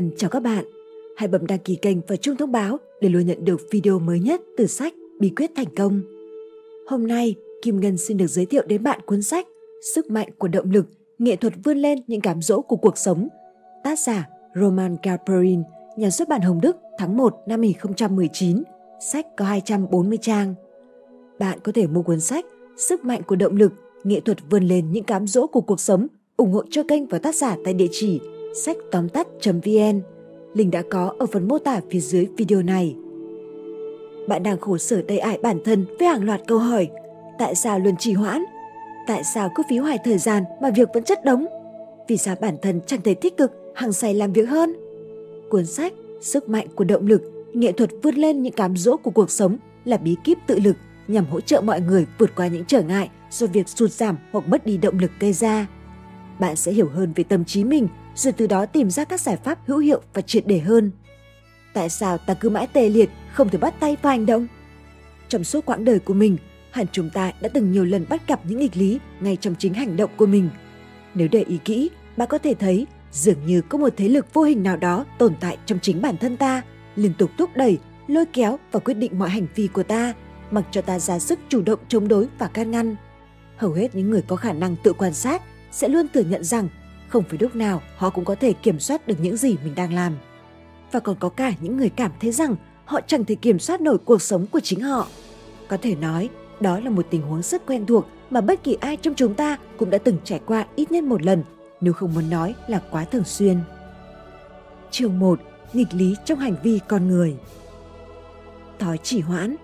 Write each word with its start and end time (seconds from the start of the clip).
Ngân 0.00 0.10
chào 0.16 0.30
các 0.30 0.42
bạn. 0.42 0.64
Hãy 1.16 1.28
bấm 1.28 1.46
đăng 1.46 1.58
ký 1.58 1.76
kênh 1.76 1.98
và 2.08 2.16
chuông 2.16 2.36
thông 2.36 2.52
báo 2.52 2.78
để 3.00 3.08
luôn 3.08 3.26
nhận 3.26 3.44
được 3.44 3.60
video 3.70 3.98
mới 3.98 4.20
nhất 4.20 4.40
từ 4.56 4.66
sách 4.66 4.94
Bí 5.18 5.30
quyết 5.36 5.50
thành 5.56 5.74
công. 5.76 6.02
Hôm 6.88 7.06
nay, 7.06 7.34
Kim 7.62 7.80
Ngân 7.80 7.96
xin 7.98 8.16
được 8.16 8.26
giới 8.26 8.46
thiệu 8.46 8.62
đến 8.66 8.82
bạn 8.82 9.00
cuốn 9.06 9.22
sách 9.22 9.46
Sức 9.94 10.10
mạnh 10.10 10.28
của 10.38 10.48
động 10.48 10.70
lực, 10.70 10.86
nghệ 11.18 11.36
thuật 11.36 11.52
vươn 11.64 11.78
lên 11.78 11.98
những 12.06 12.20
cám 12.20 12.42
dỗ 12.42 12.60
của 12.60 12.76
cuộc 12.76 12.98
sống. 12.98 13.28
Tác 13.84 13.98
giả 13.98 14.28
Roman 14.54 14.96
Gaperin, 15.02 15.62
nhà 15.96 16.10
xuất 16.10 16.28
bản 16.28 16.40
Hồng 16.40 16.60
Đức 16.60 16.76
tháng 16.98 17.16
1 17.16 17.34
năm 17.46 17.60
2019. 17.60 18.62
Sách 19.12 19.26
có 19.36 19.44
240 19.44 20.18
trang. 20.22 20.54
Bạn 21.38 21.58
có 21.60 21.72
thể 21.72 21.86
mua 21.86 22.02
cuốn 22.02 22.20
sách 22.20 22.44
Sức 22.76 23.04
mạnh 23.04 23.22
của 23.26 23.36
động 23.36 23.56
lực, 23.56 23.72
nghệ 24.04 24.20
thuật 24.20 24.38
vươn 24.50 24.64
lên 24.64 24.92
những 24.92 25.04
cám 25.04 25.26
dỗ 25.26 25.46
của 25.46 25.60
cuộc 25.60 25.80
sống 25.80 26.06
ủng 26.36 26.52
hộ 26.52 26.62
cho 26.70 26.82
kênh 26.88 27.06
và 27.06 27.18
tác 27.18 27.34
giả 27.34 27.56
tại 27.64 27.74
địa 27.74 27.88
chỉ 27.90 28.20
sách 28.54 28.76
tóm 28.90 29.08
tắt.vn. 29.08 30.00
Link 30.54 30.72
đã 30.72 30.82
có 30.90 31.14
ở 31.18 31.26
phần 31.26 31.48
mô 31.48 31.58
tả 31.58 31.80
phía 31.90 32.00
dưới 32.00 32.26
video 32.36 32.62
này. 32.62 32.96
Bạn 34.28 34.42
đang 34.42 34.60
khổ 34.60 34.78
sở 34.78 35.02
đầy 35.02 35.18
ải 35.18 35.38
bản 35.42 35.58
thân 35.64 35.86
với 35.98 36.08
hàng 36.08 36.24
loạt 36.24 36.40
câu 36.46 36.58
hỏi. 36.58 36.88
Tại 37.38 37.54
sao 37.54 37.78
luôn 37.78 37.96
trì 37.96 38.12
hoãn? 38.12 38.44
Tại 39.06 39.24
sao 39.34 39.50
cứ 39.54 39.62
phí 39.70 39.78
hoài 39.78 39.98
thời 40.04 40.18
gian 40.18 40.44
mà 40.62 40.70
việc 40.70 40.88
vẫn 40.94 41.04
chất 41.04 41.24
đống? 41.24 41.46
Vì 42.08 42.16
sao 42.16 42.36
bản 42.40 42.56
thân 42.62 42.80
chẳng 42.86 43.02
thể 43.02 43.14
tích 43.14 43.36
cực, 43.36 43.52
hàng 43.74 43.92
say 43.92 44.14
làm 44.14 44.32
việc 44.32 44.48
hơn? 44.48 44.76
Cuốn 45.50 45.66
sách 45.66 45.92
Sức 46.20 46.48
mạnh 46.48 46.66
của 46.74 46.84
động 46.84 47.06
lực, 47.06 47.22
nghệ 47.52 47.72
thuật 47.72 47.90
vươn 48.02 48.14
lên 48.14 48.42
những 48.42 48.52
cám 48.52 48.76
dỗ 48.76 48.96
của 48.96 49.10
cuộc 49.10 49.30
sống 49.30 49.56
là 49.84 49.96
bí 49.96 50.16
kíp 50.24 50.38
tự 50.46 50.58
lực 50.58 50.76
nhằm 51.08 51.26
hỗ 51.26 51.40
trợ 51.40 51.60
mọi 51.60 51.80
người 51.80 52.06
vượt 52.18 52.30
qua 52.36 52.46
những 52.46 52.64
trở 52.64 52.82
ngại 52.82 53.10
do 53.30 53.46
việc 53.46 53.68
sụt 53.68 53.90
giảm 53.90 54.16
hoặc 54.32 54.48
mất 54.48 54.66
đi 54.66 54.76
động 54.76 54.98
lực 54.98 55.10
gây 55.20 55.32
ra. 55.32 55.66
Bạn 56.40 56.56
sẽ 56.56 56.72
hiểu 56.72 56.88
hơn 56.88 57.12
về 57.16 57.24
tâm 57.24 57.44
trí 57.44 57.64
mình 57.64 57.88
rồi 58.14 58.32
từ 58.32 58.46
đó 58.46 58.66
tìm 58.66 58.90
ra 58.90 59.04
các 59.04 59.20
giải 59.20 59.36
pháp 59.36 59.58
hữu 59.66 59.78
hiệu 59.78 60.02
và 60.14 60.22
triệt 60.22 60.46
để 60.46 60.58
hơn. 60.58 60.90
Tại 61.72 61.88
sao 61.88 62.18
ta 62.18 62.34
cứ 62.34 62.50
mãi 62.50 62.66
tê 62.72 62.88
liệt, 62.88 63.10
không 63.32 63.48
thể 63.48 63.58
bắt 63.58 63.74
tay 63.80 63.96
vào 64.02 64.10
hành 64.10 64.26
động? 64.26 64.46
Trong 65.28 65.44
suốt 65.44 65.66
quãng 65.66 65.84
đời 65.84 65.98
của 65.98 66.14
mình, 66.14 66.36
hẳn 66.70 66.86
chúng 66.92 67.10
ta 67.10 67.32
đã 67.40 67.48
từng 67.48 67.72
nhiều 67.72 67.84
lần 67.84 68.06
bắt 68.08 68.28
gặp 68.28 68.40
những 68.44 68.58
nghịch 68.58 68.76
lý 68.76 68.98
ngay 69.20 69.36
trong 69.36 69.54
chính 69.58 69.74
hành 69.74 69.96
động 69.96 70.10
của 70.16 70.26
mình. 70.26 70.50
Nếu 71.14 71.28
để 71.32 71.42
ý 71.42 71.58
kỹ, 71.64 71.90
bạn 72.16 72.28
có 72.28 72.38
thể 72.38 72.54
thấy 72.54 72.86
dường 73.12 73.46
như 73.46 73.60
có 73.60 73.78
một 73.78 73.92
thế 73.96 74.08
lực 74.08 74.34
vô 74.34 74.42
hình 74.42 74.62
nào 74.62 74.76
đó 74.76 75.04
tồn 75.18 75.34
tại 75.40 75.58
trong 75.66 75.78
chính 75.82 76.02
bản 76.02 76.16
thân 76.16 76.36
ta, 76.36 76.62
liên 76.96 77.12
tục 77.18 77.30
thúc 77.38 77.50
đẩy, 77.54 77.78
lôi 78.06 78.26
kéo 78.26 78.58
và 78.72 78.80
quyết 78.80 78.94
định 78.94 79.18
mọi 79.18 79.30
hành 79.30 79.46
vi 79.54 79.66
của 79.66 79.82
ta, 79.82 80.14
mặc 80.50 80.64
cho 80.70 80.82
ta 80.82 80.98
ra 80.98 81.18
sức 81.18 81.38
chủ 81.48 81.62
động 81.62 81.78
chống 81.88 82.08
đối 82.08 82.28
và 82.38 82.46
can 82.46 82.70
ngăn. 82.70 82.96
Hầu 83.56 83.72
hết 83.72 83.94
những 83.94 84.10
người 84.10 84.22
có 84.22 84.36
khả 84.36 84.52
năng 84.52 84.76
tự 84.84 84.92
quan 84.92 85.14
sát 85.14 85.42
sẽ 85.70 85.88
luôn 85.88 86.06
thừa 86.14 86.22
nhận 86.22 86.44
rằng 86.44 86.68
không 87.10 87.24
phải 87.28 87.38
lúc 87.40 87.56
nào 87.56 87.82
họ 87.96 88.10
cũng 88.10 88.24
có 88.24 88.34
thể 88.34 88.52
kiểm 88.52 88.80
soát 88.80 89.06
được 89.06 89.16
những 89.22 89.36
gì 89.36 89.56
mình 89.64 89.74
đang 89.74 89.92
làm. 89.92 90.16
Và 90.92 91.00
còn 91.00 91.16
có 91.20 91.28
cả 91.28 91.52
những 91.60 91.76
người 91.76 91.88
cảm 91.88 92.10
thấy 92.20 92.32
rằng 92.32 92.56
họ 92.84 93.00
chẳng 93.06 93.24
thể 93.24 93.34
kiểm 93.34 93.58
soát 93.58 93.80
nổi 93.80 93.98
cuộc 93.98 94.22
sống 94.22 94.46
của 94.46 94.60
chính 94.60 94.80
họ. 94.80 95.08
Có 95.68 95.76
thể 95.82 95.94
nói, 95.94 96.28
đó 96.60 96.80
là 96.80 96.90
một 96.90 97.06
tình 97.10 97.22
huống 97.22 97.42
rất 97.42 97.66
quen 97.66 97.86
thuộc 97.86 98.06
mà 98.30 98.40
bất 98.40 98.62
kỳ 98.62 98.76
ai 98.80 98.96
trong 98.96 99.14
chúng 99.14 99.34
ta 99.34 99.58
cũng 99.78 99.90
đã 99.90 99.98
từng 99.98 100.16
trải 100.24 100.40
qua 100.46 100.66
ít 100.76 100.92
nhất 100.92 101.04
một 101.04 101.22
lần, 101.22 101.44
nếu 101.80 101.92
không 101.92 102.14
muốn 102.14 102.30
nói 102.30 102.54
là 102.68 102.80
quá 102.90 103.04
thường 103.04 103.24
xuyên. 103.24 103.58
Chương 104.90 105.18
1. 105.18 105.40
Nghịch 105.72 105.94
lý 105.94 106.14
trong 106.24 106.38
hành 106.38 106.56
vi 106.62 106.80
con 106.88 107.08
người 107.08 107.36
Thói 108.78 108.98
chỉ 109.02 109.20
hoãn 109.20 109.56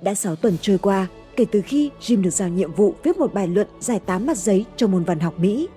Đã 0.00 0.14
6 0.14 0.36
tuần 0.36 0.56
trôi 0.60 0.78
qua 0.78 1.06
kể 1.36 1.44
từ 1.52 1.62
khi 1.62 1.90
Jim 2.00 2.22
được 2.22 2.30
giao 2.30 2.48
nhiệm 2.48 2.72
vụ 2.72 2.94
viết 3.02 3.16
một 3.16 3.34
bài 3.34 3.48
luận 3.48 3.66
dài 3.80 4.00
8 4.00 4.26
mặt 4.26 4.36
giấy 4.36 4.64
cho 4.76 4.86
môn 4.86 5.04
văn 5.04 5.20
học 5.20 5.38
Mỹ. 5.38 5.68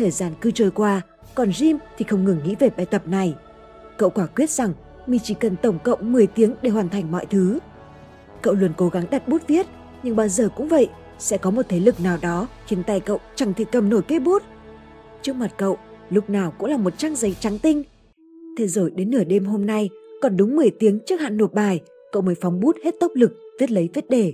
Thời 0.00 0.10
gian 0.10 0.32
cứ 0.40 0.50
trôi 0.50 0.70
qua, 0.70 1.00
còn 1.34 1.50
Jim 1.50 1.78
thì 1.98 2.04
không 2.04 2.24
ngừng 2.24 2.38
nghĩ 2.44 2.54
về 2.58 2.70
bài 2.76 2.86
tập 2.86 3.02
này. 3.06 3.34
Cậu 3.98 4.10
quả 4.10 4.26
quyết 4.26 4.50
rằng 4.50 4.72
mình 5.06 5.20
chỉ 5.24 5.34
cần 5.34 5.56
tổng 5.56 5.78
cộng 5.84 6.12
10 6.12 6.26
tiếng 6.26 6.54
để 6.62 6.70
hoàn 6.70 6.88
thành 6.88 7.10
mọi 7.10 7.26
thứ. 7.26 7.58
Cậu 8.42 8.54
luôn 8.54 8.72
cố 8.76 8.88
gắng 8.88 9.04
đặt 9.10 9.28
bút 9.28 9.42
viết, 9.46 9.66
nhưng 10.02 10.16
bao 10.16 10.28
giờ 10.28 10.48
cũng 10.56 10.68
vậy, 10.68 10.88
sẽ 11.18 11.38
có 11.38 11.50
một 11.50 11.62
thế 11.68 11.80
lực 11.80 12.00
nào 12.00 12.18
đó 12.22 12.48
khiến 12.66 12.82
tay 12.82 13.00
cậu 13.00 13.18
chẳng 13.34 13.54
thể 13.54 13.64
cầm 13.72 13.88
nổi 13.88 14.02
cây 14.08 14.20
bút. 14.20 14.42
Trước 15.22 15.36
mặt 15.36 15.52
cậu, 15.56 15.78
lúc 16.10 16.30
nào 16.30 16.54
cũng 16.58 16.70
là 16.70 16.76
một 16.76 16.98
trang 16.98 17.16
giấy 17.16 17.36
trắng 17.40 17.58
tinh. 17.58 17.82
Thế 18.58 18.66
rồi 18.66 18.90
đến 18.90 19.10
nửa 19.10 19.24
đêm 19.24 19.44
hôm 19.44 19.66
nay, 19.66 19.90
còn 20.22 20.36
đúng 20.36 20.56
10 20.56 20.70
tiếng 20.70 20.98
trước 21.06 21.20
hạn 21.20 21.36
nộp 21.36 21.52
bài, 21.52 21.80
cậu 22.12 22.22
mới 22.22 22.34
phóng 22.34 22.60
bút 22.60 22.76
hết 22.84 22.94
tốc 23.00 23.12
lực, 23.14 23.32
viết 23.60 23.70
lấy 23.70 23.88
viết 23.94 24.04
để. 24.08 24.32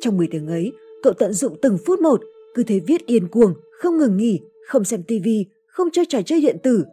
Trong 0.00 0.16
10 0.16 0.26
tiếng 0.30 0.46
ấy, 0.46 0.72
cậu 1.02 1.12
tận 1.12 1.32
dụng 1.32 1.56
từng 1.62 1.78
phút 1.86 2.00
một, 2.00 2.20
cứ 2.54 2.62
thế 2.62 2.80
viết 2.86 3.06
điên 3.06 3.28
cuồng, 3.28 3.54
không 3.78 3.98
ngừng 3.98 4.16
nghỉ, 4.16 4.40
không 4.70 4.84
xem 4.84 5.02
tivi, 5.02 5.46
không 5.66 5.88
chơi 5.92 6.06
trò 6.06 6.22
chơi 6.22 6.40
điện 6.40 6.56
tử. 6.62 6.84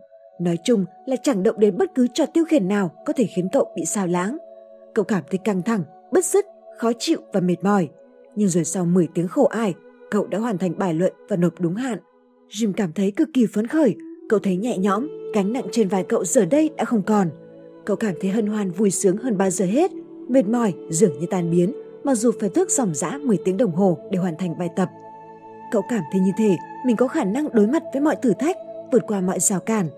Nói 0.41 0.57
chung 0.65 0.85
là 1.05 1.15
chẳng 1.23 1.43
động 1.43 1.59
đến 1.59 1.77
bất 1.77 1.95
cứ 1.95 2.07
trò 2.13 2.25
tiêu 2.25 2.45
khiển 2.45 2.67
nào 2.67 2.91
có 3.05 3.13
thể 3.13 3.25
khiến 3.35 3.47
cậu 3.51 3.71
bị 3.75 3.85
sao 3.85 4.07
lãng. 4.07 4.37
Cậu 4.93 5.05
cảm 5.05 5.23
thấy 5.29 5.37
căng 5.37 5.61
thẳng, 5.61 5.83
bứt 6.11 6.25
rứt, 6.25 6.45
khó 6.77 6.91
chịu 6.99 7.19
và 7.33 7.39
mệt 7.39 7.55
mỏi. 7.61 7.89
Nhưng 8.35 8.49
rồi 8.49 8.63
sau 8.63 8.85
10 8.85 9.07
tiếng 9.13 9.27
khổ 9.27 9.45
ai, 9.45 9.73
cậu 10.11 10.27
đã 10.27 10.39
hoàn 10.39 10.57
thành 10.57 10.77
bài 10.77 10.93
luận 10.93 11.13
và 11.29 11.35
nộp 11.35 11.59
đúng 11.59 11.75
hạn. 11.75 11.99
Jim 12.49 12.73
cảm 12.73 12.91
thấy 12.91 13.11
cực 13.11 13.29
kỳ 13.33 13.45
phấn 13.53 13.67
khởi, 13.67 13.95
cậu 14.29 14.39
thấy 14.39 14.55
nhẹ 14.55 14.77
nhõm, 14.77 15.07
gánh 15.33 15.53
nặng 15.53 15.65
trên 15.71 15.87
vai 15.87 16.03
cậu 16.03 16.25
giờ 16.25 16.45
đây 16.45 16.69
đã 16.77 16.85
không 16.85 17.03
còn. 17.03 17.29
Cậu 17.85 17.95
cảm 17.95 18.13
thấy 18.21 18.31
hân 18.31 18.47
hoan 18.47 18.71
vui 18.71 18.91
sướng 18.91 19.17
hơn 19.17 19.37
bao 19.37 19.49
giờ 19.49 19.65
hết, 19.65 19.91
mệt 20.27 20.45
mỏi 20.45 20.73
dường 20.89 21.19
như 21.19 21.25
tan 21.29 21.51
biến, 21.51 21.73
mặc 22.03 22.15
dù 22.15 22.31
phải 22.39 22.49
thức 22.49 22.71
dòng 22.71 22.93
dã 22.93 23.19
10 23.23 23.37
tiếng 23.45 23.57
đồng 23.57 23.71
hồ 23.71 23.97
để 24.11 24.19
hoàn 24.19 24.37
thành 24.37 24.57
bài 24.57 24.69
tập. 24.75 24.89
Cậu 25.71 25.81
cảm 25.89 26.03
thấy 26.11 26.21
như 26.21 26.31
thế, 26.37 26.57
mình 26.85 26.95
có 26.95 27.07
khả 27.07 27.23
năng 27.23 27.47
đối 27.53 27.67
mặt 27.67 27.83
với 27.93 28.01
mọi 28.01 28.15
thử 28.21 28.33
thách, 28.39 28.57
vượt 28.91 29.03
qua 29.07 29.21
mọi 29.21 29.39
rào 29.39 29.59
cản. 29.59 29.89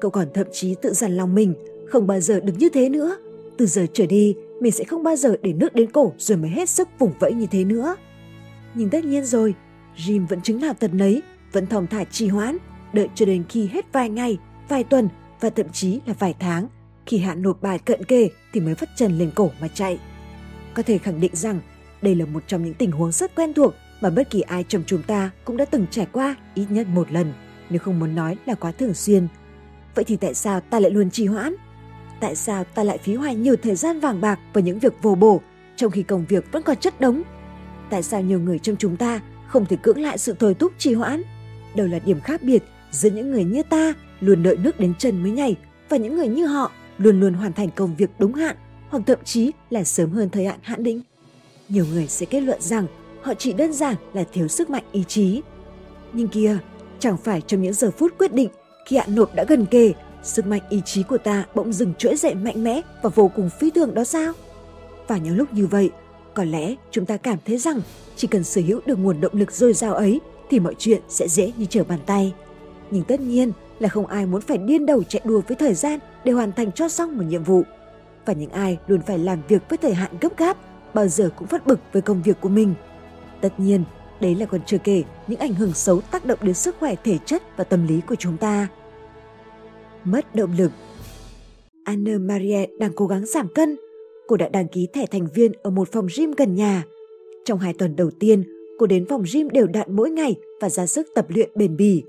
Cậu 0.00 0.10
còn 0.10 0.28
thậm 0.34 0.46
chí 0.52 0.74
tự 0.82 0.92
dằn 0.92 1.16
lòng 1.16 1.34
mình, 1.34 1.54
không 1.88 2.06
bao 2.06 2.20
giờ 2.20 2.40
được 2.40 2.52
như 2.58 2.68
thế 2.68 2.88
nữa. 2.88 3.16
Từ 3.58 3.66
giờ 3.66 3.86
trở 3.92 4.06
đi, 4.06 4.34
mình 4.60 4.72
sẽ 4.72 4.84
không 4.84 5.02
bao 5.02 5.16
giờ 5.16 5.36
để 5.42 5.52
nước 5.52 5.74
đến 5.74 5.90
cổ 5.90 6.12
rồi 6.18 6.38
mới 6.38 6.50
hết 6.50 6.68
sức 6.68 6.88
vùng 6.98 7.12
vẫy 7.20 7.34
như 7.34 7.46
thế 7.50 7.64
nữa. 7.64 7.96
Nhưng 8.74 8.90
tất 8.90 9.04
nhiên 9.04 9.24
rồi, 9.24 9.54
Jim 9.96 10.26
vẫn 10.26 10.40
chứng 10.40 10.60
nào 10.60 10.74
tật 10.74 10.94
nấy, 10.94 11.22
vẫn 11.52 11.66
thong 11.66 11.86
thả 11.86 12.04
trì 12.04 12.28
hoãn, 12.28 12.56
đợi 12.92 13.08
cho 13.14 13.26
đến 13.26 13.44
khi 13.48 13.66
hết 13.66 13.92
vài 13.92 14.10
ngày, 14.10 14.38
vài 14.68 14.84
tuần 14.84 15.08
và 15.40 15.50
thậm 15.50 15.66
chí 15.72 16.00
là 16.06 16.14
vài 16.18 16.34
tháng. 16.38 16.68
Khi 17.06 17.18
hạn 17.18 17.42
nộp 17.42 17.62
bài 17.62 17.78
cận 17.78 18.04
kề 18.04 18.28
thì 18.52 18.60
mới 18.60 18.74
vắt 18.74 18.88
chân 18.96 19.18
lên 19.18 19.30
cổ 19.34 19.50
mà 19.60 19.68
chạy. 19.68 19.98
Có 20.74 20.82
thể 20.82 20.98
khẳng 20.98 21.20
định 21.20 21.36
rằng 21.36 21.60
đây 22.02 22.14
là 22.14 22.26
một 22.26 22.42
trong 22.46 22.64
những 22.64 22.74
tình 22.74 22.90
huống 22.90 23.12
rất 23.12 23.34
quen 23.34 23.54
thuộc 23.54 23.74
mà 24.00 24.10
bất 24.10 24.30
kỳ 24.30 24.40
ai 24.40 24.64
trong 24.68 24.82
chúng 24.86 25.02
ta 25.02 25.30
cũng 25.44 25.56
đã 25.56 25.64
từng 25.64 25.86
trải 25.90 26.06
qua 26.12 26.36
ít 26.54 26.66
nhất 26.70 26.86
một 26.86 27.12
lần, 27.12 27.32
nếu 27.70 27.78
không 27.78 27.98
muốn 27.98 28.14
nói 28.14 28.36
là 28.46 28.54
quá 28.54 28.72
thường 28.72 28.94
xuyên. 28.94 29.28
Vậy 29.94 30.04
thì 30.04 30.16
tại 30.16 30.34
sao 30.34 30.60
ta 30.60 30.80
lại 30.80 30.90
luôn 30.90 31.10
trì 31.10 31.26
hoãn? 31.26 31.54
Tại 32.20 32.36
sao 32.36 32.64
ta 32.64 32.84
lại 32.84 32.98
phí 32.98 33.14
hoài 33.14 33.34
nhiều 33.34 33.56
thời 33.62 33.76
gian 33.76 34.00
vàng 34.00 34.20
bạc 34.20 34.38
vào 34.52 34.64
những 34.64 34.78
việc 34.78 35.02
vô 35.02 35.14
bổ, 35.14 35.40
trong 35.76 35.90
khi 35.90 36.02
công 36.02 36.24
việc 36.28 36.52
vẫn 36.52 36.62
còn 36.62 36.76
chất 36.76 37.00
đống? 37.00 37.22
Tại 37.90 38.02
sao 38.02 38.22
nhiều 38.22 38.40
người 38.40 38.58
trong 38.58 38.76
chúng 38.76 38.96
ta 38.96 39.20
không 39.48 39.66
thể 39.66 39.76
cưỡng 39.82 40.02
lại 40.02 40.18
sự 40.18 40.34
thôi 40.38 40.54
thúc 40.54 40.72
trì 40.78 40.94
hoãn? 40.94 41.22
Đâu 41.74 41.86
là 41.86 41.98
điểm 41.98 42.20
khác 42.20 42.42
biệt 42.42 42.62
giữa 42.90 43.10
những 43.10 43.30
người 43.30 43.44
như 43.44 43.62
ta 43.62 43.92
luôn 44.20 44.42
đợi 44.42 44.56
nước 44.56 44.80
đến 44.80 44.94
chân 44.98 45.22
mới 45.22 45.32
nhảy 45.32 45.56
và 45.88 45.96
những 45.96 46.16
người 46.16 46.28
như 46.28 46.46
họ 46.46 46.72
luôn 46.98 47.20
luôn 47.20 47.34
hoàn 47.34 47.52
thành 47.52 47.70
công 47.70 47.96
việc 47.96 48.10
đúng 48.18 48.34
hạn 48.34 48.56
hoặc 48.88 49.02
thậm 49.06 49.18
chí 49.24 49.52
là 49.70 49.84
sớm 49.84 50.10
hơn 50.10 50.30
thời 50.30 50.46
hạn 50.46 50.58
hạn 50.62 50.82
định. 50.82 51.00
Nhiều 51.68 51.86
người 51.92 52.06
sẽ 52.08 52.26
kết 52.26 52.40
luận 52.40 52.60
rằng 52.60 52.86
họ 53.26 53.34
chỉ 53.34 53.52
đơn 53.52 53.72
giản 53.72 53.94
là 54.12 54.24
thiếu 54.32 54.48
sức 54.48 54.70
mạnh 54.70 54.84
ý 54.92 55.04
chí. 55.08 55.42
Nhưng 56.12 56.28
kia, 56.28 56.58
chẳng 56.98 57.16
phải 57.16 57.40
trong 57.40 57.62
những 57.62 57.72
giờ 57.72 57.90
phút 57.90 58.18
quyết 58.18 58.32
định 58.32 58.48
khi 58.84 58.96
hạn 58.96 59.14
nộp 59.14 59.34
đã 59.34 59.44
gần 59.48 59.66
kề, 59.66 59.92
sức 60.22 60.46
mạnh 60.46 60.60
ý 60.68 60.82
chí 60.84 61.02
của 61.02 61.18
ta 61.18 61.44
bỗng 61.54 61.72
dừng 61.72 61.94
trỗi 61.98 62.16
dậy 62.16 62.34
mạnh 62.34 62.64
mẽ 62.64 62.80
và 63.02 63.10
vô 63.14 63.30
cùng 63.36 63.50
phi 63.60 63.70
thường 63.70 63.94
đó 63.94 64.04
sao? 64.04 64.32
Và 65.08 65.16
những 65.16 65.36
lúc 65.36 65.54
như 65.54 65.66
vậy, 65.66 65.90
có 66.34 66.44
lẽ 66.44 66.74
chúng 66.90 67.06
ta 67.06 67.16
cảm 67.16 67.38
thấy 67.46 67.58
rằng 67.58 67.80
chỉ 68.16 68.28
cần 68.28 68.44
sở 68.44 68.60
hữu 68.66 68.80
được 68.86 68.98
nguồn 68.98 69.20
động 69.20 69.32
lực 69.34 69.52
dồi 69.52 69.72
dào 69.72 69.94
ấy 69.94 70.20
thì 70.50 70.60
mọi 70.60 70.74
chuyện 70.78 71.00
sẽ 71.08 71.28
dễ 71.28 71.52
như 71.56 71.66
trở 71.70 71.84
bàn 71.84 71.98
tay. 72.06 72.34
Nhưng 72.90 73.04
tất 73.04 73.20
nhiên 73.20 73.52
là 73.78 73.88
không 73.88 74.06
ai 74.06 74.26
muốn 74.26 74.40
phải 74.40 74.58
điên 74.58 74.86
đầu 74.86 75.02
chạy 75.02 75.22
đua 75.24 75.40
với 75.48 75.56
thời 75.56 75.74
gian 75.74 75.98
để 76.24 76.32
hoàn 76.32 76.52
thành 76.52 76.72
cho 76.72 76.88
xong 76.88 77.18
một 77.18 77.24
nhiệm 77.24 77.44
vụ. 77.44 77.62
Và 78.26 78.32
những 78.32 78.50
ai 78.50 78.78
luôn 78.86 79.00
phải 79.06 79.18
làm 79.18 79.38
việc 79.48 79.62
với 79.68 79.78
thời 79.78 79.94
hạn 79.94 80.10
gấp 80.20 80.38
gáp 80.38 80.56
bao 80.94 81.08
giờ 81.08 81.30
cũng 81.36 81.48
phát 81.48 81.66
bực 81.66 81.80
với 81.92 82.02
công 82.02 82.22
việc 82.22 82.36
của 82.40 82.48
mình– 82.48 82.74
Tất 83.46 83.60
nhiên, 83.60 83.84
đấy 84.20 84.34
là 84.34 84.46
còn 84.46 84.60
chưa 84.66 84.78
kể 84.78 85.02
những 85.26 85.38
ảnh 85.38 85.54
hưởng 85.54 85.72
xấu 85.72 86.00
tác 86.00 86.24
động 86.24 86.38
đến 86.42 86.54
sức 86.54 86.76
khỏe 86.80 86.94
thể 87.04 87.18
chất 87.26 87.42
và 87.56 87.64
tâm 87.64 87.86
lý 87.86 88.00
của 88.08 88.14
chúng 88.14 88.36
ta. 88.36 88.68
Mất 90.04 90.34
động 90.34 90.50
lực 90.58 90.70
Anna 91.84 92.18
Maria 92.18 92.66
đang 92.78 92.92
cố 92.96 93.06
gắng 93.06 93.26
giảm 93.26 93.48
cân. 93.54 93.76
Cô 94.28 94.36
đã 94.36 94.48
đăng 94.48 94.68
ký 94.68 94.88
thẻ 94.92 95.06
thành 95.06 95.28
viên 95.34 95.52
ở 95.62 95.70
một 95.70 95.88
phòng 95.92 96.06
gym 96.16 96.32
gần 96.32 96.54
nhà. 96.54 96.84
Trong 97.44 97.58
hai 97.58 97.74
tuần 97.74 97.96
đầu 97.96 98.10
tiên, 98.20 98.44
cô 98.78 98.86
đến 98.86 99.06
phòng 99.08 99.24
gym 99.32 99.50
đều 99.50 99.66
đặn 99.66 99.96
mỗi 99.96 100.10
ngày 100.10 100.34
và 100.60 100.70
ra 100.70 100.86
sức 100.86 101.06
tập 101.14 101.26
luyện 101.28 101.50
bền 101.54 101.76
bỉ. 101.76 102.02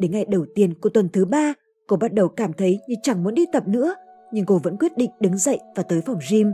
Đến 0.00 0.10
ngày 0.12 0.24
đầu 0.24 0.46
tiên 0.54 0.74
của 0.74 0.88
tuần 0.88 1.08
thứ 1.12 1.24
ba, 1.24 1.54
cô 1.86 1.96
bắt 1.96 2.12
đầu 2.12 2.28
cảm 2.28 2.52
thấy 2.52 2.78
như 2.88 2.94
chẳng 3.02 3.24
muốn 3.24 3.34
đi 3.34 3.46
tập 3.52 3.68
nữa, 3.68 3.94
nhưng 4.32 4.46
cô 4.46 4.60
vẫn 4.62 4.76
quyết 4.78 4.96
định 4.96 5.10
đứng 5.20 5.38
dậy 5.38 5.58
và 5.76 5.82
tới 5.82 6.00
phòng 6.06 6.18
gym. 6.30 6.52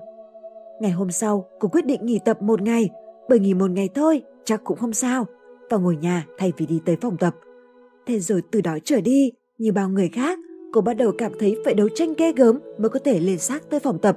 Ngày 0.80 0.92
hôm 0.92 1.10
sau, 1.10 1.48
cô 1.60 1.68
quyết 1.68 1.86
định 1.86 2.06
nghỉ 2.06 2.18
tập 2.24 2.42
một 2.42 2.62
ngày 2.62 2.90
bởi 3.28 3.40
nghỉ 3.40 3.54
một 3.54 3.70
ngày 3.70 3.88
thôi 3.94 4.22
chắc 4.44 4.64
cũng 4.64 4.78
không 4.78 4.92
sao 4.92 5.26
và 5.70 5.76
ngồi 5.76 5.96
nhà 5.96 6.26
thay 6.38 6.52
vì 6.56 6.66
đi 6.66 6.80
tới 6.84 6.96
phòng 7.00 7.16
tập. 7.16 7.36
Thế 8.06 8.18
rồi 8.18 8.42
từ 8.50 8.60
đó 8.60 8.78
trở 8.84 9.00
đi, 9.00 9.32
như 9.58 9.72
bao 9.72 9.88
người 9.88 10.08
khác, 10.08 10.38
cô 10.72 10.80
bắt 10.80 10.94
đầu 10.94 11.12
cảm 11.18 11.32
thấy 11.38 11.56
phải 11.64 11.74
đấu 11.74 11.88
tranh 11.94 12.14
ghê 12.18 12.32
gớm 12.32 12.58
mới 12.78 12.88
có 12.88 12.98
thể 13.04 13.20
lên 13.20 13.38
xác 13.38 13.70
tới 13.70 13.80
phòng 13.80 13.98
tập. 13.98 14.16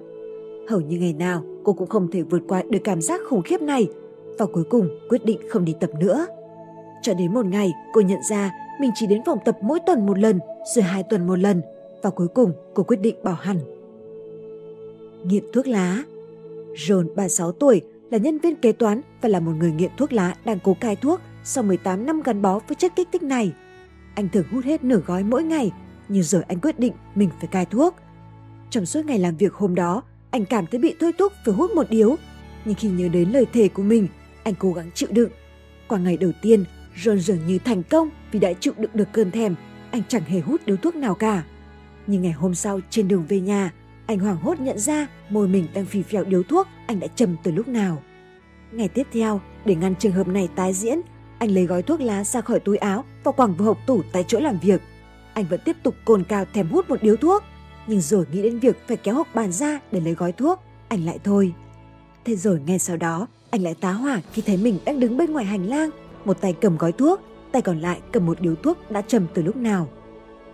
Hầu 0.69 0.81
như 0.81 1.00
ngày 1.00 1.13
nào 1.13 1.44
cô 1.63 1.74
cũng 1.74 1.89
không 1.89 2.12
thể 2.12 2.21
vượt 2.21 2.42
qua 2.48 2.63
được 2.69 2.80
cảm 2.83 3.01
giác 3.01 3.21
khủng 3.30 3.42
khiếp 3.42 3.62
này 3.62 3.88
và 4.39 4.45
cuối 4.45 4.63
cùng 4.69 4.89
quyết 5.10 5.25
định 5.25 5.39
không 5.50 5.65
đi 5.65 5.75
tập 5.80 5.89
nữa. 6.00 6.27
Cho 7.01 7.13
đến 7.13 7.33
một 7.33 7.45
ngày 7.45 7.74
cô 7.94 8.01
nhận 8.01 8.19
ra 8.30 8.51
mình 8.81 8.92
chỉ 8.95 9.07
đến 9.07 9.21
phòng 9.25 9.39
tập 9.45 9.57
mỗi 9.62 9.80
tuần 9.86 10.06
một 10.06 10.19
lần 10.19 10.39
rồi 10.75 10.83
hai 10.83 11.03
tuần 11.03 11.27
một 11.27 11.39
lần 11.39 11.62
và 12.01 12.10
cuối 12.10 12.27
cùng 12.27 12.51
cô 12.74 12.83
quyết 12.83 13.01
định 13.01 13.15
bỏ 13.24 13.38
hẳn. 13.42 13.60
Nghiện 15.24 15.44
thuốc 15.53 15.68
lá 15.68 16.03
John, 16.74 17.15
36 17.15 17.51
tuổi, 17.51 17.81
là 18.12 18.18
nhân 18.18 18.39
viên 18.39 18.56
kế 18.56 18.71
toán 18.71 19.01
và 19.21 19.30
là 19.30 19.39
một 19.39 19.51
người 19.51 19.71
nghiện 19.71 19.92
thuốc 19.98 20.13
lá 20.13 20.36
đang 20.45 20.59
cố 20.59 20.74
cai 20.74 20.95
thuốc 20.95 21.21
sau 21.44 21.63
18 21.63 22.06
năm 22.06 22.21
gắn 22.21 22.42
bó 22.42 22.59
với 22.68 22.75
chất 22.75 22.95
kích 22.95 23.07
thích 23.12 23.24
này. 23.24 23.54
Anh 24.15 24.30
thường 24.30 24.45
hút 24.51 24.65
hết 24.65 24.83
nửa 24.83 25.01
gói 25.06 25.24
mỗi 25.24 25.44
ngày, 25.44 25.71
nhưng 26.07 26.24
rồi 26.24 26.44
anh 26.48 26.59
quyết 26.59 26.80
định 26.80 26.94
mình 27.15 27.30
phải 27.39 27.48
cai 27.48 27.65
thuốc. 27.65 27.95
Trong 28.69 28.86
suốt 28.86 29.06
ngày 29.06 29.19
làm 29.19 29.38
việc 29.38 29.54
hôm 29.54 29.75
đó, 29.75 30.04
anh 30.31 30.45
cảm 30.45 30.65
thấy 30.68 30.80
bị 30.80 30.95
thôi 31.00 31.12
thúc 31.18 31.33
phải 31.45 31.54
hút 31.54 31.71
một 31.71 31.89
điếu. 31.89 32.15
Nhưng 32.65 32.75
khi 32.75 32.89
nhớ 32.89 33.07
đến 33.07 33.30
lời 33.30 33.45
thề 33.54 33.68
của 33.68 33.83
mình, 33.83 34.07
anh 34.44 34.53
cố 34.60 34.74
gắng 34.74 34.92
chịu 34.94 35.10
đựng. 35.12 35.30
Qua 35.88 36.00
ngày 36.00 36.18
đầu 36.18 36.31
tiên, 36.42 36.65
John 36.95 37.18
dường 37.18 37.48
như 37.48 37.60
thành 37.60 37.83
công 37.83 38.10
vì 38.31 38.39
đã 38.39 38.53
chịu 38.53 38.74
đựng 38.77 38.92
được 38.94 39.07
cơn 39.12 39.31
thèm. 39.31 39.56
Anh 39.92 40.01
chẳng 40.07 40.24
hề 40.24 40.39
hút 40.39 40.62
điếu 40.65 40.77
thuốc 40.77 40.95
nào 40.95 41.15
cả. 41.15 41.44
Nhưng 42.07 42.21
ngày 42.21 42.31
hôm 42.31 42.56
sau 42.56 42.80
trên 42.89 43.07
đường 43.07 43.25
về 43.27 43.39
nhà, 43.39 43.71
anh 44.07 44.19
hoảng 44.19 44.38
hốt 44.38 44.59
nhận 44.59 44.80
ra 44.80 45.07
môi 45.30 45.48
mình 45.48 45.68
đang 45.74 45.86
phì 45.86 46.04
phèo 46.04 46.24
điếu 46.24 46.44
thuốc 46.44 46.68
anh 46.88 47.00
đã 47.00 47.07
trầm 47.07 47.36
từ 47.44 47.51
lúc 47.51 47.68
nào. 47.68 48.04
Ngày 48.71 48.88
tiếp 48.88 49.07
theo, 49.13 49.42
để 49.65 49.75
ngăn 49.75 49.95
trường 49.95 50.12
hợp 50.12 50.27
này 50.27 50.50
tái 50.56 50.74
diễn, 50.74 51.01
anh 51.39 51.51
lấy 51.51 51.65
gói 51.65 51.81
thuốc 51.81 52.01
lá 52.01 52.24
ra 52.24 52.42
khỏi 52.42 52.59
túi 52.59 52.77
áo 52.77 53.04
và 53.24 53.31
quẳng 53.31 53.56
vào 53.56 53.65
hộp 53.65 53.77
tủ 53.88 54.01
tại 54.12 54.25
chỗ 54.27 54.39
làm 54.39 54.59
việc. 54.59 54.81
Anh 55.33 55.45
vẫn 55.50 55.59
tiếp 55.65 55.75
tục 55.83 55.95
cồn 56.06 56.24
cào 56.24 56.45
thèm 56.54 56.69
hút 56.69 56.89
một 56.89 57.04
điếu 57.04 57.15
thuốc, 57.15 57.44
nhưng 57.88 58.01
rồi 58.01 58.25
nghĩ 58.31 58.42
đến 58.42 58.59
việc 58.59 58.88
phải 58.88 58.98
kéo 58.98 59.15
hộp 59.15 59.27
bàn 59.36 59.51
ra 59.51 59.80
để 59.92 60.00
lấy 60.00 60.13
gói 60.13 60.31
thuốc, 60.31 60.60
anh 60.88 61.06
lại 61.06 61.19
thôi. 61.24 61.53
Thế 62.25 62.36
rồi 62.36 62.62
ngay 62.68 62.80
sau 62.80 62.98
đó, 62.98 63.27
anh 63.50 63.63
lại 63.63 63.75
tá 63.81 63.92
hỏa 63.92 64.21
khi 64.33 64.42
thấy 64.42 64.57
mình 64.57 64.80
đang 64.86 65.00
đứng 65.00 65.18
bên 65.18 65.33
ngoài 65.33 65.45
hành 65.45 65.65
lang, 65.65 65.89
một 66.25 66.42
tay 66.42 66.53
cầm 66.62 66.77
gói 66.77 66.92
thuốc, 66.92 67.21
tay 67.51 67.62
còn 67.62 67.80
lại 67.80 68.00
cầm 68.12 68.25
một 68.25 68.42
điếu 68.42 68.56
thuốc 68.56 68.92
đã 68.92 69.01
trầm 69.01 69.27
từ 69.33 69.42
lúc 69.42 69.56
nào. 69.56 69.88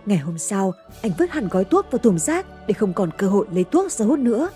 Ngày 0.06 0.18
hôm 0.18 0.38
sau, 0.38 0.74
anh 1.02 1.12
vứt 1.18 1.30
hẳn 1.30 1.48
gói 1.48 1.64
thuốc 1.64 1.90
vào 1.90 1.98
thùng 1.98 2.18
rác 2.18 2.46
để 2.66 2.74
không 2.74 2.92
còn 2.92 3.10
cơ 3.18 3.28
hội 3.28 3.46
lấy 3.52 3.64
thuốc 3.64 3.92
ra 3.92 4.06
hút 4.06 4.18
nữa. 4.18 4.48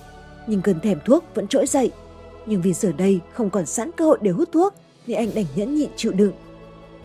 Nhưng 0.47 0.63
cơn 0.63 0.81
thèm 0.81 0.99
thuốc 1.05 1.25
vẫn 1.35 1.49
trỗi 1.49 1.67
dậy. 1.67 1.93
Nhưng 2.47 2.63
vì 2.63 2.73
giờ 2.73 2.93
đây 2.93 3.21
không 3.33 3.51
còn 3.51 3.67
sẵn 3.67 3.91
cơ 3.93 4.05
hội 4.05 4.19
để 4.23 4.31
hút 4.31 4.49
thuốc, 4.53 4.75
nên 5.07 5.17
anh 5.17 5.31
đành 5.35 5.45
nhẫn 5.57 5.75
nhịn 5.75 5.91
chịu 5.97 6.13
đựng. 6.13 6.33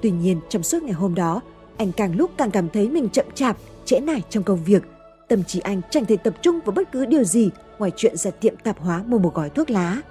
Tuy 0.02 0.12
nhiên, 0.12 0.40
trong 0.50 0.64
suốt 0.64 0.84
ngày 0.84 0.94
hôm 0.94 1.16
đó, 1.16 1.42
anh 1.78 1.92
càng 1.92 2.16
lúc 2.16 2.32
càng 2.38 2.52
cảm 2.52 2.70
thấy 2.70 2.90
mình 2.90 3.10
chậm 3.10 3.26
chạp, 3.36 3.58
trễ 3.86 4.00
nải 4.00 4.22
trong 4.30 4.44
công 4.44 4.64
việc. 4.64 4.84
Tâm 5.28 5.44
trí 5.44 5.60
anh 5.60 5.82
chẳng 5.90 6.06
thể 6.06 6.18
tập 6.18 6.34
trung 6.42 6.60
vào 6.66 6.74
bất 6.74 6.92
cứ 6.92 7.06
điều 7.06 7.24
gì 7.24 7.50
ngoài 7.80 7.92
chuyện 7.96 8.18
ra 8.18 8.32
tiệm 8.32 8.58
tạp 8.58 8.80
hóa 8.80 9.04
mua 9.08 9.18
một 9.18 9.34
gói 9.34 9.50
thuốc 9.50 9.70
lá. 9.70 10.02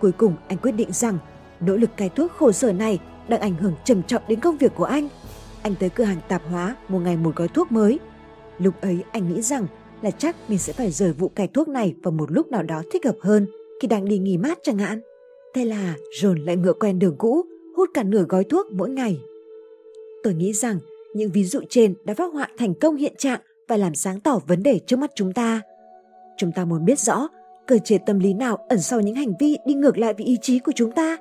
Cuối 0.00 0.12
cùng 0.12 0.34
anh 0.48 0.58
quyết 0.58 0.72
định 0.72 0.92
rằng 0.92 1.18
nỗ 1.60 1.76
lực 1.76 1.90
cai 1.96 2.08
thuốc 2.08 2.32
khổ 2.32 2.52
sở 2.52 2.72
này 2.72 2.98
đang 3.28 3.40
ảnh 3.40 3.54
hưởng 3.54 3.74
trầm 3.84 4.02
trọng 4.02 4.22
đến 4.28 4.40
công 4.40 4.56
việc 4.56 4.72
của 4.74 4.84
anh 4.84 5.08
anh 5.62 5.74
tới 5.80 5.90
cửa 5.90 6.04
hàng 6.04 6.20
tạp 6.28 6.42
hóa 6.50 6.76
mua 6.88 6.98
ngày 6.98 7.16
một 7.16 7.36
gói 7.36 7.48
thuốc 7.48 7.72
mới. 7.72 7.98
Lúc 8.58 8.74
ấy 8.80 8.98
anh 9.12 9.34
nghĩ 9.34 9.42
rằng 9.42 9.66
là 10.02 10.10
chắc 10.10 10.36
mình 10.48 10.58
sẽ 10.58 10.72
phải 10.72 10.90
rời 10.90 11.12
vụ 11.12 11.28
cài 11.28 11.48
thuốc 11.48 11.68
này 11.68 11.94
vào 12.02 12.12
một 12.12 12.32
lúc 12.32 12.48
nào 12.48 12.62
đó 12.62 12.82
thích 12.92 13.04
hợp 13.04 13.16
hơn 13.20 13.46
khi 13.82 13.88
đang 13.88 14.04
đi 14.04 14.18
nghỉ 14.18 14.38
mát 14.38 14.58
chẳng 14.62 14.78
hạn. 14.78 15.00
Thế 15.54 15.64
là 15.64 15.94
John 16.20 16.44
lại 16.44 16.56
ngựa 16.56 16.72
quen 16.72 16.98
đường 16.98 17.16
cũ, 17.18 17.42
hút 17.76 17.90
cả 17.94 18.02
nửa 18.02 18.24
gói 18.28 18.44
thuốc 18.44 18.72
mỗi 18.72 18.90
ngày. 18.90 19.20
Tôi 20.22 20.34
nghĩ 20.34 20.52
rằng 20.52 20.78
những 21.14 21.30
ví 21.30 21.44
dụ 21.44 21.60
trên 21.68 21.94
đã 22.04 22.14
phát 22.14 22.32
họa 22.32 22.48
thành 22.58 22.74
công 22.74 22.96
hiện 22.96 23.14
trạng 23.18 23.40
và 23.68 23.76
làm 23.76 23.94
sáng 23.94 24.20
tỏ 24.20 24.40
vấn 24.46 24.62
đề 24.62 24.78
trước 24.78 24.98
mắt 24.98 25.10
chúng 25.14 25.32
ta. 25.32 25.60
Chúng 26.36 26.52
ta 26.52 26.64
muốn 26.64 26.84
biết 26.84 26.98
rõ 26.98 27.28
cơ 27.66 27.78
chế 27.78 27.98
tâm 27.98 28.18
lý 28.18 28.34
nào 28.34 28.56
ẩn 28.68 28.80
sau 28.80 29.00
những 29.00 29.14
hành 29.14 29.32
vi 29.40 29.56
đi 29.66 29.74
ngược 29.74 29.98
lại 29.98 30.14
với 30.14 30.26
ý 30.26 30.38
chí 30.42 30.58
của 30.58 30.72
chúng 30.74 30.92
ta. 30.92 31.16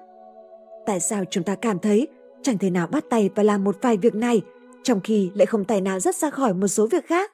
Tại 0.85 0.99
sao 0.99 1.23
chúng 1.29 1.43
ta 1.43 1.55
cảm 1.55 1.79
thấy 1.79 2.07
chẳng 2.45 2.57
thể 2.57 2.69
nào 2.69 2.87
bắt 2.87 3.05
tay 3.09 3.29
và 3.35 3.43
làm 3.43 3.63
một 3.63 3.77
vài 3.81 3.97
việc 3.97 4.15
này, 4.15 4.41
trong 4.83 4.99
khi 5.03 5.31
lại 5.33 5.45
không 5.45 5.65
tài 5.65 5.81
nào 5.81 5.99
rất 5.99 6.15
ra 6.15 6.29
khỏi 6.29 6.53
một 6.53 6.67
số 6.67 6.87
việc 6.87 7.05
khác. 7.05 7.31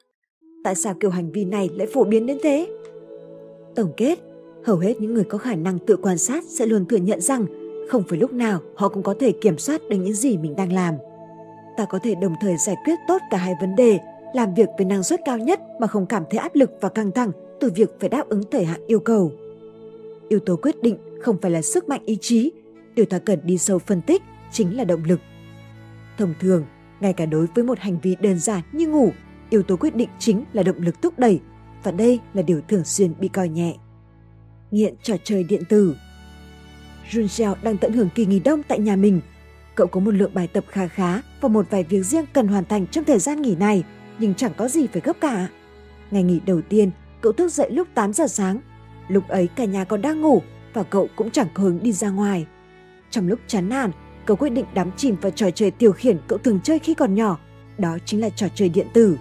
Tại 0.64 0.74
sao 0.74 0.94
kiểu 1.00 1.10
hành 1.10 1.32
vi 1.32 1.44
này 1.44 1.70
lại 1.74 1.86
phổ 1.86 2.04
biến 2.04 2.26
đến 2.26 2.38
thế? 2.42 2.68
Tổng 3.74 3.92
kết, 3.96 4.18
hầu 4.64 4.76
hết 4.76 5.00
những 5.00 5.14
người 5.14 5.24
có 5.24 5.38
khả 5.38 5.54
năng 5.54 5.78
tự 5.78 5.96
quan 5.96 6.18
sát 6.18 6.44
sẽ 6.44 6.66
luôn 6.66 6.86
thừa 6.86 6.96
nhận 6.96 7.20
rằng 7.20 7.46
không 7.88 8.02
phải 8.08 8.18
lúc 8.18 8.32
nào 8.32 8.60
họ 8.76 8.88
cũng 8.88 9.02
có 9.02 9.14
thể 9.20 9.32
kiểm 9.32 9.58
soát 9.58 9.80
được 9.88 9.96
những 9.96 10.14
gì 10.14 10.38
mình 10.38 10.56
đang 10.56 10.72
làm. 10.72 10.94
Ta 11.76 11.84
có 11.84 11.98
thể 12.02 12.14
đồng 12.14 12.34
thời 12.40 12.56
giải 12.56 12.76
quyết 12.84 12.98
tốt 13.08 13.18
cả 13.30 13.36
hai 13.36 13.54
vấn 13.60 13.76
đề, 13.76 13.98
làm 14.34 14.54
việc 14.54 14.68
với 14.78 14.84
năng 14.84 15.02
suất 15.02 15.20
cao 15.24 15.38
nhất 15.38 15.60
mà 15.80 15.86
không 15.86 16.06
cảm 16.06 16.24
thấy 16.30 16.38
áp 16.38 16.54
lực 16.54 16.70
và 16.80 16.88
căng 16.88 17.12
thẳng 17.12 17.32
từ 17.60 17.70
việc 17.74 18.00
phải 18.00 18.08
đáp 18.08 18.28
ứng 18.28 18.42
thời 18.50 18.64
hạn 18.64 18.80
yêu 18.86 19.00
cầu. 19.00 19.32
Yếu 20.28 20.40
tố 20.40 20.56
quyết 20.56 20.82
định 20.82 20.96
không 21.20 21.36
phải 21.42 21.50
là 21.50 21.62
sức 21.62 21.88
mạnh 21.88 22.02
ý 22.04 22.18
chí, 22.20 22.52
điều 22.94 23.06
ta 23.06 23.18
cần 23.18 23.38
đi 23.44 23.58
sâu 23.58 23.78
phân 23.78 24.02
tích 24.06 24.22
chính 24.52 24.76
là 24.76 24.84
động 24.84 25.04
lực. 25.04 25.20
Thông 26.18 26.34
thường, 26.40 26.64
ngay 27.00 27.12
cả 27.12 27.26
đối 27.26 27.46
với 27.54 27.64
một 27.64 27.78
hành 27.78 28.00
vi 28.00 28.16
đơn 28.20 28.38
giản 28.38 28.60
như 28.72 28.88
ngủ, 28.88 29.12
yếu 29.50 29.62
tố 29.62 29.76
quyết 29.76 29.96
định 29.96 30.08
chính 30.18 30.44
là 30.52 30.62
động 30.62 30.78
lực 30.78 31.02
thúc 31.02 31.18
đẩy 31.18 31.40
và 31.82 31.90
đây 31.90 32.20
là 32.34 32.42
điều 32.42 32.60
thường 32.68 32.84
xuyên 32.84 33.14
bị 33.20 33.28
coi 33.28 33.48
nhẹ. 33.48 33.74
Nghiện 34.70 34.94
trò 35.02 35.14
chơi 35.24 35.44
điện 35.44 35.62
tử 35.68 35.96
Junseo 37.10 37.54
đang 37.62 37.78
tận 37.78 37.92
hưởng 37.92 38.08
kỳ 38.14 38.26
nghỉ 38.26 38.40
đông 38.40 38.62
tại 38.62 38.78
nhà 38.78 38.96
mình. 38.96 39.20
Cậu 39.74 39.86
có 39.86 40.00
một 40.00 40.10
lượng 40.10 40.34
bài 40.34 40.46
tập 40.46 40.64
khá 40.68 40.88
khá 40.88 41.20
và 41.40 41.48
một 41.48 41.66
vài 41.70 41.84
việc 41.84 42.02
riêng 42.02 42.24
cần 42.32 42.48
hoàn 42.48 42.64
thành 42.64 42.86
trong 42.86 43.04
thời 43.04 43.18
gian 43.18 43.42
nghỉ 43.42 43.56
này, 43.56 43.84
nhưng 44.18 44.34
chẳng 44.34 44.52
có 44.56 44.68
gì 44.68 44.86
phải 44.86 45.02
gấp 45.04 45.16
cả. 45.20 45.48
Ngày 46.10 46.22
nghỉ 46.22 46.40
đầu 46.46 46.60
tiên, 46.62 46.90
cậu 47.20 47.32
thức 47.32 47.52
dậy 47.52 47.70
lúc 47.70 47.88
8 47.94 48.12
giờ 48.12 48.26
sáng. 48.26 48.60
Lúc 49.08 49.28
ấy 49.28 49.48
cả 49.56 49.64
nhà 49.64 49.84
còn 49.84 50.02
đang 50.02 50.20
ngủ 50.20 50.42
và 50.72 50.82
cậu 50.82 51.08
cũng 51.16 51.30
chẳng 51.30 51.48
có 51.54 51.62
hứng 51.62 51.82
đi 51.82 51.92
ra 51.92 52.10
ngoài. 52.10 52.46
Trong 53.10 53.28
lúc 53.28 53.40
chán 53.46 53.68
nản, 53.68 53.90
cậu 54.26 54.36
quyết 54.36 54.50
định 54.50 54.66
đắm 54.74 54.90
chìm 54.96 55.16
vào 55.20 55.30
trò 55.30 55.50
chơi 55.50 55.70
tiêu 55.70 55.92
khiển 55.92 56.18
cậu 56.28 56.38
thường 56.38 56.60
chơi 56.64 56.78
khi 56.78 56.94
còn 56.94 57.14
nhỏ, 57.14 57.38
đó 57.78 57.98
chính 58.04 58.20
là 58.20 58.28
trò 58.28 58.46
chơi 58.54 58.68
điện 58.68 58.86
tử. 58.92 59.18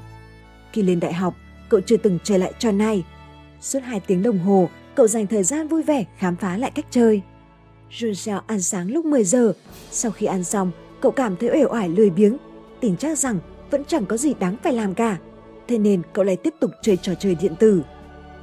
Khi 0.74 0.81
lên 0.81 1.00
đại 1.00 1.13
học, 1.13 1.36
cậu 1.69 1.81
chưa 1.81 1.98
từng 1.98 2.19
chơi 2.24 2.39
lại 2.39 2.53
trò 2.59 2.71
này. 2.71 3.06
Suốt 3.62 3.80
2 3.83 4.00
tiếng 4.00 4.24
đồng 4.24 4.39
hồ, 4.39 4.69
cậu 4.95 5.07
dành 5.07 5.27
thời 5.27 5.44
gian 5.44 5.68
vui 5.68 5.83
vẻ 5.83 6.06
khám 6.18 6.36
phá 6.36 6.57
lại 6.57 6.71
cách 6.75 6.86
chơi. 6.92 7.21
Junshao 7.92 8.42
ăn 8.48 8.62
sáng 8.62 8.92
lúc 8.92 9.06
10 9.06 9.24
giờ. 9.24 9.53
Sau 9.92 10.12
khi 10.12 10.25
ăn 10.25 10.44
xong, 10.44 10.72
cậu 11.01 11.12
cảm 11.12 11.36
thấy 11.36 11.50
uể 11.50 11.65
oải 11.65 11.89
lười 11.89 12.10
biếng, 12.10 12.38
tin 12.79 12.98
chắc 12.98 13.17
rằng 13.17 13.39
vẫn 13.72 13.84
chẳng 13.88 14.05
có 14.05 14.17
gì 14.17 14.34
đáng 14.34 14.55
phải 14.63 14.74
làm 14.74 14.93
cả. 14.93 15.17
Thế 15.67 15.77
nên 15.77 16.01
cậu 16.13 16.25
lại 16.25 16.36
tiếp 16.36 16.53
tục 16.60 16.72
chơi 16.81 16.98
trò 16.98 17.13
chơi 17.15 17.36
điện 17.36 17.53
tử. 17.60 17.81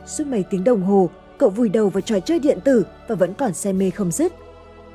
Suốt 0.07 0.27
mấy 0.27 0.45
tiếng 0.51 0.65
đồng 0.65 0.83
hồ, 0.83 1.11
cậu 1.39 1.51
vùi 1.51 1.69
đầu 1.69 1.89
vào 1.89 2.01
trò 2.01 2.21
chơi 2.21 2.39
điện 2.39 2.59
tử 2.65 2.87
và 3.09 3.15
vẫn 3.15 3.35
còn 3.35 3.55
say 3.55 3.73
mê 3.73 3.91
không 3.91 4.11
dứt. 4.11 4.33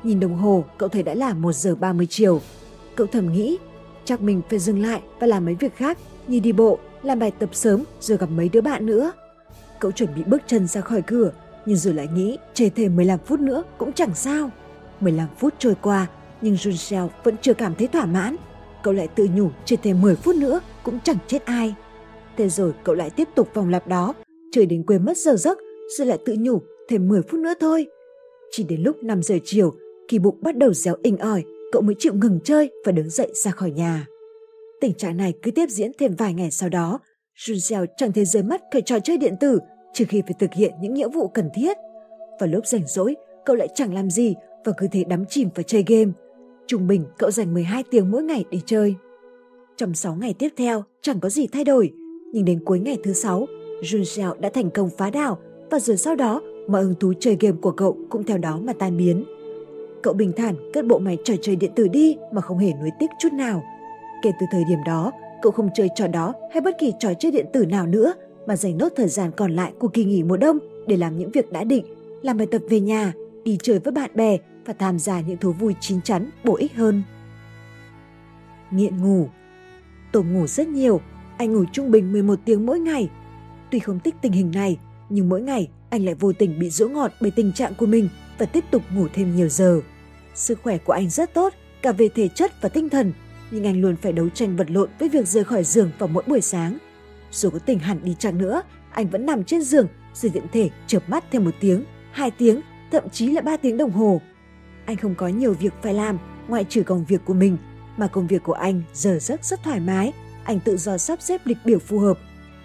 Nhìn 0.04 0.20
đồng 0.20 0.34
hồ, 0.34 0.64
cậu 0.78 0.88
thấy 0.88 1.02
đã 1.02 1.14
là 1.14 1.34
1 1.34 1.52
giờ 1.52 1.74
30 1.74 2.06
chiều. 2.10 2.40
Cậu 2.96 3.06
thầm 3.06 3.32
nghĩ, 3.32 3.58
chắc 4.04 4.22
mình 4.22 4.42
phải 4.50 4.58
dừng 4.58 4.82
lại 4.82 5.02
và 5.20 5.26
làm 5.26 5.44
mấy 5.44 5.54
việc 5.54 5.76
khác 5.76 5.98
như 6.26 6.40
đi 6.40 6.52
bộ, 6.52 6.78
làm 7.02 7.18
bài 7.18 7.32
tập 7.38 7.50
sớm 7.52 7.84
rồi 8.00 8.18
gặp 8.18 8.30
mấy 8.30 8.48
đứa 8.48 8.60
bạn 8.60 8.86
nữa. 8.86 9.12
Cậu 9.78 9.90
chuẩn 9.90 10.14
bị 10.16 10.22
bước 10.26 10.42
chân 10.46 10.66
ra 10.66 10.80
khỏi 10.80 11.02
cửa, 11.02 11.32
nhưng 11.66 11.76
rồi 11.76 11.94
lại 11.94 12.08
nghĩ 12.14 12.38
chơi 12.54 12.70
thêm 12.70 12.96
15 12.96 13.18
phút 13.26 13.40
nữa 13.40 13.62
cũng 13.78 13.92
chẳng 13.92 14.14
sao. 14.14 14.50
15 15.00 15.28
phút 15.38 15.54
trôi 15.58 15.74
qua, 15.82 16.06
nhưng 16.40 16.54
Junseo 16.54 17.08
vẫn 17.24 17.36
chưa 17.42 17.54
cảm 17.54 17.74
thấy 17.74 17.88
thỏa 17.88 18.06
mãn. 18.06 18.36
Cậu 18.82 18.94
lại 18.94 19.08
tự 19.08 19.28
nhủ 19.34 19.48
chơi 19.64 19.76
thêm 19.82 20.00
10 20.00 20.16
phút 20.16 20.36
nữa 20.36 20.60
cũng 20.82 20.98
chẳng 21.04 21.18
chết 21.26 21.44
ai. 21.44 21.74
Thế 22.36 22.48
rồi 22.48 22.72
cậu 22.84 22.94
lại 22.94 23.10
tiếp 23.10 23.28
tục 23.34 23.48
vòng 23.54 23.68
lặp 23.68 23.86
đó, 23.86 24.14
chơi 24.52 24.66
đến 24.66 24.82
quên 24.86 25.04
mất 25.04 25.16
giờ 25.16 25.36
giấc, 25.36 25.58
rồi 25.98 26.06
lại 26.06 26.18
tự 26.24 26.36
nhủ 26.38 26.62
thêm 26.88 27.08
10 27.08 27.22
phút 27.22 27.40
nữa 27.40 27.54
thôi. 27.60 27.86
Chỉ 28.50 28.64
đến 28.64 28.82
lúc 28.82 29.02
5 29.02 29.22
giờ 29.22 29.38
chiều, 29.44 29.74
khi 30.14 30.18
bụng 30.18 30.38
bắt 30.40 30.56
đầu 30.56 30.72
réo 30.72 30.94
inh 31.02 31.18
ỏi, 31.18 31.44
cậu 31.72 31.82
mới 31.82 31.94
chịu 31.98 32.14
ngừng 32.14 32.38
chơi 32.44 32.70
và 32.84 32.92
đứng 32.92 33.10
dậy 33.10 33.32
ra 33.44 33.50
khỏi 33.50 33.70
nhà. 33.70 34.06
Tình 34.80 34.94
trạng 34.94 35.16
này 35.16 35.32
cứ 35.42 35.50
tiếp 35.50 35.66
diễn 35.70 35.92
thêm 35.98 36.14
vài 36.14 36.34
ngày 36.34 36.50
sau 36.50 36.68
đó, 36.68 36.98
Junxiao 37.38 37.86
chẳng 37.96 38.12
thể 38.12 38.24
rời 38.24 38.42
mắt 38.42 38.62
khỏi 38.72 38.82
trò 38.82 38.98
chơi 39.00 39.16
điện 39.16 39.34
tử 39.40 39.58
trừ 39.92 40.04
khi 40.08 40.22
phải 40.22 40.34
thực 40.38 40.50
hiện 40.54 40.72
những 40.80 40.94
nghĩa 40.94 41.08
vụ 41.08 41.28
cần 41.28 41.48
thiết. 41.54 41.76
Vào 42.40 42.48
lúc 42.48 42.66
rảnh 42.66 42.86
rỗi, 42.86 43.14
cậu 43.44 43.56
lại 43.56 43.68
chẳng 43.74 43.94
làm 43.94 44.10
gì 44.10 44.34
và 44.64 44.72
cứ 44.76 44.86
thế 44.92 45.04
đắm 45.04 45.24
chìm 45.28 45.48
vào 45.54 45.62
chơi 45.62 45.84
game. 45.86 46.12
Trung 46.66 46.86
bình 46.86 47.04
cậu 47.18 47.30
dành 47.30 47.54
12 47.54 47.84
tiếng 47.90 48.10
mỗi 48.10 48.22
ngày 48.22 48.44
để 48.50 48.58
chơi. 48.66 48.94
Trong 49.76 49.94
6 49.94 50.14
ngày 50.14 50.34
tiếp 50.38 50.48
theo, 50.56 50.84
chẳng 51.02 51.20
có 51.20 51.28
gì 51.28 51.46
thay 51.46 51.64
đổi, 51.64 51.92
nhưng 52.32 52.44
đến 52.44 52.64
cuối 52.64 52.80
ngày 52.80 52.98
thứ 53.04 53.12
6, 53.12 53.46
Junxiao 53.82 54.40
đã 54.40 54.48
thành 54.54 54.70
công 54.70 54.90
phá 54.98 55.10
đảo 55.10 55.38
và 55.70 55.78
rồi 55.78 55.96
sau 55.96 56.14
đó 56.14 56.42
mọi 56.68 56.82
hứng 56.82 56.94
thú 57.00 57.12
chơi 57.20 57.36
game 57.40 57.56
của 57.62 57.72
cậu 57.72 57.96
cũng 58.10 58.24
theo 58.24 58.38
đó 58.38 58.60
mà 58.62 58.72
tan 58.72 58.96
biến. 58.96 59.24
Cậu 60.04 60.14
bình 60.14 60.32
thản 60.36 60.54
cất 60.72 60.86
bộ 60.86 60.98
máy 60.98 61.18
trò 61.24 61.34
chơi 61.42 61.56
điện 61.56 61.70
tử 61.76 61.88
đi 61.88 62.16
mà 62.32 62.40
không 62.40 62.58
hề 62.58 62.72
nuối 62.72 62.90
tiếc 62.98 63.06
chút 63.18 63.32
nào. 63.32 63.64
Kể 64.22 64.30
từ 64.40 64.46
thời 64.50 64.64
điểm 64.68 64.78
đó, 64.86 65.12
cậu 65.42 65.52
không 65.52 65.68
chơi 65.74 65.88
trò 65.94 66.06
đó 66.06 66.34
hay 66.52 66.60
bất 66.60 66.74
kỳ 66.78 66.92
trò 66.98 67.14
chơi 67.14 67.32
điện 67.32 67.46
tử 67.52 67.66
nào 67.66 67.86
nữa 67.86 68.14
mà 68.46 68.56
dành 68.56 68.78
nốt 68.78 68.88
thời 68.96 69.08
gian 69.08 69.30
còn 69.36 69.52
lại 69.52 69.72
của 69.78 69.88
kỳ 69.88 70.04
nghỉ 70.04 70.22
mùa 70.22 70.36
đông 70.36 70.58
để 70.86 70.96
làm 70.96 71.18
những 71.18 71.30
việc 71.30 71.52
đã 71.52 71.64
định, 71.64 71.84
làm 72.22 72.38
bài 72.38 72.46
tập 72.50 72.62
về 72.70 72.80
nhà, 72.80 73.12
đi 73.44 73.58
chơi 73.62 73.78
với 73.78 73.92
bạn 73.92 74.10
bè 74.14 74.38
và 74.66 74.72
tham 74.72 74.98
gia 74.98 75.20
những 75.20 75.36
thú 75.36 75.52
vui 75.52 75.74
chín 75.80 76.00
chắn, 76.00 76.30
bổ 76.44 76.56
ích 76.56 76.74
hơn. 76.74 77.02
Nghiện 78.70 79.02
ngủ 79.02 79.28
Tôm 80.12 80.34
ngủ 80.34 80.46
rất 80.46 80.68
nhiều, 80.68 81.00
anh 81.38 81.52
ngủ 81.52 81.64
trung 81.72 81.90
bình 81.90 82.12
11 82.12 82.38
tiếng 82.44 82.66
mỗi 82.66 82.80
ngày. 82.80 83.10
Tuy 83.70 83.78
không 83.78 84.00
thích 84.00 84.14
tình 84.22 84.32
hình 84.32 84.50
này, 84.54 84.78
nhưng 85.08 85.28
mỗi 85.28 85.42
ngày 85.42 85.68
anh 85.90 86.04
lại 86.04 86.14
vô 86.14 86.32
tình 86.32 86.58
bị 86.58 86.70
dỗ 86.70 86.88
ngọt 86.88 87.12
bởi 87.20 87.30
tình 87.30 87.52
trạng 87.52 87.74
của 87.74 87.86
mình 87.86 88.08
và 88.38 88.46
tiếp 88.46 88.64
tục 88.70 88.82
ngủ 88.94 89.06
thêm 89.14 89.36
nhiều 89.36 89.48
giờ. 89.48 89.80
Sức 90.34 90.58
khỏe 90.62 90.78
của 90.78 90.92
anh 90.92 91.10
rất 91.10 91.34
tốt, 91.34 91.52
cả 91.82 91.92
về 91.92 92.08
thể 92.08 92.28
chất 92.28 92.52
và 92.62 92.68
tinh 92.68 92.88
thần, 92.88 93.12
nhưng 93.50 93.66
anh 93.66 93.80
luôn 93.80 93.96
phải 93.96 94.12
đấu 94.12 94.28
tranh 94.28 94.56
vật 94.56 94.70
lộn 94.70 94.90
với 94.98 95.08
việc 95.08 95.28
rời 95.28 95.44
khỏi 95.44 95.64
giường 95.64 95.90
vào 95.98 96.08
mỗi 96.08 96.22
buổi 96.26 96.40
sáng. 96.40 96.78
Dù 97.30 97.50
có 97.50 97.58
tỉnh 97.58 97.78
hẳn 97.78 98.00
đi 98.02 98.16
chăng 98.18 98.38
nữa, 98.38 98.62
anh 98.90 99.08
vẫn 99.08 99.26
nằm 99.26 99.44
trên 99.44 99.62
giường 99.62 99.86
rồi 100.14 100.30
tiện 100.34 100.44
thể 100.52 100.70
chợp 100.86 101.02
mắt 101.08 101.24
thêm 101.30 101.44
một 101.44 101.54
tiếng, 101.60 101.84
hai 102.12 102.30
tiếng, 102.30 102.60
thậm 102.90 103.08
chí 103.12 103.30
là 103.30 103.40
ba 103.40 103.56
tiếng 103.56 103.76
đồng 103.76 103.90
hồ. 103.90 104.20
Anh 104.86 104.96
không 104.96 105.14
có 105.14 105.28
nhiều 105.28 105.52
việc 105.52 105.72
phải 105.82 105.94
làm 105.94 106.18
ngoại 106.48 106.64
trừ 106.64 106.82
công 106.82 107.04
việc 107.04 107.20
của 107.24 107.34
mình, 107.34 107.56
mà 107.96 108.06
công 108.06 108.26
việc 108.26 108.42
của 108.42 108.52
anh 108.52 108.82
giờ 108.92 109.18
giấc 109.20 109.44
rất 109.44 109.62
thoải 109.62 109.80
mái, 109.80 110.12
anh 110.44 110.60
tự 110.60 110.76
do 110.76 110.98
sắp 110.98 111.22
xếp 111.22 111.40
lịch 111.44 111.58
biểu 111.64 111.78
phù 111.78 111.98
hợp. 111.98 112.18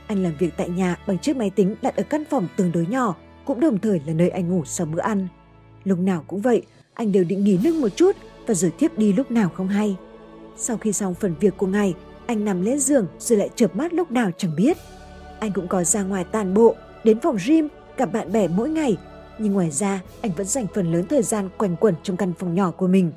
Anh 0.08 0.24
làm 0.24 0.34
việc 0.40 0.54
tại 0.58 0.70
nhà 0.70 0.98
bằng 1.08 1.20
chiếc 1.20 1.36
máy 1.36 1.50
tính 1.50 1.76
đặt 1.82 1.96
ở 1.96 2.04
căn 2.04 2.24
phòng 2.30 2.48
tương 2.56 2.72
đối 2.72 2.86
nhỏ, 2.86 3.16
cũng 3.46 3.60
đồng 3.60 3.80
thời 3.80 4.02
là 4.06 4.14
nơi 4.14 4.30
anh 4.30 4.50
ngủ 4.50 4.66
sau 4.66 4.88
bữa 4.88 5.02
ăn. 5.02 5.28
Lúc 5.84 6.00
nào 6.00 6.24
cũng 6.28 6.42
vậy, 6.42 6.64
anh 7.00 7.12
đều 7.12 7.24
định 7.24 7.44
nghỉ 7.44 7.58
lưng 7.58 7.82
một 7.82 7.89
chút 7.96 8.15
và 8.48 8.53
rồi 8.53 8.72
tiếp 8.72 8.98
đi 8.98 9.13
lúc 9.13 9.32
nào 9.32 9.50
không 9.53 9.68
hay. 9.68 9.96
Sau 10.58 10.77
khi 10.77 10.94
xong 10.94 11.13
phần 11.13 11.36
việc 11.39 11.58
của 11.58 11.68
ngày, 11.68 11.94
anh 12.25 12.46
nằm 12.46 12.62
lên 12.62 12.79
giường 12.79 13.08
rồi 13.20 13.39
lại 13.39 13.50
chợp 13.56 13.75
mắt 13.75 13.94
lúc 13.94 14.12
nào 14.12 14.32
chẳng 14.38 14.56
biết. 14.56 14.77
Anh 15.39 15.51
cũng 15.51 15.68
có 15.68 15.84
ra 15.84 16.03
ngoài 16.03 16.24
tàn 16.32 16.53
bộ, 16.53 16.75
đến 17.03 17.20
phòng 17.20 17.38
gym, 17.48 17.68
gặp 17.98 18.13
bạn 18.13 18.32
bè 18.32 18.48
mỗi 18.48 18.70
ngày. 18.70 18.98
Nhưng 19.39 19.53
ngoài 19.53 19.72
ra, 19.72 20.01
anh 20.22 20.32
vẫn 20.38 20.48
dành 20.48 20.65
phần 20.74 20.91
lớn 20.91 21.06
thời 21.10 21.24
gian 21.24 21.50
quanh 21.58 21.75
quẩn 21.75 21.96
trong 22.03 22.18
căn 22.18 22.34
phòng 22.39 22.56
nhỏ 22.56 22.72
của 22.72 22.88
mình. 22.88 23.12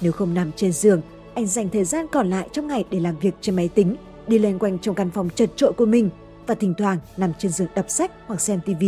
Nếu 0.00 0.12
không 0.12 0.34
nằm 0.34 0.52
trên 0.56 0.72
giường, 0.72 1.00
anh 1.34 1.46
dành 1.46 1.68
thời 1.68 1.84
gian 1.84 2.06
còn 2.12 2.30
lại 2.30 2.48
trong 2.52 2.66
ngày 2.66 2.84
để 2.90 3.00
làm 3.00 3.18
việc 3.18 3.34
trên 3.40 3.56
máy 3.56 3.68
tính, 3.68 3.96
đi 4.26 4.38
lên 4.38 4.58
quanh 4.58 4.78
trong 4.78 4.94
căn 4.94 5.10
phòng 5.10 5.28
chật 5.34 5.50
trội 5.56 5.72
của 5.72 5.86
mình 5.86 6.10
và 6.46 6.54
thỉnh 6.54 6.74
thoảng 6.78 6.98
nằm 7.16 7.32
trên 7.38 7.52
giường 7.52 7.68
đọc 7.74 7.90
sách 7.90 8.10
hoặc 8.26 8.40
xem 8.40 8.60
TV. 8.60 8.84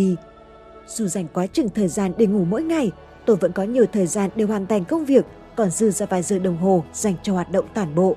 Dù 0.86 1.06
dành 1.06 1.26
quá 1.32 1.46
chừng 1.46 1.68
thời 1.68 1.88
gian 1.88 2.12
để 2.18 2.26
ngủ 2.26 2.44
mỗi 2.44 2.62
ngày, 2.62 2.92
tôi 3.28 3.36
vẫn 3.36 3.52
có 3.52 3.62
nhiều 3.62 3.86
thời 3.92 4.06
gian 4.06 4.30
để 4.36 4.44
hoàn 4.44 4.66
thành 4.66 4.84
công 4.84 5.04
việc, 5.04 5.24
còn 5.56 5.70
dư 5.70 5.90
ra 5.90 6.06
vài 6.06 6.22
giờ 6.22 6.38
đồng 6.38 6.56
hồ 6.56 6.84
dành 6.92 7.14
cho 7.22 7.32
hoạt 7.32 7.52
động 7.52 7.64
tản 7.74 7.94
bộ. 7.94 8.16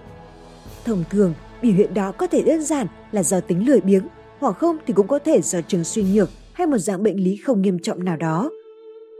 Thông 0.85 1.03
thường, 1.09 1.33
biểu 1.61 1.73
hiện 1.73 1.93
đó 1.93 2.11
có 2.11 2.27
thể 2.27 2.41
đơn 2.41 2.63
giản 2.63 2.87
là 3.11 3.23
do 3.23 3.39
tính 3.39 3.67
lười 3.67 3.81
biếng, 3.81 4.07
hoặc 4.39 4.57
không 4.57 4.77
thì 4.87 4.93
cũng 4.93 5.07
có 5.07 5.19
thể 5.19 5.41
do 5.41 5.61
chứng 5.61 5.83
suy 5.83 6.03
nhược 6.03 6.29
hay 6.53 6.67
một 6.67 6.77
dạng 6.77 7.03
bệnh 7.03 7.23
lý 7.23 7.37
không 7.37 7.61
nghiêm 7.61 7.79
trọng 7.79 8.03
nào 8.03 8.17
đó. 8.17 8.51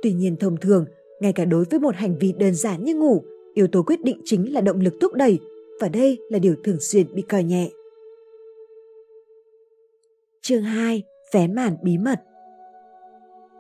Tuy 0.04 0.14
nhiên 0.14 0.36
thông 0.38 0.58
thường, 0.58 0.86
ngay 1.22 1.34
cả 1.34 1.46
đối 1.46 1.66
với 1.66 1.80
một 1.80 1.96
hành 1.96 2.18
vi 2.20 2.34
đơn 2.38 2.56
giản 2.56 2.84
như 2.84 2.96
ngủ, 2.96 3.24
yếu 3.54 3.68
tố 3.68 3.84
quyết 3.84 4.04
định 4.04 4.22
chính 4.26 4.54
là 4.54 4.62
động 4.62 4.80
lực 4.80 4.94
thúc 5.02 5.14
đẩy 5.14 5.40
và 5.82 5.90
đây 5.90 6.20
là 6.30 6.40
điều 6.40 6.56
thường 6.64 6.80
xuyên 6.80 7.16
bị 7.16 7.22
coi 7.22 7.44
nhẹ. 7.44 7.70
Chương 10.42 10.64
2. 10.64 11.04
vé 11.34 11.48
màn 11.48 11.78
bí 11.84 11.98
mật 11.98 12.20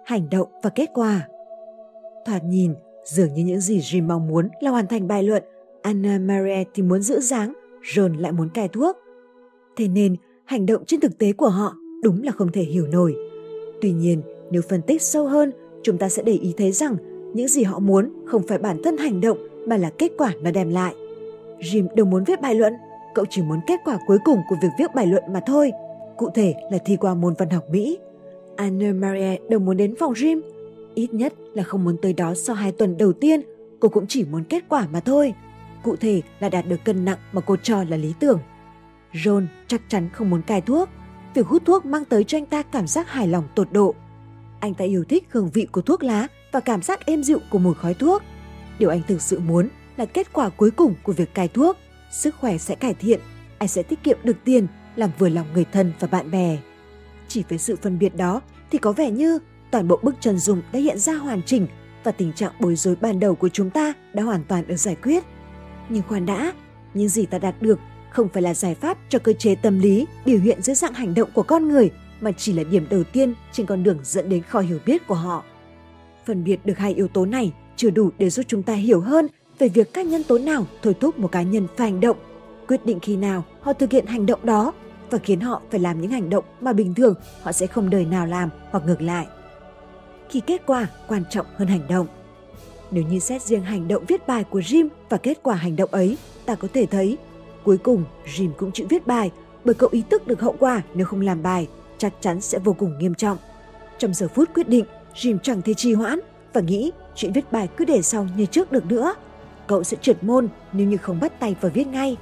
Hành 0.05 0.29
động 0.29 0.47
và 0.63 0.69
kết 0.69 0.89
quả 0.93 1.27
Thoạt 2.25 2.43
nhìn, 2.43 2.73
dường 3.03 3.33
như 3.33 3.43
những 3.43 3.59
gì 3.59 3.79
Jim 3.79 4.07
mong 4.07 4.27
muốn 4.27 4.49
là 4.61 4.71
hoàn 4.71 4.87
thành 4.87 5.07
bài 5.07 5.23
luận, 5.23 5.43
Anna 5.81 6.19
Maria 6.19 6.63
thì 6.73 6.83
muốn 6.83 7.01
giữ 7.01 7.19
dáng, 7.19 7.53
John 7.81 8.19
lại 8.19 8.31
muốn 8.31 8.49
cai 8.49 8.67
thuốc. 8.67 8.97
Thế 9.77 9.87
nên, 9.87 10.15
hành 10.45 10.65
động 10.65 10.85
trên 10.85 10.99
thực 10.99 11.17
tế 11.17 11.33
của 11.33 11.49
họ 11.49 11.75
đúng 12.03 12.23
là 12.23 12.31
không 12.31 12.51
thể 12.51 12.61
hiểu 12.61 12.87
nổi. 12.87 13.15
Tuy 13.81 13.91
nhiên, 13.91 14.21
nếu 14.51 14.61
phân 14.69 14.81
tích 14.81 15.01
sâu 15.01 15.27
hơn, 15.27 15.51
chúng 15.83 15.97
ta 15.97 16.09
sẽ 16.09 16.23
để 16.23 16.33
ý 16.33 16.53
thấy 16.57 16.71
rằng 16.71 16.95
những 17.33 17.47
gì 17.47 17.63
họ 17.63 17.79
muốn 17.79 18.13
không 18.25 18.47
phải 18.47 18.57
bản 18.57 18.81
thân 18.83 18.97
hành 18.97 19.21
động 19.21 19.37
mà 19.67 19.77
là 19.77 19.91
kết 19.97 20.11
quả 20.17 20.33
nó 20.41 20.51
đem 20.51 20.69
lại. 20.69 20.95
Jim 21.59 21.87
đâu 21.95 22.05
muốn 22.05 22.23
viết 22.23 22.41
bài 22.41 22.55
luận, 22.55 22.73
cậu 23.15 23.25
chỉ 23.29 23.41
muốn 23.41 23.59
kết 23.67 23.79
quả 23.85 23.99
cuối 24.07 24.17
cùng 24.25 24.39
của 24.49 24.55
việc 24.61 24.69
viết 24.79 24.95
bài 24.95 25.07
luận 25.07 25.23
mà 25.33 25.41
thôi. 25.45 25.71
Cụ 26.17 26.29
thể 26.33 26.53
là 26.71 26.77
thi 26.85 26.95
qua 26.95 27.13
môn 27.13 27.33
văn 27.37 27.49
học 27.49 27.69
Mỹ. 27.69 27.97
Anna 28.55 28.93
Maria 28.93 29.37
đâu 29.49 29.59
muốn 29.59 29.77
đến 29.77 29.95
phòng 29.99 30.13
Jim, 30.13 30.41
ít 30.95 31.13
nhất 31.13 31.33
là 31.53 31.63
không 31.63 31.83
muốn 31.83 31.97
tới 32.01 32.13
đó 32.13 32.33
sau 32.35 32.55
hai 32.55 32.71
tuần 32.71 32.97
đầu 32.97 33.13
tiên, 33.13 33.41
cô 33.79 33.89
cũng 33.89 34.05
chỉ 34.07 34.25
muốn 34.25 34.43
kết 34.43 34.63
quả 34.69 34.87
mà 34.91 34.99
thôi. 34.99 35.33
Cụ 35.83 35.95
thể 35.95 36.21
là 36.39 36.49
đạt 36.49 36.67
được 36.67 36.83
cân 36.85 37.05
nặng 37.05 37.17
mà 37.31 37.41
cô 37.41 37.55
cho 37.63 37.83
là 37.83 37.97
lý 37.97 38.13
tưởng. 38.19 38.39
John 39.13 39.45
chắc 39.67 39.81
chắn 39.87 40.09
không 40.13 40.29
muốn 40.29 40.41
cai 40.41 40.61
thuốc. 40.61 40.89
Việc 41.33 41.47
hút 41.47 41.61
thuốc 41.65 41.85
mang 41.85 42.05
tới 42.05 42.23
cho 42.23 42.37
anh 42.37 42.45
ta 42.45 42.63
cảm 42.63 42.87
giác 42.87 43.09
hài 43.09 43.27
lòng 43.27 43.47
tột 43.55 43.71
độ. 43.71 43.95
Anh 44.59 44.73
ta 44.73 44.85
yêu 44.85 45.03
thích 45.09 45.27
hương 45.29 45.49
vị 45.53 45.67
của 45.71 45.81
thuốc 45.81 46.03
lá 46.03 46.27
và 46.51 46.59
cảm 46.59 46.81
giác 46.81 47.05
êm 47.05 47.23
dịu 47.23 47.39
của 47.49 47.59
mùi 47.59 47.73
khói 47.73 47.93
thuốc. 47.93 48.21
Điều 48.79 48.89
anh 48.89 49.01
thực 49.07 49.21
sự 49.21 49.39
muốn 49.39 49.67
là 49.97 50.05
kết 50.05 50.33
quả 50.33 50.49
cuối 50.49 50.71
cùng 50.71 50.95
của 51.03 51.13
việc 51.13 51.33
cai 51.33 51.47
thuốc. 51.47 51.77
Sức 52.11 52.35
khỏe 52.35 52.57
sẽ 52.57 52.75
cải 52.75 52.93
thiện, 52.93 53.19
anh 53.57 53.67
sẽ 53.69 53.83
tiết 53.83 54.03
kiệm 54.03 54.17
được 54.23 54.37
tiền, 54.43 54.67
làm 54.95 55.09
vừa 55.19 55.29
lòng 55.29 55.47
người 55.53 55.65
thân 55.71 55.93
và 55.99 56.07
bạn 56.07 56.31
bè. 56.31 56.57
Chỉ 57.27 57.43
với 57.49 57.57
sự 57.57 57.75
phân 57.81 57.99
biệt 57.99 58.15
đó 58.15 58.41
thì 58.71 58.77
có 58.77 58.91
vẻ 58.91 59.11
như 59.11 59.39
toàn 59.71 59.87
bộ 59.87 59.99
bức 60.01 60.15
chân 60.19 60.37
dung 60.37 60.61
đã 60.71 60.79
hiện 60.79 60.99
ra 60.99 61.13
hoàn 61.13 61.41
chỉnh 61.43 61.67
và 62.03 62.11
tình 62.11 62.33
trạng 62.33 62.51
bối 62.59 62.75
rối 62.75 62.95
ban 63.01 63.19
đầu 63.19 63.35
của 63.35 63.49
chúng 63.49 63.69
ta 63.69 63.93
đã 64.13 64.23
hoàn 64.23 64.43
toàn 64.43 64.67
được 64.67 64.77
giải 64.77 64.95
quyết. 64.95 65.23
Nhưng 65.89 66.03
khoan 66.07 66.25
đã, 66.25 66.53
những 66.93 67.09
gì 67.09 67.25
ta 67.25 67.37
đạt 67.37 67.61
được 67.61 67.79
không 68.09 68.29
phải 68.33 68.43
là 68.43 68.53
giải 68.53 68.75
pháp 68.75 68.97
cho 69.09 69.19
cơ 69.19 69.33
chế 69.33 69.55
tâm 69.55 69.79
lý 69.79 70.07
biểu 70.25 70.39
hiện 70.39 70.61
dưới 70.61 70.75
dạng 70.75 70.93
hành 70.93 71.13
động 71.13 71.29
của 71.33 71.43
con 71.43 71.67
người 71.67 71.91
mà 72.21 72.31
chỉ 72.31 72.53
là 72.53 72.63
điểm 72.63 72.87
đầu 72.89 73.03
tiên 73.03 73.33
trên 73.51 73.65
con 73.65 73.83
đường 73.83 73.97
dẫn 74.03 74.29
đến 74.29 74.41
kho 74.43 74.59
hiểu 74.59 74.79
biết 74.85 75.07
của 75.07 75.15
họ. 75.15 75.43
Phân 76.25 76.43
biệt 76.43 76.65
được 76.65 76.77
hai 76.77 76.93
yếu 76.93 77.07
tố 77.07 77.25
này 77.25 77.53
chưa 77.75 77.89
đủ 77.89 78.09
để 78.17 78.29
giúp 78.29 78.45
chúng 78.47 78.63
ta 78.63 78.73
hiểu 78.73 79.01
hơn 79.01 79.27
về 79.59 79.67
việc 79.67 79.93
các 79.93 80.05
nhân 80.05 80.23
tố 80.23 80.37
nào 80.37 80.65
thôi 80.83 80.95
thúc 80.99 81.19
một 81.19 81.31
cá 81.31 81.41
nhân 81.41 81.67
phải 81.77 81.91
hành 81.91 81.99
động, 81.99 82.17
quyết 82.67 82.85
định 82.85 82.99
khi 82.99 83.17
nào 83.17 83.43
họ 83.61 83.73
thực 83.73 83.91
hiện 83.91 84.05
hành 84.05 84.25
động 84.25 84.45
đó 84.45 84.73
và 85.09 85.17
khiến 85.17 85.39
họ 85.39 85.61
phải 85.71 85.79
làm 85.79 86.01
những 86.01 86.11
hành 86.11 86.29
động 86.29 86.43
mà 86.61 86.73
bình 86.73 86.93
thường 86.93 87.15
họ 87.41 87.51
sẽ 87.51 87.67
không 87.67 87.89
đời 87.89 88.05
nào 88.05 88.25
làm 88.25 88.49
hoặc 88.71 88.83
ngược 88.85 89.01
lại. 89.01 89.27
Khi 90.31 90.39
kết 90.39 90.61
quả 90.65 90.87
quan 91.07 91.23
trọng 91.29 91.45
hơn 91.57 91.67
hành 91.67 91.87
động. 91.89 92.07
Nếu 92.91 93.03
như 93.03 93.19
xét 93.19 93.41
riêng 93.41 93.63
hành 93.63 93.87
động 93.87 94.05
viết 94.07 94.27
bài 94.27 94.43
của 94.43 94.59
Jim 94.59 94.87
và 95.09 95.17
kết 95.17 95.39
quả 95.43 95.55
hành 95.55 95.75
động 95.75 95.89
ấy, 95.91 96.17
ta 96.45 96.55
có 96.55 96.67
thể 96.73 96.85
thấy 96.85 97.17
cuối 97.63 97.77
cùng 97.77 98.03
Jim 98.25 98.51
cũng 98.57 98.71
chịu 98.71 98.87
viết 98.89 99.07
bài 99.07 99.31
bởi 99.63 99.75
cậu 99.75 99.89
ý 99.91 100.03
thức 100.09 100.27
được 100.27 100.41
hậu 100.41 100.55
quả 100.59 100.81
nếu 100.93 101.05
không 101.05 101.21
làm 101.21 101.43
bài 101.43 101.67
chắc 101.97 102.13
chắn 102.21 102.41
sẽ 102.41 102.59
vô 102.59 102.73
cùng 102.73 102.97
nghiêm 102.97 103.15
trọng. 103.15 103.37
Trong 103.97 104.13
giờ 104.13 104.27
phút 104.35 104.49
quyết 104.53 104.69
định, 104.69 104.85
Jim 105.15 105.37
chẳng 105.43 105.61
thể 105.61 105.73
trì 105.73 105.93
hoãn 105.93 106.19
và 106.53 106.61
nghĩ 106.61 106.91
chuyện 107.15 107.33
viết 107.33 107.51
bài 107.51 107.69
cứ 107.77 107.85
để 107.85 108.01
sau 108.01 108.27
như 108.37 108.45
trước 108.45 108.71
được 108.71 108.85
nữa. 108.85 109.15
Cậu 109.67 109.83
sẽ 109.83 109.97
trượt 110.01 110.23
môn 110.23 110.47
nếu 110.73 110.87
như 110.87 110.97
không 110.97 111.19
bắt 111.19 111.39
tay 111.39 111.55
vào 111.61 111.71
viết 111.73 111.87
ngay. 111.87 112.17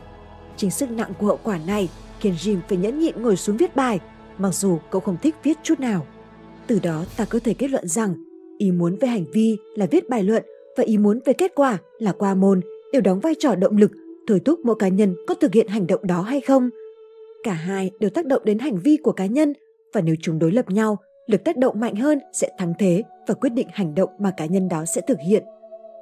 Chính 0.58 0.72
sức 0.72 0.92
nặng 0.92 1.14
của 1.20 1.28
hậu 1.28 1.40
quả 1.44 1.60
này 1.68 1.90
khiến 2.20 2.34
Jim 2.34 2.60
phải 2.68 2.78
nhẫn 2.78 3.00
nhịn 3.00 3.22
ngồi 3.22 3.38
xuống 3.38 3.58
viết 3.58 3.76
bài, 3.76 4.00
mặc 4.38 4.52
dù 4.52 4.80
cậu 4.90 5.02
không 5.02 5.18
thích 5.22 5.36
viết 5.44 5.58
chút 5.64 5.80
nào. 5.80 6.06
Từ 6.70 6.80
đó 6.84 7.06
ta 7.18 7.26
có 7.26 7.40
thể 7.44 7.54
kết 7.54 7.68
luận 7.68 7.88
rằng 7.88 8.14
ý 8.58 8.72
muốn 8.72 8.96
về 8.96 9.08
hành 9.08 9.26
vi 9.34 9.58
là 9.76 9.86
viết 9.92 10.10
bài 10.10 10.24
luận 10.24 10.44
và 10.78 10.84
ý 10.84 10.98
muốn 10.98 11.20
về 11.26 11.34
kết 11.34 11.52
quả 11.56 11.78
là 12.00 12.12
qua 12.12 12.34
môn 12.34 12.62
đều 12.94 13.02
đóng 13.02 13.20
vai 13.20 13.34
trò 13.40 13.56
động 13.56 13.78
lực 13.78 13.92
thôi 14.28 14.42
thúc 14.46 14.60
mỗi 14.64 14.76
cá 14.80 14.88
nhân 14.88 15.16
có 15.28 15.36
thực 15.36 15.54
hiện 15.54 15.68
hành 15.68 15.88
động 15.88 16.08
đó 16.08 16.22
hay 16.22 16.42
không. 16.42 16.70
Cả 17.44 17.54
hai 17.54 17.92
đều 18.00 18.10
tác 18.10 18.26
động 18.26 18.42
đến 18.46 18.60
hành 18.60 18.80
vi 18.84 18.98
của 18.98 19.12
cá 19.12 19.26
nhân 19.26 19.54
và 19.94 20.02
nếu 20.02 20.16
chúng 20.22 20.40
đối 20.40 20.52
lập 20.52 20.70
nhau, 20.70 20.98
lực 21.28 21.44
tác 21.44 21.58
động 21.58 21.80
mạnh 21.80 21.96
hơn 21.96 22.20
sẽ 22.34 22.50
thắng 22.58 22.74
thế 22.80 23.04
và 23.28 23.34
quyết 23.34 23.50
định 23.50 23.68
hành 23.72 23.96
động 23.96 24.10
mà 24.20 24.32
cá 24.38 24.46
nhân 24.46 24.68
đó 24.68 24.86
sẽ 24.96 25.02
thực 25.08 25.18
hiện. 25.28 25.44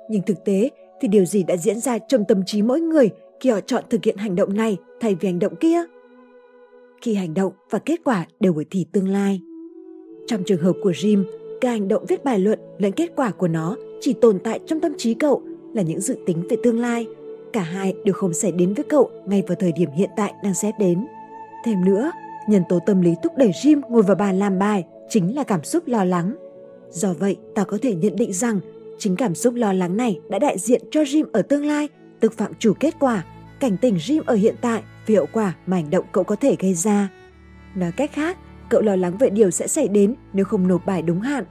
Nhưng 0.10 0.22
thực 0.22 0.46
tế 0.46 0.70
thì 1.02 1.08
điều 1.08 1.26
gì 1.26 1.44
đã 1.44 1.58
diễn 1.58 1.80
ra 1.80 1.98
trong 1.98 2.26
tâm 2.28 2.44
trí 2.46 2.62
mỗi 2.62 2.82
người 2.82 3.10
khi 3.40 3.50
họ 3.50 3.60
chọn 3.62 3.84
thực 3.90 4.04
hiện 4.04 4.18
hành 4.18 4.36
động 4.36 4.54
này 4.54 4.78
thay 5.00 5.16
vì 5.16 5.28
hành 5.28 5.40
động 5.40 5.56
kia? 5.56 5.84
Khi 7.02 7.14
hành 7.14 7.34
động 7.34 7.54
và 7.70 7.80
kết 7.80 8.00
quả 8.04 8.26
đều 8.40 8.60
ở 8.60 8.64
thì 8.72 8.86
tương 8.94 9.08
lai. 9.08 9.42
Trong 10.28 10.44
trường 10.44 10.62
hợp 10.62 10.74
của 10.84 10.92
Jim, 10.92 11.24
cả 11.62 11.70
hành 11.70 11.88
động 11.88 12.06
viết 12.08 12.24
bài 12.24 12.40
luận 12.40 12.60
lẫn 12.78 12.92
kết 12.92 13.12
quả 13.16 13.32
của 13.32 13.48
nó 13.48 13.76
chỉ 14.02 14.14
tồn 14.14 14.40
tại 14.40 14.60
trong 14.66 14.80
tâm 14.80 14.94
trí 14.98 15.14
cậu 15.14 15.42
là 15.74 15.82
những 15.82 16.02
dự 16.02 16.18
tính 16.26 16.48
về 16.50 16.58
tương 16.64 16.80
lai. 16.80 17.08
Cả 17.54 17.62
hai 17.62 17.94
đều 18.04 18.14
không 18.14 18.34
xảy 18.34 18.52
đến 18.52 18.74
với 18.74 18.86
cậu 18.90 19.12
ngay 19.26 19.44
vào 19.48 19.56
thời 19.60 19.72
điểm 19.72 19.90
hiện 19.92 20.10
tại 20.18 20.34
đang 20.44 20.54
xét 20.54 20.74
đến. 20.80 21.08
Thêm 21.66 21.86
nữa, 21.86 22.12
nhân 22.50 22.64
tố 22.70 22.80
tâm 22.86 23.02
lý 23.02 23.14
thúc 23.24 23.32
đẩy 23.38 23.50
Jim 23.50 23.82
ngồi 23.90 24.04
vào 24.04 24.16
bàn 24.16 24.40
làm 24.40 24.60
bài 24.60 24.86
chính 25.10 25.36
là 25.36 25.44
cảm 25.44 25.64
xúc 25.64 25.88
lo 25.88 26.04
lắng. 26.04 26.36
Do 26.90 27.14
vậy, 27.14 27.38
ta 27.56 27.64
có 27.64 27.78
thể 27.82 27.96
nhận 27.96 28.16
định 28.16 28.34
rằng 28.34 28.60
chính 28.98 29.16
cảm 29.16 29.36
xúc 29.36 29.54
lo 29.54 29.74
lắng 29.74 29.98
này 29.98 30.20
đã 30.30 30.40
đại 30.40 30.58
diện 30.58 30.82
cho 30.92 31.02
Jim 31.02 31.26
ở 31.32 31.42
tương 31.42 31.66
lai, 31.66 31.90
tức 32.20 32.34
phạm 32.38 32.52
chủ 32.60 32.74
kết 32.80 32.96
quả, 33.00 33.26
cảnh 33.60 33.78
tỉnh 33.78 33.96
Jim 33.96 34.22
ở 34.26 34.36
hiện 34.36 34.56
tại 34.62 34.84
về 35.06 35.16
hậu 35.16 35.28
quả 35.32 35.56
mà 35.66 35.78
hành 35.78 35.90
động 35.90 36.06
cậu 36.12 36.24
có 36.24 36.36
thể 36.36 36.56
gây 36.60 36.74
ra. 36.74 37.10
Nói 37.76 37.92
cách 37.98 38.12
khác, 38.14 38.38
cậu 38.70 38.82
lo 38.82 38.96
lắng 38.96 39.18
về 39.18 39.30
điều 39.30 39.52
sẽ 39.52 39.68
xảy 39.68 39.88
đến 39.88 40.16
nếu 40.34 40.46
không 40.46 40.68
nộp 40.68 40.86
bài 40.86 41.02
đúng 41.02 41.22
hạn. 41.22 41.44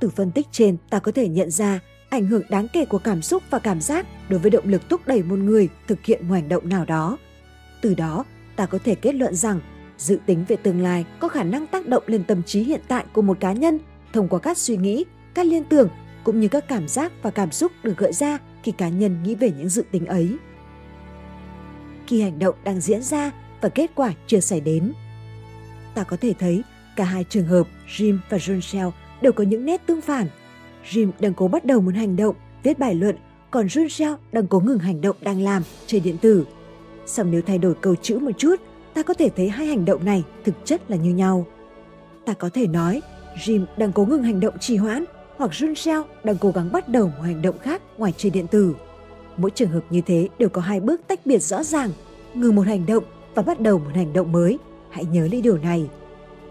Từ 0.00 0.08
phân 0.08 0.30
tích 0.30 0.46
trên, 0.52 0.76
ta 0.90 0.98
có 0.98 1.12
thể 1.12 1.28
nhận 1.28 1.50
ra 1.50 1.80
ảnh 2.10 2.26
hưởng 2.26 2.42
đáng 2.48 2.68
kể 2.72 2.84
của 2.84 2.98
cảm 2.98 3.22
xúc 3.22 3.42
và 3.50 3.58
cảm 3.58 3.80
giác 3.80 4.06
đối 4.28 4.40
với 4.40 4.50
động 4.50 4.68
lực 4.68 4.88
thúc 4.88 5.00
đẩy 5.06 5.22
một 5.22 5.38
người 5.38 5.68
thực 5.86 6.04
hiện 6.04 6.28
một 6.28 6.34
hành 6.34 6.48
động 6.48 6.68
nào 6.68 6.84
đó. 6.84 7.18
Từ 7.82 7.94
đó, 7.94 8.24
ta 8.56 8.66
có 8.66 8.78
thể 8.84 8.94
kết 8.94 9.14
luận 9.14 9.34
rằng 9.34 9.60
dự 9.98 10.18
tính 10.26 10.44
về 10.48 10.56
tương 10.56 10.82
lai 10.82 11.04
có 11.20 11.28
khả 11.28 11.42
năng 11.42 11.66
tác 11.66 11.88
động 11.88 12.02
lên 12.06 12.24
tâm 12.24 12.42
trí 12.42 12.60
hiện 12.60 12.80
tại 12.88 13.04
của 13.12 13.22
một 13.22 13.40
cá 13.40 13.52
nhân 13.52 13.78
thông 14.12 14.28
qua 14.28 14.38
các 14.38 14.58
suy 14.58 14.76
nghĩ, 14.76 15.04
các 15.34 15.46
liên 15.46 15.64
tưởng 15.64 15.88
cũng 16.24 16.40
như 16.40 16.48
các 16.48 16.68
cảm 16.68 16.88
giác 16.88 17.12
và 17.22 17.30
cảm 17.30 17.50
xúc 17.50 17.72
được 17.82 17.96
gợi 17.96 18.12
ra 18.12 18.38
khi 18.62 18.72
cá 18.72 18.88
nhân 18.88 19.22
nghĩ 19.22 19.34
về 19.34 19.50
những 19.58 19.68
dự 19.68 19.84
tính 19.90 20.06
ấy. 20.06 20.36
Khi 22.06 22.22
hành 22.22 22.38
động 22.38 22.54
đang 22.64 22.80
diễn 22.80 23.02
ra 23.02 23.30
và 23.60 23.68
kết 23.68 23.90
quả 23.94 24.12
chưa 24.26 24.40
xảy 24.40 24.60
đến. 24.60 24.92
Ta 25.94 26.04
có 26.04 26.16
thể 26.16 26.34
thấy 26.38 26.62
cả 26.96 27.04
hai 27.04 27.24
trường 27.24 27.46
hợp 27.46 27.66
Jim 27.88 28.18
và 28.28 28.38
John 28.38 28.90
đều 29.20 29.32
có 29.32 29.44
những 29.44 29.64
nét 29.64 29.86
tương 29.86 30.00
phản. 30.00 30.26
Jim 30.90 31.10
đang 31.20 31.34
cố 31.34 31.48
bắt 31.48 31.64
đầu 31.64 31.80
một 31.80 31.94
hành 31.94 32.16
động, 32.16 32.36
viết 32.62 32.78
bài 32.78 32.94
luận, 32.94 33.16
còn 33.50 33.66
John 33.66 34.16
đang 34.32 34.46
cố 34.46 34.60
ngừng 34.60 34.78
hành 34.78 35.00
động 35.00 35.16
đang 35.20 35.40
làm, 35.40 35.62
chơi 35.86 36.00
điện 36.00 36.16
tử. 36.18 36.46
Song 37.06 37.30
nếu 37.30 37.42
thay 37.46 37.58
đổi 37.58 37.74
câu 37.80 37.94
chữ 38.02 38.18
một 38.18 38.32
chút, 38.38 38.56
ta 38.94 39.02
có 39.02 39.14
thể 39.14 39.30
thấy 39.36 39.48
hai 39.48 39.66
hành 39.66 39.84
động 39.84 40.04
này 40.04 40.24
thực 40.44 40.54
chất 40.64 40.90
là 40.90 40.96
như 40.96 41.10
nhau. 41.10 41.46
Ta 42.24 42.32
có 42.32 42.48
thể 42.48 42.66
nói 42.66 43.02
Jim 43.44 43.64
đang 43.76 43.92
cố 43.92 44.04
ngừng 44.04 44.22
hành 44.22 44.40
động 44.40 44.58
trì 44.60 44.76
hoãn 44.76 45.04
hoặc 45.36 45.50
Junshao 45.50 46.02
đang 46.24 46.36
cố 46.38 46.50
gắng 46.50 46.72
bắt 46.72 46.88
đầu 46.88 47.06
một 47.06 47.22
hành 47.22 47.42
động 47.42 47.58
khác 47.58 47.82
ngoài 47.98 48.12
chơi 48.16 48.30
điện 48.30 48.46
tử. 48.46 48.74
Mỗi 49.36 49.50
trường 49.50 49.70
hợp 49.70 49.84
như 49.90 50.00
thế 50.00 50.28
đều 50.38 50.48
có 50.48 50.60
hai 50.60 50.80
bước 50.80 51.00
tách 51.06 51.26
biệt 51.26 51.38
rõ 51.38 51.62
ràng, 51.62 51.90
ngừng 52.34 52.54
một 52.54 52.66
hành 52.66 52.86
động 52.86 53.04
và 53.34 53.42
bắt 53.42 53.60
đầu 53.60 53.78
một 53.78 53.90
hành 53.94 54.12
động 54.12 54.32
mới. 54.32 54.58
Hãy 54.94 55.04
nhớ 55.04 55.28
lấy 55.32 55.40
điều 55.40 55.58
này. 55.58 55.88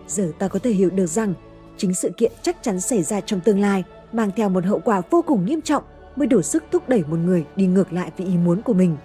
Giờ 0.08 0.32
ta 0.40 0.48
có 0.48 0.60
thể 0.60 0.72
hiểu 0.72 0.90
được 0.90 1.06
rằng 1.06 1.34
chính 1.78 1.94
sự 1.94 2.12
kiện 2.18 2.32
chắc 2.42 2.58
chắn 2.64 2.82
xảy 2.82 3.04
ra 3.04 3.22
trong 3.22 3.40
tương 3.40 3.60
lai 3.60 3.84
mang 4.12 4.32
theo 4.36 4.50
một 4.50 4.66
hậu 4.66 4.80
quả 4.80 5.02
vô 5.10 5.22
cùng 5.22 5.46
nghiêm 5.46 5.62
trọng 5.62 5.84
mới 6.16 6.28
đủ 6.28 6.42
sức 6.42 6.64
thúc 6.72 6.90
đẩy 6.90 7.04
một 7.08 7.18
người 7.18 7.46
đi 7.56 7.68
ngược 7.68 7.94
lại 7.94 8.12
với 8.18 8.28
ý 8.28 8.38
muốn 8.38 8.62
của 8.62 8.74
mình. 8.74 8.98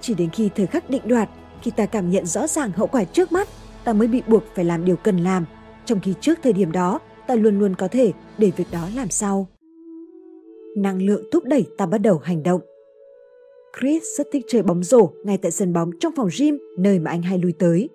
Chỉ 0.00 0.14
đến 0.14 0.30
khi 0.30 0.50
thời 0.56 0.66
khắc 0.66 0.90
định 0.90 1.02
đoạt, 1.04 1.28
khi 1.62 1.70
ta 1.70 1.86
cảm 1.86 2.10
nhận 2.10 2.26
rõ 2.26 2.46
ràng 2.46 2.72
hậu 2.72 2.86
quả 2.86 3.04
trước 3.04 3.32
mắt, 3.32 3.48
ta 3.84 3.92
mới 3.92 4.08
bị 4.08 4.22
buộc 4.26 4.42
phải 4.54 4.64
làm 4.64 4.84
điều 4.84 4.96
cần 4.96 5.16
làm, 5.16 5.44
trong 5.84 6.00
khi 6.00 6.14
trước 6.20 6.38
thời 6.42 6.52
điểm 6.52 6.72
đó 6.72 7.00
ta 7.26 7.34
luôn 7.34 7.58
luôn 7.58 7.74
có 7.74 7.88
thể 7.88 8.12
để 8.38 8.52
việc 8.56 8.66
đó 8.72 8.88
làm 8.96 9.10
sau. 9.10 9.46
Năng 10.76 11.02
lượng 11.02 11.24
thúc 11.32 11.44
đẩy 11.44 11.66
ta 11.78 11.86
bắt 11.86 11.98
đầu 11.98 12.18
hành 12.18 12.42
động. 12.42 12.60
Chris 13.80 14.02
rất 14.18 14.26
thích 14.32 14.44
chơi 14.48 14.62
bóng 14.62 14.84
rổ 14.84 15.10
ngay 15.24 15.38
tại 15.38 15.50
sân 15.50 15.72
bóng 15.72 15.90
trong 16.00 16.12
phòng 16.16 16.28
gym 16.38 16.58
nơi 16.78 16.98
mà 16.98 17.10
anh 17.10 17.22
hay 17.22 17.38
lui 17.38 17.52
tới. 17.58 17.88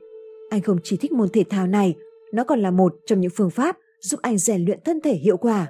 Anh 0.50 0.62
không 0.62 0.78
chỉ 0.84 0.98
thích 0.98 1.12
môn 1.12 1.30
thể 1.30 1.44
thao 1.50 1.68
này, 1.68 1.96
nó 2.34 2.44
còn 2.44 2.60
là 2.60 2.72
một 2.72 2.96
trong 3.06 3.22
những 3.22 3.32
phương 3.36 3.50
pháp 3.50 3.78
giúp 4.00 4.20
anh 4.22 4.38
rèn 4.38 4.66
luyện 4.66 4.80
thân 4.86 5.02
thể 5.02 5.14
hiệu 5.14 5.38
quả. 5.38 5.68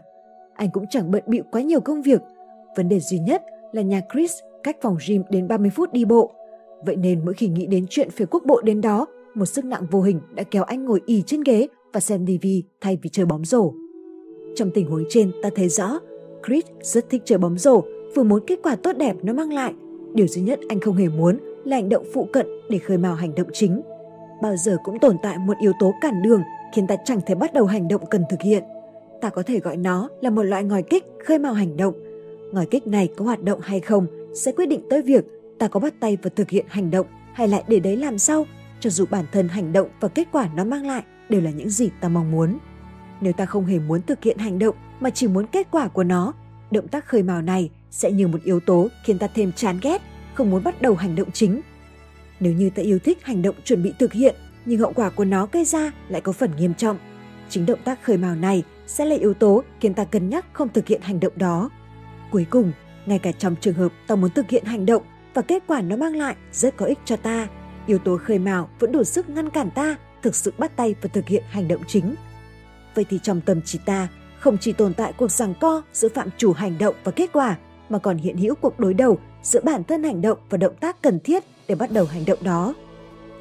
Anh 0.55 0.69
cũng 0.71 0.86
chẳng 0.89 1.12
bận 1.12 1.24
bịu 1.27 1.43
quá 1.51 1.62
nhiều 1.62 1.79
công 1.79 2.01
việc. 2.01 2.21
Vấn 2.77 2.89
đề 2.89 3.00
duy 3.00 3.19
nhất 3.19 3.43
là 3.71 3.81
nhà 3.81 4.01
Chris 4.13 4.31
cách 4.63 4.77
phòng 4.81 4.98
gym 5.07 5.24
đến 5.29 5.48
30 5.48 5.69
phút 5.75 5.93
đi 5.93 6.05
bộ. 6.05 6.31
Vậy 6.86 6.95
nên 6.95 7.25
mỗi 7.25 7.33
khi 7.33 7.48
nghĩ 7.48 7.65
đến 7.65 7.86
chuyện 7.89 8.09
phải 8.09 8.27
quốc 8.31 8.43
bộ 8.45 8.62
đến 8.62 8.81
đó, 8.81 9.05
một 9.33 9.45
sức 9.45 9.65
nặng 9.65 9.86
vô 9.91 10.01
hình 10.01 10.19
đã 10.33 10.43
kéo 10.43 10.63
anh 10.63 10.86
ngồi 10.86 11.01
ì 11.05 11.21
trên 11.21 11.43
ghế 11.43 11.67
và 11.93 12.00
xem 12.00 12.25
TV 12.25 12.48
thay 12.81 12.98
vì 13.01 13.09
chơi 13.09 13.25
bóng 13.25 13.45
rổ. 13.45 13.74
Trong 14.55 14.71
tình 14.74 14.88
huống 14.88 15.03
trên 15.09 15.31
ta 15.43 15.50
thấy 15.55 15.69
rõ, 15.69 16.00
Chris 16.48 16.63
rất 16.81 17.09
thích 17.09 17.21
chơi 17.25 17.38
bóng 17.38 17.57
rổ, 17.57 17.83
vừa 18.15 18.24
muốn 18.24 18.45
kết 18.48 18.59
quả 18.63 18.75
tốt 18.75 18.98
đẹp 18.98 19.15
nó 19.24 19.33
mang 19.33 19.53
lại. 19.53 19.74
Điều 20.13 20.27
duy 20.27 20.41
nhất 20.41 20.59
anh 20.69 20.79
không 20.79 20.95
hề 20.95 21.07
muốn 21.09 21.38
là 21.65 21.75
hành 21.75 21.89
động 21.89 22.05
phụ 22.13 22.27
cận 22.33 22.48
để 22.69 22.77
khơi 22.77 22.98
mào 22.98 23.15
hành 23.15 23.36
động 23.36 23.48
chính. 23.53 23.81
Bao 24.41 24.58
giờ 24.58 24.77
cũng 24.84 25.00
tồn 25.00 25.17
tại 25.24 25.38
một 25.38 25.58
yếu 25.62 25.74
tố 25.79 25.93
cản 26.01 26.22
đường 26.22 26.43
khiến 26.74 26.88
ta 26.88 26.96
chẳng 27.05 27.22
thể 27.25 27.36
bắt 27.36 27.53
đầu 27.53 27.65
hành 27.65 27.88
động 27.88 28.05
cần 28.10 28.24
thực 28.29 28.41
hiện. 28.41 28.63
Ta 29.22 29.29
có 29.29 29.43
thể 29.43 29.60
gọi 29.60 29.77
nó 29.77 30.10
là 30.22 30.29
một 30.29 30.43
loại 30.43 30.63
ngòi 30.63 30.84
kích 30.84 31.05
khơi 31.25 31.39
mào 31.39 31.53
hành 31.53 31.77
động. 31.77 31.93
Ngòi 32.51 32.65
kích 32.65 32.88
này 32.88 33.10
có 33.17 33.25
hoạt 33.25 33.43
động 33.43 33.60
hay 33.63 33.79
không 33.79 34.08
sẽ 34.34 34.51
quyết 34.51 34.65
định 34.65 34.81
tới 34.89 35.01
việc 35.01 35.25
ta 35.60 35.67
có 35.67 35.79
bắt 35.79 35.93
tay 36.00 36.17
vào 36.24 36.31
thực 36.36 36.50
hiện 36.50 36.65
hành 36.69 36.91
động 36.91 37.08
hay 37.34 37.48
lại 37.48 37.63
để 37.67 37.79
đấy 37.79 37.98
làm 37.98 38.17
sau, 38.17 38.46
cho 38.79 38.89
dù 38.89 39.05
bản 39.10 39.25
thân 39.31 39.48
hành 39.48 39.74
động 39.74 39.89
và 40.00 40.08
kết 40.08 40.27
quả 40.31 40.50
nó 40.55 40.63
mang 40.63 40.88
lại 40.88 41.03
đều 41.29 41.41
là 41.41 41.51
những 41.51 41.69
gì 41.69 41.89
ta 42.01 42.10
mong 42.10 42.31
muốn. 42.31 42.58
Nếu 43.22 43.34
ta 43.34 43.46
không 43.46 43.65
hề 43.65 43.79
muốn 43.79 44.01
thực 44.01 44.24
hiện 44.24 44.38
hành 44.38 44.60
động 44.60 44.75
mà 45.00 45.10
chỉ 45.10 45.27
muốn 45.27 45.46
kết 45.48 45.67
quả 45.72 45.88
của 45.88 46.03
nó, 46.03 46.34
động 46.72 46.88
tác 46.88 47.05
khơi 47.05 47.24
mào 47.24 47.41
này 47.41 47.69
sẽ 47.91 48.12
như 48.12 48.27
một 48.27 48.43
yếu 48.43 48.60
tố 48.60 48.88
khiến 49.03 49.19
ta 49.19 49.27
thêm 49.36 49.51
chán 49.51 49.79
ghét, 49.81 50.01
không 50.34 50.50
muốn 50.50 50.63
bắt 50.63 50.81
đầu 50.81 50.96
hành 50.96 51.15
động 51.15 51.31
chính. 51.31 51.62
Nếu 52.39 52.53
như 52.53 52.69
ta 52.69 52.84
yêu 52.84 52.99
thích 52.99 53.25
hành 53.25 53.41
động 53.41 53.56
chuẩn 53.63 53.84
bị 53.84 53.93
thực 53.99 54.13
hiện, 54.13 54.36
nhưng 54.65 54.80
hậu 54.80 54.93
quả 54.93 55.10
của 55.10 55.25
nó 55.25 55.47
gây 55.52 55.65
ra 55.65 55.91
lại 56.10 56.21
có 56.21 56.32
phần 56.32 56.52
nghiêm 56.58 56.73
trọng, 56.73 56.97
chính 57.49 57.65
động 57.65 57.80
tác 57.84 58.04
khơi 58.04 58.17
mào 58.17 58.36
này 58.36 58.63
sẽ 58.88 59.06
là 59.06 59.15
yếu 59.15 59.34
tố 59.34 59.63
khiến 59.80 59.93
ta 59.93 60.04
cân 60.04 60.30
nhắc 60.30 60.45
không 60.54 60.69
thực 60.69 60.88
hiện 60.88 61.02
hành 61.02 61.19
động 61.19 61.34
đó. 61.36 61.69
Cuối 62.32 62.45
cùng, 62.49 62.71
ngay 63.06 63.19
cả 63.19 63.32
trong 63.32 63.56
trường 63.62 63.73
hợp 63.73 63.91
ta 64.08 64.15
muốn 64.15 64.32
thực 64.32 64.49
hiện 64.49 64.65
hành 64.65 64.86
động 64.86 65.04
và 65.34 65.41
kết 65.41 65.63
quả 65.67 65.82
nó 65.82 65.95
mang 65.95 66.15
lại 66.15 66.36
rất 66.52 66.78
có 66.78 66.86
ích 66.86 66.99
cho 67.06 67.15
ta, 67.15 67.47
yếu 67.88 67.97
tố 67.97 68.17
khơi 68.17 68.39
mào 68.39 68.69
vẫn 68.80 68.91
đủ 68.91 69.04
sức 69.04 69.30
ngăn 69.30 69.49
cản 69.49 69.71
ta 69.71 69.95
thực 70.21 70.36
sự 70.36 70.54
bắt 70.58 70.75
tay 70.75 70.95
và 71.02 71.10
thực 71.13 71.28
hiện 71.28 71.43
hành 71.49 71.67
động 71.67 71.82
chính. 71.88 72.15
Vậy 72.95 73.06
thì 73.10 73.19
trong 73.23 73.41
tâm 73.41 73.62
trí 73.62 73.80
ta 73.86 74.08
không 74.39 74.58
chỉ 74.58 74.73
tồn 74.73 74.93
tại 74.93 75.13
cuộc 75.17 75.32
giằng 75.32 75.54
co 75.62 75.82
giữa 75.93 76.10
phạm 76.10 76.30
chủ 76.38 76.54
hành 76.54 76.78
động 76.78 76.95
và 77.04 77.12
kết 77.12 77.30
quả, 77.34 77.58
mà 77.89 77.99
còn 77.99 78.17
hiện 78.17 78.38
hữu 78.38 78.56
cuộc 78.56 78.80
đối 78.80 78.93
đầu 78.93 79.19
giữa 79.43 79.62
bản 79.63 79.84
thân 79.84 80.04
hành 80.04 80.21
động 80.21 80.38
và 80.49 80.58
động 80.58 80.75
tác 80.80 81.02
cần 81.02 81.19
thiết 81.19 81.43
để 81.67 81.75
bắt 81.75 81.91
đầu 81.91 82.06
hành 82.06 82.25
động 82.25 82.39
đó. 82.41 82.73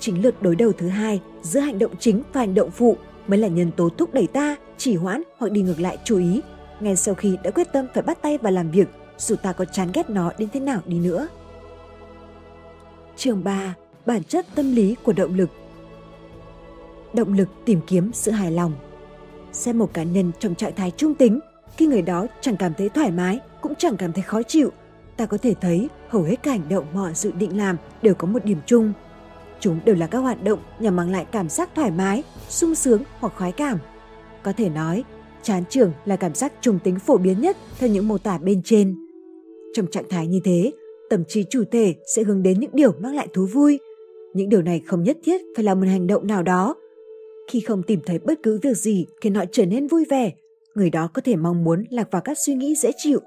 Chính 0.01 0.23
lượt 0.23 0.43
đối 0.43 0.57
đầu 0.57 0.73
thứ 0.73 0.89
hai 0.89 1.21
giữa 1.43 1.61
hành 1.61 1.79
động 1.79 1.93
chính 1.99 2.23
và 2.33 2.41
hành 2.41 2.55
động 2.55 2.71
phụ 2.71 2.97
mới 3.27 3.39
là 3.39 3.49
nhân 3.49 3.71
tố 3.77 3.89
thúc 3.89 4.15
đẩy 4.15 4.27
ta 4.27 4.57
chỉ 4.77 4.97
hoãn 4.97 5.23
hoặc 5.39 5.53
đi 5.53 5.63
ngược 5.63 5.81
lại 5.81 5.99
chú 6.05 6.19
ý 6.19 6.41
ngay 6.81 6.97
sau 6.97 7.15
khi 7.15 7.39
đã 7.43 7.51
quyết 7.51 7.73
tâm 7.73 7.87
phải 7.95 8.03
bắt 8.03 8.23
tay 8.23 8.39
vào 8.39 8.53
làm 8.53 8.71
việc 8.71 8.89
dù 9.19 9.37
ta 9.37 9.53
có 9.53 9.65
chán 9.65 9.89
ghét 9.95 10.11
nó 10.11 10.33
đến 10.39 10.49
thế 10.53 10.61
nào 10.61 10.81
đi 10.87 10.99
nữa. 10.99 11.29
Chương 13.17 13.45
3. 13.45 13.75
Bản 14.07 14.25
chất 14.25 14.47
tâm 14.55 14.75
lý 14.75 14.97
của 15.05 15.13
động 15.13 15.35
lực 15.35 15.51
động 17.13 17.33
lực 17.33 17.49
tìm 17.65 17.81
kiếm 17.87 18.11
sự 18.13 18.31
hài 18.31 18.51
lòng. 18.51 18.73
Xem 19.53 19.79
một 19.79 19.95
cá 19.95 20.03
nhân 20.03 20.33
trong 20.39 20.55
trạng 20.55 20.75
thái 20.75 20.93
trung 20.97 21.15
tính, 21.15 21.41
khi 21.77 21.87
người 21.87 22.03
đó 22.03 22.27
chẳng 22.41 22.57
cảm 22.57 22.75
thấy 22.75 22.89
thoải 22.89 23.11
mái, 23.11 23.41
cũng 23.61 23.75
chẳng 23.75 23.97
cảm 23.97 24.13
thấy 24.13 24.23
khó 24.23 24.43
chịu, 24.43 24.73
ta 25.19 25.27
có 25.27 25.39
thể 25.39 25.55
thấy 25.61 25.89
hầu 26.09 26.23
hết 26.23 26.37
các 26.43 26.51
hành 26.51 26.69
động 26.69 26.87
mà 26.95 27.01
họ 27.01 27.13
dự 27.13 27.31
định 27.31 27.59
làm 27.59 27.77
đều 28.03 28.15
có 28.15 28.27
một 28.27 28.45
điểm 28.45 28.59
chung. 28.67 28.93
Chúng 29.61 29.81
đều 29.85 29.97
là 29.97 30.07
các 30.07 30.19
hoạt 30.19 30.45
động 30.45 30.59
nhằm 30.81 30.97
mang 30.97 31.11
lại 31.11 31.27
cảm 31.33 31.49
giác 31.49 31.71
thoải 31.75 31.91
mái, 31.91 32.23
sung 32.49 32.75
sướng 32.75 33.03
hoặc 33.19 33.33
khoái 33.37 33.53
cảm. 33.53 33.79
Có 34.43 34.53
thể 34.53 34.69
nói, 34.69 35.05
chán 35.43 35.63
trường 35.71 35.93
là 36.05 36.17
cảm 36.17 36.35
giác 36.35 36.53
trùng 36.61 36.79
tính 36.85 36.99
phổ 36.99 37.17
biến 37.17 37.41
nhất 37.41 37.57
theo 37.79 37.91
những 37.91 38.09
mô 38.09 38.19
tả 38.19 38.39
bên 38.39 38.63
trên. 38.65 38.97
Trong 39.75 39.87
trạng 39.87 40.09
thái 40.09 40.27
như 40.27 40.41
thế, 40.45 40.73
tâm 41.11 41.25
trí 41.29 41.45
chủ 41.51 41.65
thể 41.71 41.95
sẽ 42.17 42.23
hướng 42.23 42.43
đến 42.43 42.61
những 42.61 42.71
điều 42.75 42.93
mang 43.01 43.15
lại 43.15 43.29
thú 43.33 43.47
vui. 43.47 43.79
Những 44.35 44.49
điều 44.49 44.63
này 44.63 44.83
không 44.87 45.03
nhất 45.03 45.19
thiết 45.25 45.41
phải 45.57 45.65
là 45.65 45.75
một 45.75 45.87
hành 45.87 46.07
động 46.07 46.27
nào 46.27 46.43
đó, 46.43 46.75
khi 47.51 47.61
không 47.61 47.83
tìm 47.83 48.01
thấy 48.07 48.19
bất 48.19 48.39
cứ 48.43 48.59
việc 48.63 48.77
gì 48.77 49.07
khiến 49.21 49.35
họ 49.35 49.45
trở 49.53 49.67
nên 49.67 49.87
vui 49.87 50.05
vẻ, 50.11 50.33
người 50.75 50.91
đó 50.91 51.09
có 51.15 51.23
thể 51.25 51.37
mong 51.37 51.65
muốn 51.65 51.85
lạc 51.91 52.09
vào 52.11 52.23
các 52.23 52.39
suy 52.47 52.55
nghĩ 52.55 52.75
dễ 52.75 52.91
chịu. 52.97 53.21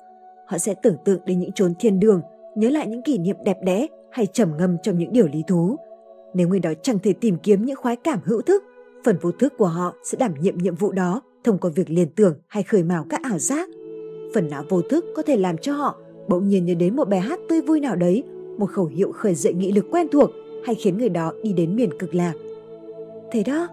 Họ 0.51 0.57
sẽ 0.57 0.73
tưởng 0.73 0.95
tượng 1.05 1.19
đến 1.25 1.39
những 1.39 1.51
chốn 1.51 1.73
thiên 1.79 1.99
đường, 1.99 2.21
nhớ 2.55 2.69
lại 2.69 2.87
những 2.87 3.01
kỷ 3.01 3.17
niệm 3.17 3.35
đẹp 3.45 3.57
đẽ 3.63 3.87
hay 4.11 4.25
trầm 4.25 4.57
ngâm 4.57 4.77
trong 4.83 4.97
những 4.97 5.13
điều 5.13 5.27
lý 5.27 5.43
thú. 5.47 5.75
Nếu 6.33 6.47
người 6.47 6.59
đó 6.59 6.73
chẳng 6.81 6.99
thể 6.99 7.13
tìm 7.13 7.37
kiếm 7.43 7.65
những 7.65 7.75
khoái 7.75 7.95
cảm 7.95 8.19
hữu 8.25 8.41
thức, 8.41 8.63
phần 9.05 9.17
vô 9.21 9.31
thức 9.31 9.53
của 9.57 9.65
họ 9.65 9.93
sẽ 10.03 10.17
đảm 10.17 10.33
nhiệm 10.39 10.57
nhiệm 10.57 10.75
vụ 10.75 10.91
đó 10.91 11.21
thông 11.43 11.57
qua 11.57 11.71
việc 11.75 11.89
liên 11.89 12.07
tưởng 12.15 12.33
hay 12.47 12.63
khởi 12.63 12.83
mào 12.83 13.05
các 13.09 13.21
ảo 13.23 13.39
giác. 13.39 13.69
Phần 14.33 14.49
não 14.49 14.63
vô 14.69 14.81
thức 14.81 15.05
có 15.15 15.21
thể 15.21 15.37
làm 15.37 15.57
cho 15.57 15.73
họ 15.73 15.97
bỗng 16.27 16.47
nhiên 16.47 16.65
nhớ 16.65 16.73
đến 16.73 16.95
một 16.95 17.09
bài 17.09 17.19
hát 17.19 17.39
tươi 17.49 17.61
vui 17.61 17.79
nào 17.79 17.95
đấy, 17.95 18.23
một 18.57 18.65
khẩu 18.65 18.85
hiệu 18.85 19.11
khởi 19.11 19.35
dậy 19.35 19.53
nghị 19.53 19.71
lực 19.71 19.85
quen 19.91 20.07
thuộc 20.11 20.29
hay 20.65 20.75
khiến 20.75 20.97
người 20.97 21.09
đó 21.09 21.33
đi 21.43 21.53
đến 21.53 21.75
miền 21.75 21.89
cực 21.99 22.15
lạc. 22.15 22.33
Thế 23.31 23.43
đó, 23.43 23.67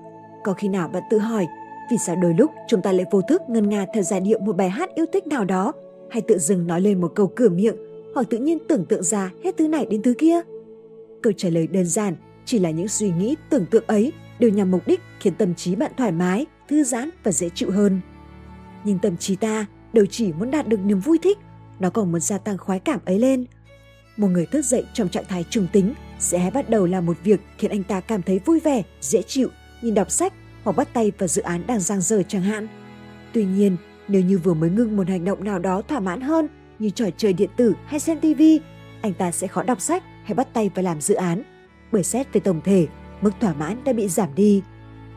có 0.44 0.52
khi 0.52 0.68
nào 0.68 0.88
bạn 0.88 1.02
tự 1.10 1.18
hỏi, 1.18 1.46
vì 1.90 1.96
sao 1.98 2.16
đôi 2.22 2.34
lúc 2.38 2.50
chúng 2.68 2.82
ta 2.82 2.92
lại 2.92 3.06
vô 3.10 3.20
thức 3.28 3.42
ngân 3.48 3.68
nga 3.68 3.86
theo 3.94 4.02
giai 4.02 4.20
điệu 4.20 4.38
một 4.38 4.56
bài 4.56 4.70
hát 4.70 4.94
yêu 4.94 5.06
thích 5.12 5.26
nào 5.26 5.44
đó, 5.44 5.72
hay 6.10 6.22
tự 6.22 6.38
dưng 6.38 6.66
nói 6.66 6.80
lên 6.80 7.00
một 7.00 7.12
câu 7.14 7.32
cửa 7.36 7.48
miệng, 7.48 7.76
hoặc 8.14 8.26
tự 8.30 8.38
nhiên 8.38 8.58
tưởng 8.68 8.84
tượng 8.84 9.02
ra 9.02 9.32
hết 9.44 9.56
thứ 9.56 9.68
này 9.68 9.86
đến 9.90 10.02
thứ 10.02 10.14
kia? 10.18 10.40
Câu 11.22 11.32
trả 11.32 11.48
lời 11.48 11.66
đơn 11.66 11.84
giản 11.84 12.16
chỉ 12.44 12.58
là 12.58 12.70
những 12.70 12.88
suy 12.88 13.10
nghĩ 13.10 13.36
tưởng 13.50 13.66
tượng 13.66 13.84
ấy 13.86 14.12
đều 14.38 14.50
nhằm 14.50 14.70
mục 14.70 14.86
đích 14.86 15.00
khiến 15.20 15.34
tâm 15.34 15.54
trí 15.54 15.74
bạn 15.74 15.92
thoải 15.96 16.12
mái, 16.12 16.46
thư 16.68 16.84
giãn 16.84 17.10
và 17.24 17.32
dễ 17.32 17.48
chịu 17.54 17.70
hơn. 17.70 18.00
Nhưng 18.84 18.98
tâm 18.98 19.16
trí 19.16 19.36
ta 19.36 19.66
đều 19.92 20.06
chỉ 20.06 20.32
muốn 20.32 20.50
đạt 20.50 20.68
được 20.68 20.80
niềm 20.84 21.00
vui 21.00 21.18
thích, 21.22 21.38
nó 21.80 21.90
còn 21.90 22.12
muốn 22.12 22.20
gia 22.20 22.38
tăng 22.38 22.58
khoái 22.58 22.78
cảm 22.78 23.00
ấy 23.04 23.18
lên. 23.18 23.44
Một 24.16 24.28
người 24.28 24.46
thức 24.46 24.64
dậy 24.64 24.84
trong 24.92 25.08
trạng 25.08 25.24
thái 25.28 25.44
trung 25.50 25.66
tính 25.72 25.94
sẽ 26.18 26.50
bắt 26.54 26.70
đầu 26.70 26.86
làm 26.86 27.06
một 27.06 27.16
việc 27.24 27.40
khiến 27.58 27.70
anh 27.70 27.82
ta 27.82 28.00
cảm 28.00 28.22
thấy 28.22 28.40
vui 28.44 28.60
vẻ, 28.60 28.82
dễ 29.00 29.22
chịu 29.22 29.48
nhìn 29.82 29.94
đọc 29.94 30.10
sách 30.10 30.32
hoặc 30.62 30.76
bắt 30.76 30.88
tay 30.92 31.12
vào 31.18 31.28
dự 31.28 31.42
án 31.42 31.66
đang 31.66 31.80
giang 31.80 32.00
dở 32.00 32.22
chẳng 32.28 32.42
hạn. 32.42 32.68
Tuy 33.32 33.44
nhiên, 33.44 33.76
nếu 34.08 34.22
như 34.22 34.38
vừa 34.38 34.54
mới 34.54 34.70
ngưng 34.70 34.96
một 34.96 35.08
hành 35.08 35.24
động 35.24 35.44
nào 35.44 35.58
đó 35.58 35.82
thỏa 35.82 36.00
mãn 36.00 36.20
hơn 36.20 36.48
như 36.78 36.90
trò 36.90 37.06
chơi 37.16 37.32
điện 37.32 37.50
tử 37.56 37.74
hay 37.86 38.00
xem 38.00 38.20
TV, 38.20 38.42
anh 39.02 39.14
ta 39.14 39.30
sẽ 39.30 39.46
khó 39.46 39.62
đọc 39.62 39.80
sách 39.80 40.02
hay 40.24 40.34
bắt 40.34 40.48
tay 40.52 40.70
vào 40.74 40.82
làm 40.82 41.00
dự 41.00 41.14
án. 41.14 41.42
Bởi 41.92 42.04
xét 42.04 42.32
về 42.32 42.40
tổng 42.40 42.60
thể, 42.64 42.86
mức 43.20 43.30
thỏa 43.40 43.54
mãn 43.54 43.84
đã 43.84 43.92
bị 43.92 44.08
giảm 44.08 44.34
đi. 44.34 44.62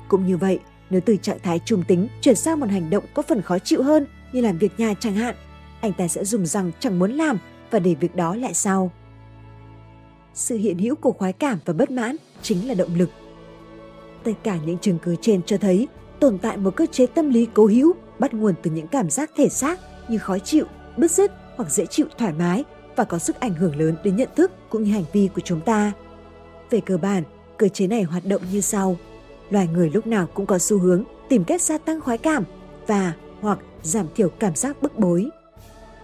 Cũng 0.08 0.28
như 0.28 0.38
vậy, 0.38 0.60
nếu 0.90 1.02
từ 1.06 1.18
trạng 1.18 1.40
thái 1.44 1.60
trung 1.66 1.84
tính 1.88 2.08
chuyển 2.22 2.36
sang 2.36 2.60
một 2.60 2.70
hành 2.70 2.90
động 2.90 3.04
có 3.14 3.22
phần 3.22 3.42
khó 3.42 3.60
chịu 3.60 3.84
hơn 3.84 4.06
như 4.34 4.42
làm 4.42 4.58
việc 4.58 4.72
nhà 4.80 4.94
chẳng 5.00 5.16
hạn, 5.16 5.36
anh 5.82 5.94
ta 5.94 6.08
sẽ 6.08 6.26
dùng 6.26 6.46
rằng 6.46 6.72
chẳng 6.80 7.00
muốn 7.00 7.12
làm 7.12 7.38
và 7.72 7.80
để 7.80 7.96
việc 7.96 8.16
đó 8.16 8.36
lại 8.36 8.54
sau. 8.54 8.92
Sự 10.34 10.58
hiện 10.58 10.78
hữu 10.78 10.96
của 10.96 11.12
khoái 11.12 11.34
cảm 11.34 11.60
và 11.66 11.74
bất 11.74 11.92
mãn 11.92 12.16
chính 12.42 12.68
là 12.68 12.74
động 12.74 12.96
lực 12.96 13.10
Tất 14.24 14.32
cả 14.44 14.58
những 14.66 14.78
chứng 14.78 14.98
cứ 15.04 15.16
trên 15.22 15.42
cho 15.44 15.58
thấy 15.58 15.88
tồn 16.20 16.38
tại 16.38 16.58
một 16.58 16.76
cơ 16.76 16.86
chế 16.92 17.06
tâm 17.06 17.30
lý 17.30 17.48
cố 17.54 17.68
hữu 17.68 17.94
bắt 18.22 18.34
nguồn 18.34 18.54
từ 18.64 18.72
những 18.72 18.88
cảm 18.88 19.10
giác 19.10 19.32
thể 19.36 19.50
xác 19.50 19.80
như 20.08 20.18
khó 20.18 20.40
chịu, 20.40 20.66
bứt 20.98 21.12
rứt 21.12 21.32
hoặc 21.56 21.72
dễ 21.72 21.86
chịu 21.86 22.06
thoải 22.18 22.34
mái 22.34 22.64
và 22.96 23.04
có 23.04 23.20
sức 23.20 23.40
ảnh 23.40 23.54
hưởng 23.54 23.76
lớn 23.76 23.96
đến 24.04 24.16
nhận 24.16 24.30
thức 24.36 24.52
cũng 24.70 24.84
như 24.84 24.92
hành 24.92 25.04
vi 25.14 25.30
của 25.36 25.42
chúng 25.42 25.62
ta. 25.62 25.92
Về 26.70 26.82
cơ 26.86 26.98
bản, 26.98 27.24
cơ 27.58 27.68
chế 27.68 27.88
này 27.88 28.04
hoạt 28.04 28.26
động 28.26 28.42
như 28.52 28.62
sau. 28.62 28.98
Loài 29.50 29.68
người 29.68 29.90
lúc 29.90 30.08
nào 30.08 30.28
cũng 30.34 30.46
có 30.46 30.60
xu 30.60 30.80
hướng 30.80 31.04
tìm 31.30 31.44
cách 31.44 31.62
gia 31.62 31.78
tăng 31.78 32.02
khoái 32.02 32.18
cảm 32.18 32.44
và 32.88 33.14
hoặc 33.42 33.60
giảm 33.84 34.08
thiểu 34.16 34.30
cảm 34.30 34.56
giác 34.56 34.82
bức 34.82 35.00
bối. 35.00 35.30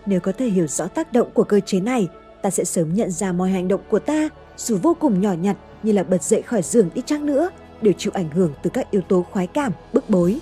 Nếu 0.05 0.19
có 0.19 0.31
thể 0.31 0.49
hiểu 0.49 0.67
rõ 0.67 0.87
tác 0.87 1.13
động 1.13 1.31
của 1.33 1.43
cơ 1.43 1.59
chế 1.59 1.79
này, 1.79 2.07
ta 2.41 2.49
sẽ 2.49 2.63
sớm 2.63 2.93
nhận 2.93 3.11
ra 3.11 3.31
mọi 3.31 3.49
hành 3.49 3.67
động 3.67 3.81
của 3.89 3.99
ta, 3.99 4.29
dù 4.57 4.77
vô 4.77 4.95
cùng 4.99 5.21
nhỏ 5.21 5.33
nhặt 5.33 5.57
như 5.83 5.91
là 5.91 6.03
bật 6.03 6.23
dậy 6.23 6.41
khỏi 6.41 6.61
giường 6.61 6.89
đi 6.93 7.01
chăng 7.05 7.25
nữa, 7.25 7.49
đều 7.81 7.93
chịu 7.97 8.11
ảnh 8.15 8.29
hưởng 8.29 8.53
từ 8.63 8.69
các 8.69 8.91
yếu 8.91 9.01
tố 9.01 9.25
khoái 9.31 9.47
cảm, 9.47 9.71
bức 9.93 10.09
bối. 10.09 10.39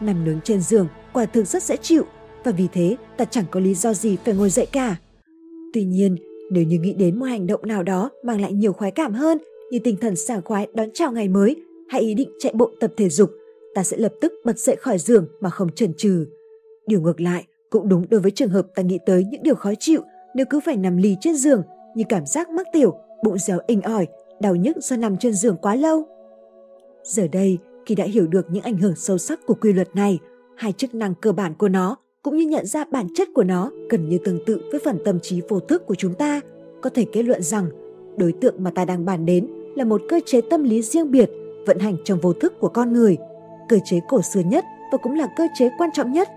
Nằm 0.00 0.24
nướng 0.24 0.40
trên 0.44 0.60
giường 0.60 0.88
quả 1.12 1.26
thực 1.26 1.44
rất 1.44 1.62
dễ 1.62 1.76
chịu 1.76 2.04
và 2.44 2.52
vì 2.52 2.68
thế 2.72 2.96
ta 3.16 3.24
chẳng 3.24 3.44
có 3.50 3.60
lý 3.60 3.74
do 3.74 3.94
gì 3.94 4.16
phải 4.24 4.34
ngồi 4.34 4.50
dậy 4.50 4.66
cả. 4.72 4.96
Tuy 5.72 5.84
nhiên, 5.84 6.16
nếu 6.50 6.64
như 6.64 6.78
nghĩ 6.78 6.92
đến 6.92 7.18
một 7.18 7.26
hành 7.26 7.46
động 7.46 7.60
nào 7.64 7.82
đó 7.82 8.10
mang 8.24 8.40
lại 8.40 8.52
nhiều 8.52 8.72
khoái 8.72 8.90
cảm 8.90 9.12
hơn 9.12 9.38
như 9.70 9.78
tinh 9.84 9.96
thần 10.00 10.16
sảng 10.16 10.42
khoái 10.42 10.68
đón 10.74 10.88
chào 10.94 11.12
ngày 11.12 11.28
mới 11.28 11.56
hay 11.88 12.00
ý 12.00 12.14
định 12.14 12.30
chạy 12.38 12.52
bộ 12.56 12.70
tập 12.80 12.92
thể 12.96 13.08
dục, 13.08 13.30
ta 13.74 13.82
sẽ 13.82 13.96
lập 13.96 14.12
tức 14.20 14.32
bật 14.44 14.58
dậy 14.58 14.76
khỏi 14.76 14.98
giường 14.98 15.26
mà 15.40 15.50
không 15.50 15.72
chần 15.72 15.94
chừ. 15.94 16.26
Điều 16.86 17.00
ngược 17.00 17.20
lại 17.20 17.44
cũng 17.70 17.88
đúng 17.88 18.06
đối 18.10 18.20
với 18.20 18.30
trường 18.30 18.48
hợp 18.48 18.66
ta 18.74 18.82
nghĩ 18.82 18.98
tới 19.06 19.24
những 19.30 19.42
điều 19.42 19.54
khó 19.54 19.72
chịu 19.78 20.00
nếu 20.34 20.46
cứ 20.50 20.60
phải 20.60 20.76
nằm 20.76 20.96
lì 20.96 21.16
trên 21.20 21.36
giường 21.36 21.62
như 21.94 22.04
cảm 22.08 22.26
giác 22.26 22.50
mắc 22.50 22.66
tiểu, 22.72 22.94
bụng 23.24 23.38
réo 23.38 23.58
inh 23.66 23.82
ỏi, 23.82 24.06
đau 24.40 24.54
nhức 24.54 24.76
do 24.76 24.96
nằm 24.96 25.16
trên 25.16 25.34
giường 25.34 25.56
quá 25.62 25.74
lâu. 25.74 26.04
Giờ 27.02 27.28
đây, 27.32 27.58
khi 27.86 27.94
đã 27.94 28.04
hiểu 28.04 28.26
được 28.26 28.46
những 28.50 28.62
ảnh 28.62 28.76
hưởng 28.76 28.96
sâu 28.96 29.18
sắc 29.18 29.46
của 29.46 29.54
quy 29.54 29.72
luật 29.72 29.96
này, 29.96 30.18
hai 30.56 30.72
chức 30.72 30.94
năng 30.94 31.14
cơ 31.14 31.32
bản 31.32 31.54
của 31.54 31.68
nó 31.68 31.96
cũng 32.22 32.36
như 32.36 32.46
nhận 32.46 32.66
ra 32.66 32.84
bản 32.84 33.06
chất 33.14 33.28
của 33.34 33.44
nó 33.44 33.70
gần 33.90 34.08
như 34.08 34.18
tương 34.24 34.44
tự 34.46 34.60
với 34.70 34.80
phần 34.84 34.98
tâm 35.04 35.20
trí 35.20 35.40
vô 35.48 35.60
thức 35.60 35.86
của 35.86 35.94
chúng 35.94 36.14
ta, 36.14 36.40
có 36.82 36.90
thể 36.90 37.06
kết 37.12 37.22
luận 37.22 37.42
rằng 37.42 37.66
đối 38.16 38.32
tượng 38.32 38.54
mà 38.58 38.70
ta 38.70 38.84
đang 38.84 39.04
bàn 39.04 39.26
đến 39.26 39.46
là 39.76 39.84
một 39.84 40.02
cơ 40.08 40.20
chế 40.26 40.40
tâm 40.40 40.64
lý 40.64 40.82
riêng 40.82 41.10
biệt 41.10 41.30
vận 41.66 41.78
hành 41.78 41.96
trong 42.04 42.20
vô 42.20 42.32
thức 42.32 42.60
của 42.60 42.68
con 42.68 42.92
người, 42.92 43.16
cơ 43.68 43.78
chế 43.84 44.00
cổ 44.08 44.22
xưa 44.22 44.40
nhất 44.40 44.64
và 44.92 44.98
cũng 44.98 45.14
là 45.14 45.28
cơ 45.36 45.44
chế 45.58 45.70
quan 45.78 45.90
trọng 45.94 46.12
nhất. 46.12 46.28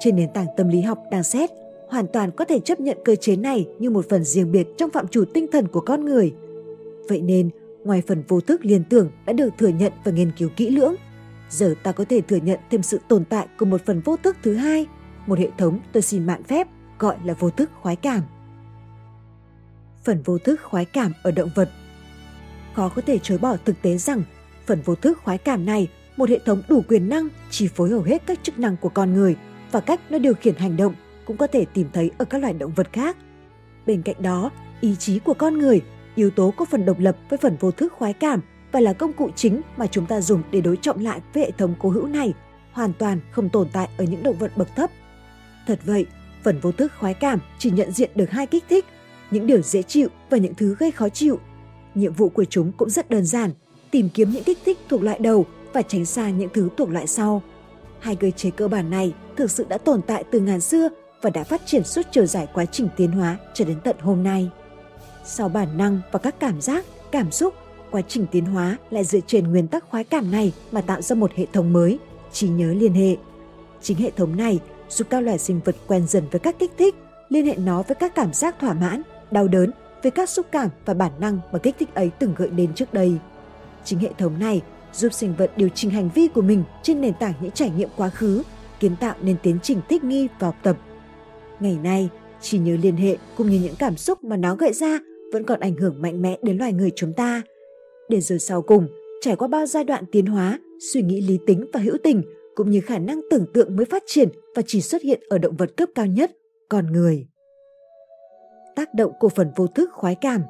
Trên 0.00 0.16
nền 0.16 0.28
tảng 0.34 0.46
tâm 0.56 0.68
lý 0.68 0.80
học 0.80 0.98
đang 1.10 1.22
xét, 1.22 1.50
hoàn 1.88 2.06
toàn 2.06 2.30
có 2.30 2.44
thể 2.44 2.60
chấp 2.60 2.80
nhận 2.80 2.98
cơ 3.04 3.14
chế 3.14 3.36
này 3.36 3.66
như 3.78 3.90
một 3.90 4.08
phần 4.08 4.24
riêng 4.24 4.52
biệt 4.52 4.68
trong 4.78 4.90
phạm 4.90 5.08
trù 5.08 5.24
tinh 5.24 5.46
thần 5.52 5.68
của 5.68 5.80
con 5.80 6.04
người. 6.04 6.32
Vậy 7.08 7.22
nên, 7.22 7.50
ngoài 7.84 8.02
phần 8.06 8.22
vô 8.28 8.40
thức 8.40 8.64
liên 8.64 8.84
tưởng 8.84 9.10
đã 9.26 9.32
được 9.32 9.50
thừa 9.58 9.68
nhận 9.68 9.92
và 10.04 10.12
nghiên 10.12 10.32
cứu 10.38 10.48
kỹ 10.56 10.70
lưỡng, 10.70 10.94
giờ 11.50 11.74
ta 11.82 11.92
có 11.92 12.04
thể 12.04 12.20
thừa 12.20 12.36
nhận 12.36 12.60
thêm 12.70 12.82
sự 12.82 13.00
tồn 13.08 13.24
tại 13.24 13.46
của 13.58 13.66
một 13.66 13.86
phần 13.86 14.00
vô 14.00 14.16
thức 14.16 14.36
thứ 14.42 14.54
hai, 14.54 14.86
một 15.26 15.38
hệ 15.38 15.48
thống 15.58 15.80
tôi 15.92 16.02
xin 16.02 16.26
mạn 16.26 16.42
phép 16.44 16.68
gọi 16.98 17.16
là 17.24 17.34
vô 17.34 17.50
thức 17.50 17.70
khoái 17.80 17.96
cảm. 17.96 18.22
Phần 20.04 20.22
vô 20.24 20.38
thức 20.38 20.60
khoái 20.62 20.84
cảm 20.84 21.12
ở 21.22 21.30
động 21.30 21.50
vật 21.54 21.70
Khó 22.74 22.88
có 22.88 23.02
thể 23.02 23.18
chối 23.18 23.38
bỏ 23.38 23.56
thực 23.64 23.82
tế 23.82 23.96
rằng 23.96 24.22
phần 24.66 24.80
vô 24.84 24.94
thức 24.94 25.18
khoái 25.24 25.38
cảm 25.38 25.66
này 25.66 25.88
một 26.16 26.28
hệ 26.28 26.38
thống 26.38 26.62
đủ 26.68 26.82
quyền 26.88 27.08
năng 27.08 27.28
chi 27.50 27.68
phối 27.74 27.90
hầu 27.90 28.02
hết 28.02 28.22
các 28.26 28.38
chức 28.42 28.58
năng 28.58 28.76
của 28.76 28.88
con 28.88 29.14
người 29.14 29.36
và 29.72 29.80
cách 29.80 30.00
nó 30.10 30.18
điều 30.18 30.34
khiển 30.34 30.54
hành 30.54 30.76
động 30.76 30.94
cũng 31.24 31.36
có 31.36 31.46
thể 31.46 31.64
tìm 31.64 31.86
thấy 31.92 32.10
ở 32.18 32.24
các 32.24 32.40
loài 32.40 32.52
động 32.52 32.72
vật 32.76 32.92
khác. 32.92 33.16
Bên 33.86 34.02
cạnh 34.02 34.16
đó, 34.18 34.50
ý 34.80 34.96
chí 34.96 35.18
của 35.18 35.34
con 35.34 35.58
người, 35.58 35.80
yếu 36.14 36.30
tố 36.30 36.52
có 36.56 36.64
phần 36.64 36.84
độc 36.84 36.98
lập 36.98 37.16
với 37.28 37.38
phần 37.38 37.56
vô 37.60 37.70
thức 37.70 37.92
khoái 37.92 38.12
cảm 38.12 38.40
và 38.72 38.80
là 38.80 38.92
công 38.92 39.12
cụ 39.12 39.30
chính 39.36 39.60
mà 39.76 39.86
chúng 39.86 40.06
ta 40.06 40.20
dùng 40.20 40.42
để 40.50 40.60
đối 40.60 40.76
trọng 40.76 41.00
lại 41.00 41.20
với 41.34 41.44
hệ 41.44 41.50
thống 41.50 41.74
cố 41.78 41.88
hữu 41.90 42.06
này, 42.06 42.32
hoàn 42.72 42.92
toàn 42.92 43.20
không 43.30 43.48
tồn 43.48 43.68
tại 43.72 43.88
ở 43.96 44.04
những 44.04 44.22
động 44.22 44.38
vật 44.38 44.52
bậc 44.56 44.68
thấp. 44.76 44.90
Thật 45.66 45.80
vậy, 45.84 46.06
phần 46.42 46.58
vô 46.60 46.72
thức 46.72 46.92
khoái 46.98 47.14
cảm 47.14 47.38
chỉ 47.58 47.70
nhận 47.70 47.92
diện 47.92 48.10
được 48.14 48.30
hai 48.30 48.46
kích 48.46 48.64
thích, 48.68 48.84
những 49.30 49.46
điều 49.46 49.62
dễ 49.62 49.82
chịu 49.82 50.08
và 50.30 50.38
những 50.38 50.54
thứ 50.54 50.76
gây 50.78 50.90
khó 50.90 51.08
chịu. 51.08 51.38
Nhiệm 51.94 52.12
vụ 52.12 52.28
của 52.28 52.44
chúng 52.44 52.72
cũng 52.72 52.90
rất 52.90 53.10
đơn 53.10 53.24
giản, 53.24 53.50
tìm 53.90 54.08
kiếm 54.14 54.30
những 54.30 54.44
kích 54.44 54.58
thích 54.64 54.78
thuộc 54.88 55.02
loại 55.02 55.18
đầu 55.18 55.46
và 55.72 55.82
tránh 55.82 56.04
xa 56.04 56.30
những 56.30 56.50
thứ 56.54 56.68
thuộc 56.76 56.90
loại 56.90 57.06
sau. 57.06 57.42
Hai 58.00 58.16
cơ 58.16 58.30
chế 58.30 58.50
cơ 58.50 58.68
bản 58.68 58.90
này 58.90 59.14
thực 59.36 59.50
sự 59.50 59.66
đã 59.68 59.78
tồn 59.78 60.02
tại 60.02 60.24
từ 60.30 60.40
ngàn 60.40 60.60
xưa 60.60 60.88
và 61.22 61.30
đã 61.30 61.44
phát 61.44 61.62
triển 61.66 61.84
suốt 61.84 62.02
chiều 62.10 62.26
dài 62.26 62.46
quá 62.54 62.64
trình 62.64 62.88
tiến 62.96 63.10
hóa 63.10 63.36
cho 63.54 63.64
đến 63.64 63.78
tận 63.84 63.96
hôm 64.00 64.22
nay. 64.22 64.50
Sau 65.24 65.48
bản 65.48 65.78
năng 65.78 66.00
và 66.12 66.18
các 66.18 66.40
cảm 66.40 66.60
giác, 66.60 66.84
cảm 67.12 67.30
xúc, 67.30 67.54
quá 67.90 68.02
trình 68.08 68.26
tiến 68.30 68.44
hóa 68.44 68.76
lại 68.90 69.04
dựa 69.04 69.20
trên 69.26 69.50
nguyên 69.50 69.68
tắc 69.68 69.84
khoái 69.90 70.04
cảm 70.04 70.30
này 70.30 70.52
mà 70.72 70.80
tạo 70.80 71.02
ra 71.02 71.16
một 71.16 71.32
hệ 71.34 71.46
thống 71.52 71.72
mới, 71.72 71.98
trí 72.32 72.48
nhớ 72.48 72.74
liên 72.74 72.92
hệ. 72.92 73.16
Chính 73.82 73.98
hệ 73.98 74.10
thống 74.10 74.36
này 74.36 74.60
giúp 74.88 75.06
các 75.10 75.20
loài 75.20 75.38
sinh 75.38 75.60
vật 75.64 75.76
quen 75.86 76.06
dần 76.08 76.24
với 76.30 76.40
các 76.40 76.58
kích 76.58 76.72
thích, 76.78 76.94
liên 77.28 77.46
hệ 77.46 77.56
nó 77.56 77.82
với 77.82 77.94
các 77.94 78.14
cảm 78.14 78.32
giác 78.32 78.58
thỏa 78.60 78.74
mãn, 78.74 79.02
đau 79.30 79.48
đớn, 79.48 79.70
với 80.02 80.10
các 80.10 80.28
xúc 80.28 80.46
cảm 80.52 80.68
và 80.84 80.94
bản 80.94 81.12
năng 81.20 81.38
mà 81.52 81.58
kích 81.58 81.74
thích 81.78 81.94
ấy 81.94 82.10
từng 82.18 82.34
gợi 82.36 82.48
đến 82.48 82.74
trước 82.74 82.94
đây. 82.94 83.16
Chính 83.84 83.98
hệ 83.98 84.10
thống 84.18 84.38
này 84.38 84.60
giúp 84.92 85.12
sinh 85.12 85.34
vật 85.38 85.52
điều 85.56 85.68
chỉnh 85.68 85.90
hành 85.90 86.10
vi 86.14 86.28
của 86.28 86.42
mình 86.42 86.64
trên 86.82 87.00
nền 87.00 87.14
tảng 87.14 87.32
những 87.40 87.50
trải 87.50 87.70
nghiệm 87.70 87.88
quá 87.96 88.08
khứ, 88.08 88.42
kiến 88.80 88.96
tạo 88.96 89.14
nên 89.22 89.36
tiến 89.42 89.58
trình 89.62 89.80
thích 89.88 90.04
nghi 90.04 90.28
và 90.38 90.46
học 90.46 90.56
tập. 90.62 90.76
Ngày 91.60 91.78
nay, 91.82 92.08
chỉ 92.40 92.58
nhớ 92.58 92.76
liên 92.82 92.96
hệ 92.96 93.16
cũng 93.36 93.50
như 93.50 93.60
những 93.60 93.76
cảm 93.78 93.96
xúc 93.96 94.24
mà 94.24 94.36
nó 94.36 94.54
gợi 94.54 94.72
ra 94.72 94.98
vẫn 95.32 95.44
còn 95.44 95.60
ảnh 95.60 95.74
hưởng 95.74 96.02
mạnh 96.02 96.22
mẽ 96.22 96.38
đến 96.42 96.58
loài 96.58 96.72
người 96.72 96.90
chúng 96.96 97.12
ta. 97.12 97.42
Để 98.08 98.20
rồi 98.20 98.38
sau 98.38 98.62
cùng, 98.62 98.86
trải 99.20 99.36
qua 99.36 99.48
bao 99.48 99.66
giai 99.66 99.84
đoạn 99.84 100.04
tiến 100.12 100.26
hóa, 100.26 100.58
suy 100.92 101.02
nghĩ 101.02 101.20
lý 101.20 101.38
tính 101.46 101.66
và 101.72 101.80
hữu 101.80 101.96
tình 102.02 102.22
cũng 102.54 102.70
như 102.70 102.80
khả 102.80 102.98
năng 102.98 103.20
tưởng 103.30 103.46
tượng 103.54 103.76
mới 103.76 103.86
phát 103.86 104.02
triển 104.06 104.28
và 104.56 104.62
chỉ 104.66 104.80
xuất 104.80 105.02
hiện 105.02 105.20
ở 105.28 105.38
động 105.38 105.56
vật 105.56 105.76
cấp 105.76 105.88
cao 105.94 106.06
nhất, 106.06 106.30
con 106.68 106.92
người. 106.92 107.26
Tác 108.76 108.94
động 108.94 109.12
của 109.20 109.28
phần 109.28 109.50
vô 109.56 109.66
thức 109.66 109.90
khoái 109.92 110.14
cảm 110.14 110.42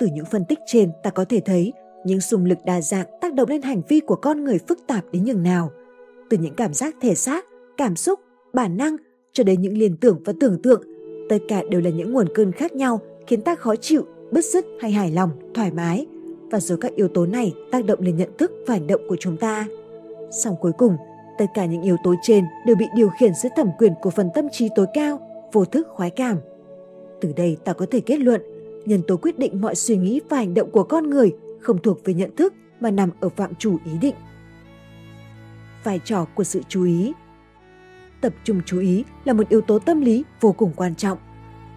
Từ 0.00 0.06
những 0.12 0.24
phân 0.24 0.44
tích 0.48 0.58
trên 0.66 0.90
ta 1.02 1.10
có 1.10 1.24
thể 1.24 1.40
thấy 1.44 1.72
những 2.04 2.20
xung 2.20 2.44
lực 2.44 2.58
đa 2.64 2.80
dạng 2.80 3.06
tác 3.20 3.34
động 3.34 3.48
lên 3.48 3.62
hành 3.62 3.82
vi 3.88 4.00
của 4.00 4.16
con 4.16 4.44
người 4.44 4.58
phức 4.68 4.78
tạp 4.86 5.04
đến 5.12 5.24
nhường 5.24 5.42
nào. 5.42 5.70
Từ 6.30 6.36
những 6.38 6.54
cảm 6.54 6.74
giác 6.74 6.94
thể 7.00 7.14
xác, 7.14 7.44
cảm 7.76 7.96
xúc, 7.96 8.20
bản 8.54 8.76
năng 8.76 8.96
cho 9.32 9.44
đến 9.44 9.60
những 9.62 9.78
liên 9.78 9.96
tưởng 9.96 10.22
và 10.24 10.32
tưởng 10.40 10.62
tượng, 10.62 10.82
tất 11.28 11.38
cả 11.48 11.62
đều 11.70 11.80
là 11.80 11.90
những 11.90 12.12
nguồn 12.12 12.26
cơn 12.34 12.52
khác 12.52 12.72
nhau 12.72 13.00
khiến 13.26 13.42
ta 13.42 13.54
khó 13.54 13.76
chịu, 13.76 14.06
bứt 14.32 14.44
rứt 14.44 14.66
hay 14.80 14.92
hài 14.92 15.10
lòng, 15.10 15.30
thoải 15.54 15.70
mái. 15.70 16.06
Và 16.50 16.60
rồi 16.60 16.78
các 16.80 16.94
yếu 16.94 17.08
tố 17.08 17.26
này 17.26 17.54
tác 17.72 17.84
động 17.84 18.00
lên 18.00 18.16
nhận 18.16 18.36
thức 18.38 18.52
và 18.66 18.74
hành 18.74 18.86
động 18.86 19.00
của 19.08 19.16
chúng 19.20 19.36
ta. 19.36 19.66
Song 20.30 20.54
cuối 20.60 20.72
cùng, 20.78 20.96
tất 21.38 21.46
cả 21.54 21.64
những 21.64 21.82
yếu 21.82 21.96
tố 22.04 22.14
trên 22.22 22.44
đều 22.66 22.76
bị 22.76 22.86
điều 22.96 23.08
khiển 23.20 23.34
dưới 23.34 23.50
thẩm 23.56 23.68
quyền 23.78 23.92
của 24.02 24.10
phần 24.10 24.30
tâm 24.34 24.48
trí 24.52 24.68
tối 24.76 24.86
cao, 24.94 25.20
vô 25.52 25.64
thức 25.64 25.86
khoái 25.90 26.10
cảm. 26.10 26.36
Từ 27.20 27.32
đây 27.36 27.56
ta 27.64 27.72
có 27.72 27.86
thể 27.90 28.00
kết 28.00 28.20
luận, 28.20 28.42
nhân 28.84 29.02
tố 29.06 29.16
quyết 29.16 29.38
định 29.38 29.60
mọi 29.60 29.74
suy 29.74 29.96
nghĩ 29.96 30.20
và 30.28 30.36
hành 30.36 30.54
động 30.54 30.70
của 30.70 30.82
con 30.82 31.10
người 31.10 31.32
không 31.60 31.78
thuộc 31.82 32.04
về 32.04 32.14
nhận 32.14 32.36
thức 32.36 32.54
mà 32.80 32.90
nằm 32.90 33.10
ở 33.20 33.28
phạm 33.28 33.54
chủ 33.54 33.76
ý 33.84 33.92
định. 34.00 34.14
Vai 35.84 36.00
trò 36.04 36.26
của 36.34 36.44
sự 36.44 36.60
chú 36.68 36.84
ý 36.84 37.12
Tập 38.20 38.32
trung 38.44 38.60
chú 38.66 38.80
ý 38.80 39.04
là 39.24 39.32
một 39.32 39.48
yếu 39.48 39.60
tố 39.60 39.78
tâm 39.78 40.00
lý 40.00 40.24
vô 40.40 40.52
cùng 40.52 40.72
quan 40.76 40.94
trọng. 40.94 41.18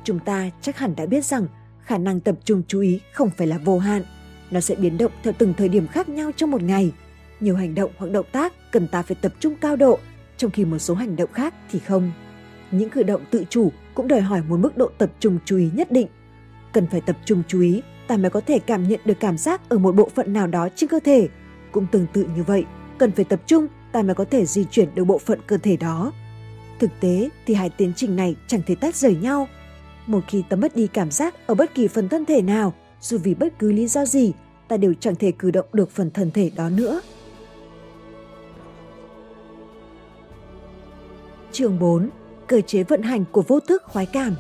Chúng 0.10 0.20
ta 0.20 0.50
chắc 0.62 0.78
hẳn 0.78 0.96
đã 0.96 1.06
biết 1.06 1.26
rằng 1.26 1.48
khả 1.82 1.98
năng 1.98 2.20
tập 2.20 2.36
trung 2.46 2.62
chú 2.68 2.80
ý 2.80 3.00
không 3.14 3.30
phải 3.38 3.48
là 3.48 3.58
vô 3.58 3.80
hạn. 3.80 4.04
Nó 4.52 4.60
sẽ 4.60 4.76
biến 4.76 4.98
động 4.98 5.12
theo 5.24 5.34
từng 5.38 5.54
thời 5.58 5.70
điểm 5.70 5.88
khác 5.88 6.10
nhau 6.10 6.32
trong 6.36 6.52
một 6.52 6.62
ngày. 6.62 6.92
Nhiều 7.40 7.56
hành 7.56 7.76
động 7.76 7.92
hoặc 7.98 8.12
động 8.12 8.26
tác 8.32 8.54
cần 8.72 8.88
ta 8.88 9.02
phải 9.02 9.18
tập 9.22 9.34
trung 9.40 9.56
cao 9.62 9.76
độ, 9.76 10.00
trong 10.38 10.52
khi 10.52 10.66
một 10.66 10.78
số 10.78 10.94
hành 10.94 11.16
động 11.16 11.34
khác 11.34 11.54
thì 11.72 11.80
không. 11.80 12.12
Những 12.72 12.90
cử 12.90 13.04
động 13.04 13.22
tự 13.32 13.46
chủ 13.50 13.72
cũng 13.94 14.08
đòi 14.08 14.22
hỏi 14.22 14.42
một 14.50 14.58
mức 14.58 14.78
độ 14.78 14.90
tập 14.98 15.12
trung 15.20 15.40
chú 15.46 15.58
ý 15.58 15.70
nhất 15.74 15.92
định. 15.92 16.08
Cần 16.72 16.88
phải 16.88 17.02
tập 17.02 17.18
trung 17.26 17.44
chú 17.48 17.62
ý 17.62 17.82
ta 18.08 18.18
mới 18.18 18.30
có 18.30 18.42
thể 18.42 18.60
cảm 18.60 18.88
nhận 18.88 19.00
được 19.06 19.20
cảm 19.20 19.38
giác 19.38 19.70
ở 19.70 19.78
một 19.78 19.96
bộ 19.96 20.10
phận 20.16 20.34
nào 20.34 20.48
đó 20.48 20.70
trên 20.76 20.90
cơ 20.90 21.00
thể. 21.00 21.28
Cũng 21.72 21.88
tương 21.92 22.08
tự 22.14 22.28
như 22.36 22.44
vậy, 22.44 22.66
cần 22.98 23.12
phải 23.12 23.26
tập 23.26 23.42
trung 23.46 23.68
ta 23.92 24.02
mới 24.02 24.16
có 24.16 24.26
thể 24.26 24.46
di 24.46 24.64
chuyển 24.64 24.96
được 24.96 25.04
bộ 25.04 25.18
phận 25.18 25.40
cơ 25.48 25.58
thể 25.58 25.78
đó. 25.78 26.12
Thực 26.80 26.92
tế 27.00 27.30
thì 27.46 27.54
hai 27.54 27.70
tiến 27.70 27.94
trình 27.96 28.16
này 28.16 28.36
chẳng 28.48 28.62
thể 28.66 28.76
tách 28.76 28.96
rời 28.96 29.16
nhau. 29.16 29.48
Một 30.10 30.20
khi 30.28 30.44
ta 30.50 30.56
mất 30.56 30.76
đi 30.76 30.88
cảm 30.88 31.12
giác 31.12 31.36
ở 31.48 31.56
bất 31.56 31.76
kỳ 31.76 31.88
phần 31.88 32.10
thân 32.10 32.26
thể 32.26 32.42
nào, 32.42 32.74
dù 33.02 33.18
vì 33.18 33.36
bất 33.36 33.60
cứ 33.60 33.72
lý 33.72 33.88
do 33.88 34.06
gì, 34.06 34.34
ta 34.68 34.78
đều 34.78 34.94
chẳng 35.00 35.16
thể 35.16 35.32
cử 35.32 35.52
động 35.52 35.66
được 35.74 35.92
phần 35.92 36.12
thân 36.12 36.32
thể 36.32 36.52
đó 36.56 36.70
nữa. 36.70 37.02
Chương 41.52 41.80
4. 41.80 42.10
Cơ 42.48 42.62
chế 42.62 42.84
vận 42.84 43.02
hành 43.02 43.26
của 43.32 43.44
vô 43.48 43.60
thức 43.60 43.84
khoái 43.84 44.06
cảm 44.06 44.36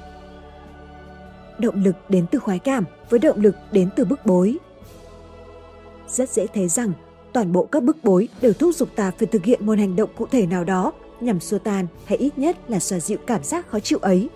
Động 1.59 1.83
lực 1.83 1.95
đến 2.09 2.25
từ 2.31 2.39
khoái 2.39 2.59
cảm 2.59 2.83
với 3.09 3.19
động 3.19 3.41
lực 3.41 3.55
đến 3.71 3.89
từ 3.95 4.05
bức 4.05 4.25
bối. 4.25 4.57
Rất 6.07 6.29
dễ 6.29 6.47
thấy 6.53 6.67
rằng 6.67 6.91
toàn 7.33 7.51
bộ 7.51 7.65
các 7.65 7.83
bức 7.83 7.97
bối 8.03 8.27
đều 8.41 8.53
thúc 8.53 8.75
giục 8.75 8.89
ta 8.95 9.11
phải 9.11 9.27
thực 9.27 9.45
hiện 9.45 9.65
một 9.65 9.77
hành 9.77 9.95
động 9.95 10.09
cụ 10.17 10.27
thể 10.31 10.45
nào 10.45 10.63
đó 10.63 10.93
nhằm 11.19 11.39
xua 11.39 11.59
tan 11.59 11.87
hay 12.05 12.17
ít 12.17 12.37
nhất 12.37 12.57
là 12.67 12.79
xoa 12.79 12.99
dịu 12.99 13.17
cảm 13.27 13.43
giác 13.43 13.67
khó 13.69 13.79
chịu 13.79 13.99
ấy. 13.99 14.29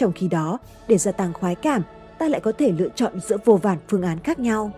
Trong 0.00 0.12
khi 0.12 0.28
đó, 0.28 0.58
để 0.88 0.98
gia 0.98 1.12
tăng 1.12 1.32
khoái 1.32 1.54
cảm, 1.54 1.82
ta 2.18 2.28
lại 2.28 2.40
có 2.40 2.52
thể 2.52 2.72
lựa 2.72 2.88
chọn 2.94 3.20
giữa 3.20 3.36
vô 3.44 3.56
vàn 3.56 3.78
phương 3.88 4.02
án 4.02 4.18
khác 4.18 4.38
nhau. 4.38 4.72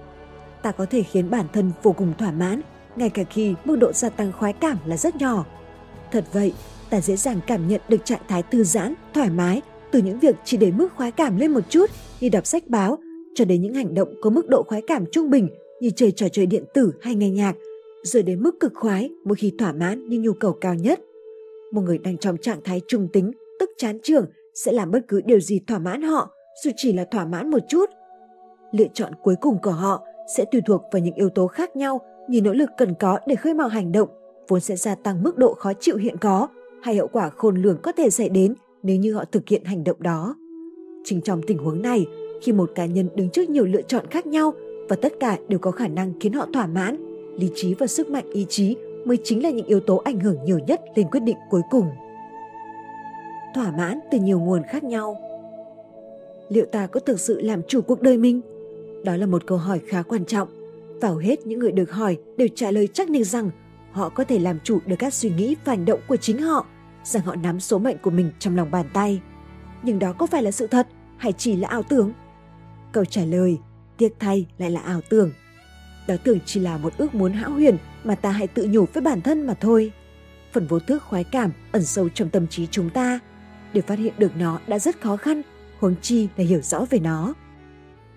Ta 0.63 0.73
có 0.73 0.87
thể 0.87 1.03
khiến 1.03 1.31
bản 1.31 1.47
thân 1.53 1.73
vô 1.83 1.93
cùng 1.93 2.13
thỏa 2.19 2.31
mãn, 2.31 2.61
ngay 2.97 3.11
cả 3.11 3.25
khi 3.31 3.55
mức 3.65 3.77
độ 3.77 3.93
gia 3.93 4.09
tăng 4.09 4.33
khoái 4.33 4.53
cảm 4.53 4.79
là 4.87 4.97
rất 4.97 5.17
nhỏ. 5.17 5.45
Thật 6.13 6.25
vậy, 6.33 6.53
ta 6.91 7.01
dễ 7.01 7.17
dàng 7.17 7.41
cảm 7.47 7.69
nhận 7.69 7.81
được 7.89 8.05
trạng 8.05 8.21
thái 8.29 8.43
thư 8.43 8.65
giãn, 8.65 8.95
thoải 9.15 9.31
mái 9.31 9.63
từ 9.93 10.03
những 10.03 10.19
việc 10.19 10.37
chỉ 10.45 10.57
để 10.57 10.71
mức 10.71 10.89
khoái 10.97 11.13
cảm 11.13 11.37
lên 11.37 11.51
một 11.53 11.61
chút 11.69 11.91
như 12.21 12.29
đọc 12.29 12.47
sách 12.47 12.69
báo 12.69 12.99
cho 13.35 13.45
đến 13.45 13.63
những 13.63 13.75
hành 13.75 13.95
động 13.95 14.15
có 14.23 14.31
mức 14.31 14.49
độ 14.49 14.63
khoái 14.63 14.83
cảm 14.87 15.05
trung 15.13 15.31
bình 15.31 15.49
như 15.81 15.91
chơi 15.97 16.13
trò 16.13 16.29
chơi 16.29 16.47
điện 16.47 16.65
tử 16.75 16.93
hay 17.01 17.15
nghe 17.15 17.31
nhạc, 17.31 17.55
rồi 18.03 18.23
đến 18.23 18.43
mức 18.43 18.61
cực 18.61 18.73
khoái 18.75 19.11
mỗi 19.25 19.37
khi 19.37 19.53
thỏa 19.59 19.73
mãn 19.73 20.09
những 20.09 20.23
nhu 20.23 20.33
cầu 20.33 20.53
cao 20.53 20.75
nhất. 20.75 21.01
Một 21.73 21.81
người 21.81 21.99
đang 21.99 22.19
trong 22.19 22.37
trạng 22.39 22.61
thái 22.65 22.81
trung 22.89 23.09
tính, 23.13 23.33
tức 23.61 23.71
chán 23.77 23.99
trường 24.03 24.27
sẽ 24.55 24.73
làm 24.73 24.91
bất 24.91 25.01
cứ 25.09 25.21
điều 25.21 25.41
gì 25.41 25.61
thỏa 25.67 25.79
mãn 25.79 26.03
họ, 26.03 26.31
dù 26.65 26.71
chỉ 26.77 26.93
là 26.93 27.05
thỏa 27.05 27.27
mãn 27.27 27.51
một 27.51 27.59
chút. 27.69 27.91
Lựa 28.73 28.87
chọn 28.95 29.13
cuối 29.23 29.35
cùng 29.41 29.59
của 29.63 29.71
họ 29.71 30.05
sẽ 30.37 30.45
tùy 30.45 30.61
thuộc 30.67 30.83
vào 30.93 31.03
những 31.03 31.15
yếu 31.15 31.29
tố 31.29 31.47
khác 31.47 31.77
nhau 31.77 32.01
như 32.29 32.41
nỗ 32.41 32.53
lực 32.53 32.71
cần 32.77 32.95
có 32.95 33.19
để 33.27 33.35
khơi 33.35 33.55
mào 33.55 33.69
hành 33.69 33.93
động, 33.93 34.09
vốn 34.49 34.61
sẽ 34.61 34.77
gia 34.77 34.95
tăng 34.95 35.23
mức 35.23 35.39
độ 35.39 35.55
khó 35.55 35.73
chịu 35.81 35.97
hiện 35.97 36.17
có 36.17 36.49
hay 36.83 36.97
hậu 36.97 37.09
quả 37.09 37.31
khôn 37.31 37.57
lường 37.57 37.79
có 37.83 37.93
thể 37.93 38.11
xảy 38.11 38.29
đến 38.29 38.55
nếu 38.83 38.97
như 38.97 39.15
họ 39.15 39.25
thực 39.33 39.49
hiện 39.49 39.65
hành 39.65 39.85
động 39.85 40.03
đó. 40.03 40.37
Chính 41.05 41.21
trong 41.21 41.41
tình 41.47 41.59
huống 41.59 41.83
này, 41.83 42.07
khi 42.43 42.53
một 42.53 42.71
cá 42.75 42.87
nhân 42.87 43.09
đứng 43.15 43.31
trước 43.31 43.51
nhiều 43.51 43.65
lựa 43.65 43.83
chọn 43.83 44.07
khác 44.11 44.27
nhau 44.27 44.53
và 44.89 44.97
tất 44.97 45.13
cả 45.21 45.39
đều 45.49 45.59
có 45.59 45.71
khả 45.71 45.89
năng 45.89 46.13
khiến 46.21 46.33
họ 46.33 46.47
thỏa 46.53 46.67
mãn, 46.67 46.97
lý 47.39 47.51
trí 47.55 47.75
và 47.75 47.87
sức 47.87 48.11
mạnh 48.11 48.31
ý 48.33 48.47
chí 48.49 48.77
mới 49.05 49.19
chính 49.25 49.43
là 49.43 49.51
những 49.51 49.67
yếu 49.67 49.81
tố 49.81 49.97
ảnh 49.97 50.21
hưởng 50.21 50.37
nhiều 50.45 50.59
nhất 50.59 50.81
lên 50.95 51.07
quyết 51.11 51.21
định 51.21 51.37
cuối 51.51 51.63
cùng. 51.71 51.87
Thỏa 53.55 53.71
mãn 53.71 54.01
từ 54.11 54.19
nhiều 54.19 54.41
nguồn 54.41 54.63
khác 54.63 54.85
nhau. 54.85 55.17
Liệu 56.49 56.67
ta 56.73 56.87
có 56.87 57.01
thực 57.01 57.21
sự 57.21 57.41
làm 57.41 57.63
chủ 57.69 57.81
cuộc 57.81 58.01
đời 58.01 58.19
mình? 58.19 58.41
Đó 59.05 59.17
là 59.17 59.27
một 59.27 59.47
câu 59.47 59.59
hỏi 59.59 59.81
khá 59.89 60.03
quan 60.03 60.25
trọng. 60.25 60.49
Và 61.01 61.09
hầu 61.09 61.17
hết 61.17 61.47
những 61.47 61.59
người 61.59 61.73
được 61.73 61.91
hỏi 61.91 62.17
đều 62.37 62.49
trả 62.55 62.71
lời 62.71 62.89
chắc 62.95 63.11
nịch 63.11 63.27
rằng 63.27 63.51
họ 63.93 64.09
có 64.09 64.25
thể 64.25 64.39
làm 64.39 64.59
chủ 64.65 64.79
được 64.87 64.97
các 64.99 65.15
suy 65.15 65.31
nghĩ 65.31 65.57
và 65.65 65.73
hành 65.73 65.85
động 65.85 66.01
của 66.09 66.17
chính 66.17 66.39
họ, 66.39 66.67
rằng 67.05 67.23
họ 67.23 67.35
nắm 67.35 67.61
số 67.61 67.79
mệnh 67.79 67.99
của 67.99 68.11
mình 68.11 68.31
trong 68.39 68.57
lòng 68.57 68.71
bàn 68.71 68.87
tay. 68.93 69.21
Nhưng 69.83 69.99
đó 69.99 70.13
có 70.13 70.27
phải 70.27 70.43
là 70.43 70.51
sự 70.51 70.67
thật 70.67 70.87
hay 71.17 71.33
chỉ 71.33 71.57
là 71.57 71.69
ảo 71.69 71.83
tưởng? 71.83 72.13
Câu 72.93 73.05
trả 73.05 73.25
lời, 73.25 73.59
tiếc 73.97 74.15
thay 74.19 74.47
lại 74.59 74.71
là 74.71 74.81
ảo 74.81 75.01
tưởng. 75.11 75.33
Đó 76.09 76.15
tưởng 76.25 76.39
chỉ 76.47 76.61
là 76.61 76.79
một 76.79 76.93
ước 76.99 77.15
muốn 77.15 77.33
hão 77.33 77.51
huyền 77.51 77.77
mà 78.05 78.15
ta 78.15 78.31
hãy 78.31 78.47
tự 78.47 78.69
nhủ 78.71 78.85
với 78.93 79.03
bản 79.03 79.21
thân 79.21 79.47
mà 79.47 79.55
thôi. 79.55 79.93
Phần 80.53 80.67
vô 80.67 80.79
thức 80.79 81.03
khoái 81.03 81.25
cảm 81.25 81.53
ẩn 81.73 81.85
sâu 81.85 82.09
trong 82.09 82.31
tâm 82.31 82.47
trí 82.47 82.67
chúng 82.67 82.91
ta. 82.91 83.21
Để 83.73 83.81
phát 83.81 83.99
hiện 83.99 84.15
được 84.19 84.37
nó 84.37 84.61
đã 84.67 84.79
rất 84.79 85.01
khó 85.01 85.17
khăn, 85.17 85.43
huống 85.81 85.95
chi 86.03 86.29
là 86.37 86.45
hiểu 86.45 86.61
rõ 86.61 86.87
về 86.91 86.99
nó. 86.99 87.35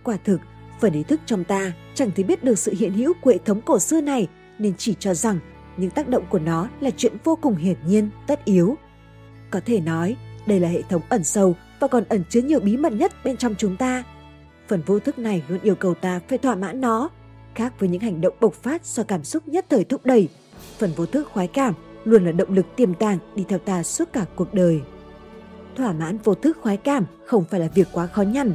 Quả 0.03 0.17
thực, 0.23 0.41
phần 0.81 0.93
ý 0.93 1.03
thức 1.03 1.21
trong 1.25 1.43
ta 1.43 1.71
chẳng 1.93 2.11
thể 2.15 2.23
biết 2.23 2.43
được 2.43 2.59
sự 2.59 2.73
hiện 2.79 2.93
hữu 2.93 3.13
của 3.21 3.31
hệ 3.31 3.37
thống 3.37 3.61
cổ 3.61 3.79
xưa 3.79 4.01
này 4.01 4.27
nên 4.59 4.73
chỉ 4.77 4.95
cho 4.99 5.13
rằng 5.13 5.39
những 5.77 5.89
tác 5.89 6.07
động 6.07 6.23
của 6.29 6.39
nó 6.39 6.69
là 6.79 6.89
chuyện 6.97 7.13
vô 7.23 7.35
cùng 7.41 7.55
hiển 7.55 7.77
nhiên, 7.85 8.09
tất 8.27 8.45
yếu. 8.45 8.77
Có 9.51 9.59
thể 9.65 9.79
nói, 9.79 10.15
đây 10.47 10.59
là 10.59 10.69
hệ 10.69 10.81
thống 10.81 11.01
ẩn 11.09 11.23
sâu 11.23 11.55
và 11.79 11.87
còn 11.87 12.03
ẩn 12.09 12.23
chứa 12.29 12.41
nhiều 12.41 12.59
bí 12.59 12.77
mật 12.77 12.93
nhất 12.93 13.11
bên 13.23 13.37
trong 13.37 13.55
chúng 13.57 13.77
ta. 13.77 14.03
Phần 14.67 14.81
vô 14.85 14.99
thức 14.99 15.19
này 15.19 15.43
luôn 15.47 15.59
yêu 15.63 15.75
cầu 15.75 15.93
ta 15.93 16.19
phải 16.27 16.37
thỏa 16.37 16.55
mãn 16.55 16.81
nó, 16.81 17.09
khác 17.55 17.73
với 17.79 17.89
những 17.89 18.01
hành 18.01 18.21
động 18.21 18.33
bộc 18.41 18.53
phát 18.53 18.85
do 18.85 19.03
cảm 19.03 19.23
xúc 19.23 19.47
nhất 19.47 19.65
thời 19.69 19.83
thúc 19.83 20.05
đẩy. 20.05 20.29
Phần 20.77 20.91
vô 20.95 21.05
thức 21.05 21.27
khoái 21.33 21.47
cảm 21.47 21.73
luôn 22.03 22.25
là 22.25 22.31
động 22.31 22.53
lực 22.53 22.65
tiềm 22.75 22.93
tàng 22.93 23.17
đi 23.35 23.45
theo 23.49 23.59
ta 23.59 23.83
suốt 23.83 24.13
cả 24.13 24.25
cuộc 24.35 24.53
đời. 24.53 24.81
Thỏa 25.75 25.93
mãn 25.93 26.17
vô 26.17 26.35
thức 26.35 26.57
khoái 26.61 26.77
cảm 26.77 27.05
không 27.25 27.43
phải 27.43 27.59
là 27.59 27.67
việc 27.75 27.88
quá 27.91 28.07
khó 28.07 28.21
nhằn. 28.21 28.53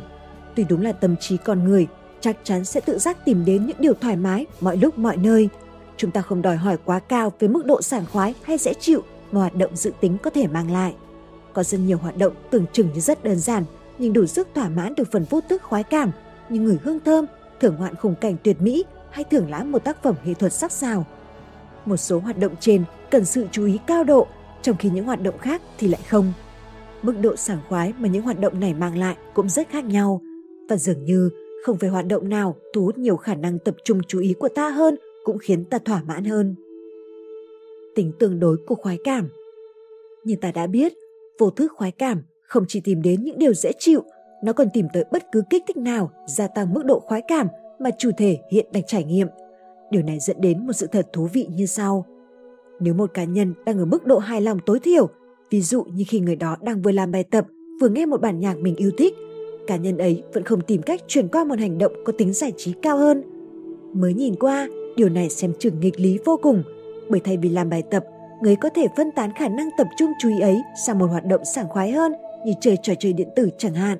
Tuy 0.54 0.64
đúng 0.64 0.82
là 0.82 0.92
tâm 0.92 1.16
trí 1.16 1.36
con 1.36 1.64
người 1.64 1.86
chắc 2.20 2.36
chắn 2.44 2.64
sẽ 2.64 2.80
tự 2.80 2.98
giác 2.98 3.24
tìm 3.24 3.44
đến 3.44 3.66
những 3.66 3.76
điều 3.80 3.94
thoải 3.94 4.16
mái 4.16 4.46
mọi 4.60 4.76
lúc 4.76 4.98
mọi 4.98 5.16
nơi. 5.16 5.48
Chúng 5.96 6.10
ta 6.10 6.22
không 6.22 6.42
đòi 6.42 6.56
hỏi 6.56 6.76
quá 6.84 6.98
cao 6.98 7.32
về 7.38 7.48
mức 7.48 7.66
độ 7.66 7.82
sảng 7.82 8.06
khoái 8.12 8.34
hay 8.42 8.58
dễ 8.58 8.74
chịu 8.74 9.02
mà 9.32 9.40
hoạt 9.40 9.54
động 9.54 9.76
dự 9.76 9.92
tính 10.00 10.16
có 10.22 10.30
thể 10.30 10.46
mang 10.46 10.72
lại. 10.72 10.94
Có 11.52 11.62
rất 11.62 11.78
nhiều 11.78 11.98
hoạt 11.98 12.16
động 12.16 12.32
tưởng 12.50 12.64
chừng 12.72 12.88
như 12.94 13.00
rất 13.00 13.24
đơn 13.24 13.38
giản 13.38 13.64
nhưng 13.98 14.12
đủ 14.12 14.26
sức 14.26 14.48
thỏa 14.54 14.68
mãn 14.68 14.94
được 14.94 15.12
phần 15.12 15.24
vô 15.30 15.40
thức 15.48 15.62
khoái 15.62 15.82
cảm 15.82 16.12
như 16.48 16.60
người 16.60 16.78
hương 16.82 17.00
thơm, 17.00 17.26
thưởng 17.60 17.76
ngoạn 17.78 17.94
khung 17.94 18.14
cảnh 18.14 18.36
tuyệt 18.42 18.60
mỹ 18.60 18.84
hay 19.10 19.24
thưởng 19.24 19.50
lãm 19.50 19.72
một 19.72 19.84
tác 19.84 20.02
phẩm 20.02 20.14
nghệ 20.24 20.34
thuật 20.34 20.52
sắc 20.52 20.72
sảo. 20.72 21.06
Một 21.86 21.96
số 21.96 22.18
hoạt 22.18 22.38
động 22.38 22.54
trên 22.60 22.84
cần 23.10 23.24
sự 23.24 23.46
chú 23.52 23.66
ý 23.66 23.78
cao 23.86 24.04
độ, 24.04 24.26
trong 24.62 24.76
khi 24.76 24.90
những 24.90 25.04
hoạt 25.04 25.22
động 25.22 25.38
khác 25.38 25.62
thì 25.78 25.88
lại 25.88 26.00
không. 26.08 26.32
Mức 27.02 27.14
độ 27.20 27.36
sảng 27.36 27.58
khoái 27.68 27.92
mà 27.98 28.08
những 28.08 28.22
hoạt 28.22 28.40
động 28.40 28.60
này 28.60 28.74
mang 28.74 28.98
lại 28.98 29.16
cũng 29.34 29.48
rất 29.48 29.68
khác 29.68 29.84
nhau 29.84 30.20
và 30.68 30.76
dường 30.76 31.04
như 31.04 31.30
không 31.64 31.78
phải 31.78 31.90
hoạt 31.90 32.06
động 32.06 32.28
nào 32.28 32.56
thu 32.74 32.84
hút 32.84 32.98
nhiều 32.98 33.16
khả 33.16 33.34
năng 33.34 33.58
tập 33.58 33.74
trung 33.84 34.00
chú 34.08 34.20
ý 34.20 34.34
của 34.38 34.48
ta 34.48 34.70
hơn 34.70 34.96
cũng 35.24 35.38
khiến 35.38 35.64
ta 35.64 35.78
thỏa 35.78 36.02
mãn 36.02 36.24
hơn. 36.24 36.54
Tính 37.94 38.12
tương 38.18 38.40
đối 38.40 38.56
của 38.66 38.74
khoái 38.74 38.98
cảm 39.04 39.28
Như 40.24 40.36
ta 40.40 40.52
đã 40.52 40.66
biết, 40.66 40.92
vô 41.38 41.50
thức 41.50 41.72
khoái 41.76 41.90
cảm 41.90 42.22
không 42.42 42.64
chỉ 42.68 42.80
tìm 42.80 43.02
đến 43.02 43.24
những 43.24 43.38
điều 43.38 43.54
dễ 43.54 43.72
chịu, 43.78 44.02
nó 44.44 44.52
còn 44.52 44.68
tìm 44.74 44.86
tới 44.92 45.04
bất 45.12 45.22
cứ 45.32 45.42
kích 45.50 45.62
thích 45.68 45.76
nào 45.76 46.10
gia 46.26 46.46
tăng 46.46 46.74
mức 46.74 46.84
độ 46.84 47.00
khoái 47.00 47.22
cảm 47.28 47.46
mà 47.78 47.90
chủ 47.98 48.10
thể 48.16 48.38
hiện 48.50 48.66
đang 48.72 48.82
trải 48.86 49.04
nghiệm. 49.04 49.28
Điều 49.90 50.02
này 50.02 50.18
dẫn 50.20 50.36
đến 50.40 50.66
một 50.66 50.72
sự 50.72 50.86
thật 50.86 51.08
thú 51.12 51.28
vị 51.32 51.46
như 51.50 51.66
sau. 51.66 52.06
Nếu 52.80 52.94
một 52.94 53.10
cá 53.14 53.24
nhân 53.24 53.54
đang 53.66 53.78
ở 53.78 53.84
mức 53.84 54.06
độ 54.06 54.18
hài 54.18 54.40
lòng 54.40 54.58
tối 54.66 54.80
thiểu, 54.80 55.08
ví 55.50 55.60
dụ 55.60 55.84
như 55.94 56.04
khi 56.08 56.20
người 56.20 56.36
đó 56.36 56.56
đang 56.62 56.82
vừa 56.82 56.92
làm 56.92 57.12
bài 57.12 57.24
tập, 57.24 57.46
vừa 57.80 57.88
nghe 57.88 58.06
một 58.06 58.20
bản 58.20 58.40
nhạc 58.40 58.58
mình 58.58 58.76
yêu 58.76 58.90
thích, 58.98 59.14
cá 59.66 59.76
nhân 59.76 59.98
ấy 59.98 60.22
vẫn 60.32 60.44
không 60.44 60.60
tìm 60.60 60.82
cách 60.82 61.00
chuyển 61.08 61.28
qua 61.28 61.44
một 61.44 61.58
hành 61.58 61.78
động 61.78 61.92
có 62.04 62.12
tính 62.18 62.32
giải 62.32 62.52
trí 62.56 62.72
cao 62.82 62.96
hơn. 62.96 63.22
Mới 63.94 64.14
nhìn 64.14 64.34
qua, 64.34 64.68
điều 64.96 65.08
này 65.08 65.30
xem 65.30 65.52
chừng 65.58 65.80
nghịch 65.80 66.00
lý 66.00 66.18
vô 66.24 66.38
cùng, 66.42 66.62
bởi 67.08 67.20
thay 67.20 67.36
vì 67.36 67.48
làm 67.48 67.70
bài 67.70 67.82
tập, 67.90 68.04
người 68.42 68.56
có 68.56 68.68
thể 68.68 68.86
phân 68.96 69.10
tán 69.10 69.30
khả 69.38 69.48
năng 69.48 69.68
tập 69.78 69.86
trung 69.98 70.10
chú 70.20 70.28
ý 70.28 70.40
ấy 70.40 70.58
sang 70.86 70.98
một 70.98 71.06
hoạt 71.06 71.24
động 71.24 71.44
sảng 71.54 71.68
khoái 71.68 71.90
hơn 71.90 72.12
như 72.46 72.52
chơi 72.60 72.76
trò 72.82 72.92
chơi 72.98 73.12
điện 73.12 73.28
tử 73.36 73.50
chẳng 73.58 73.74
hạn. 73.74 73.98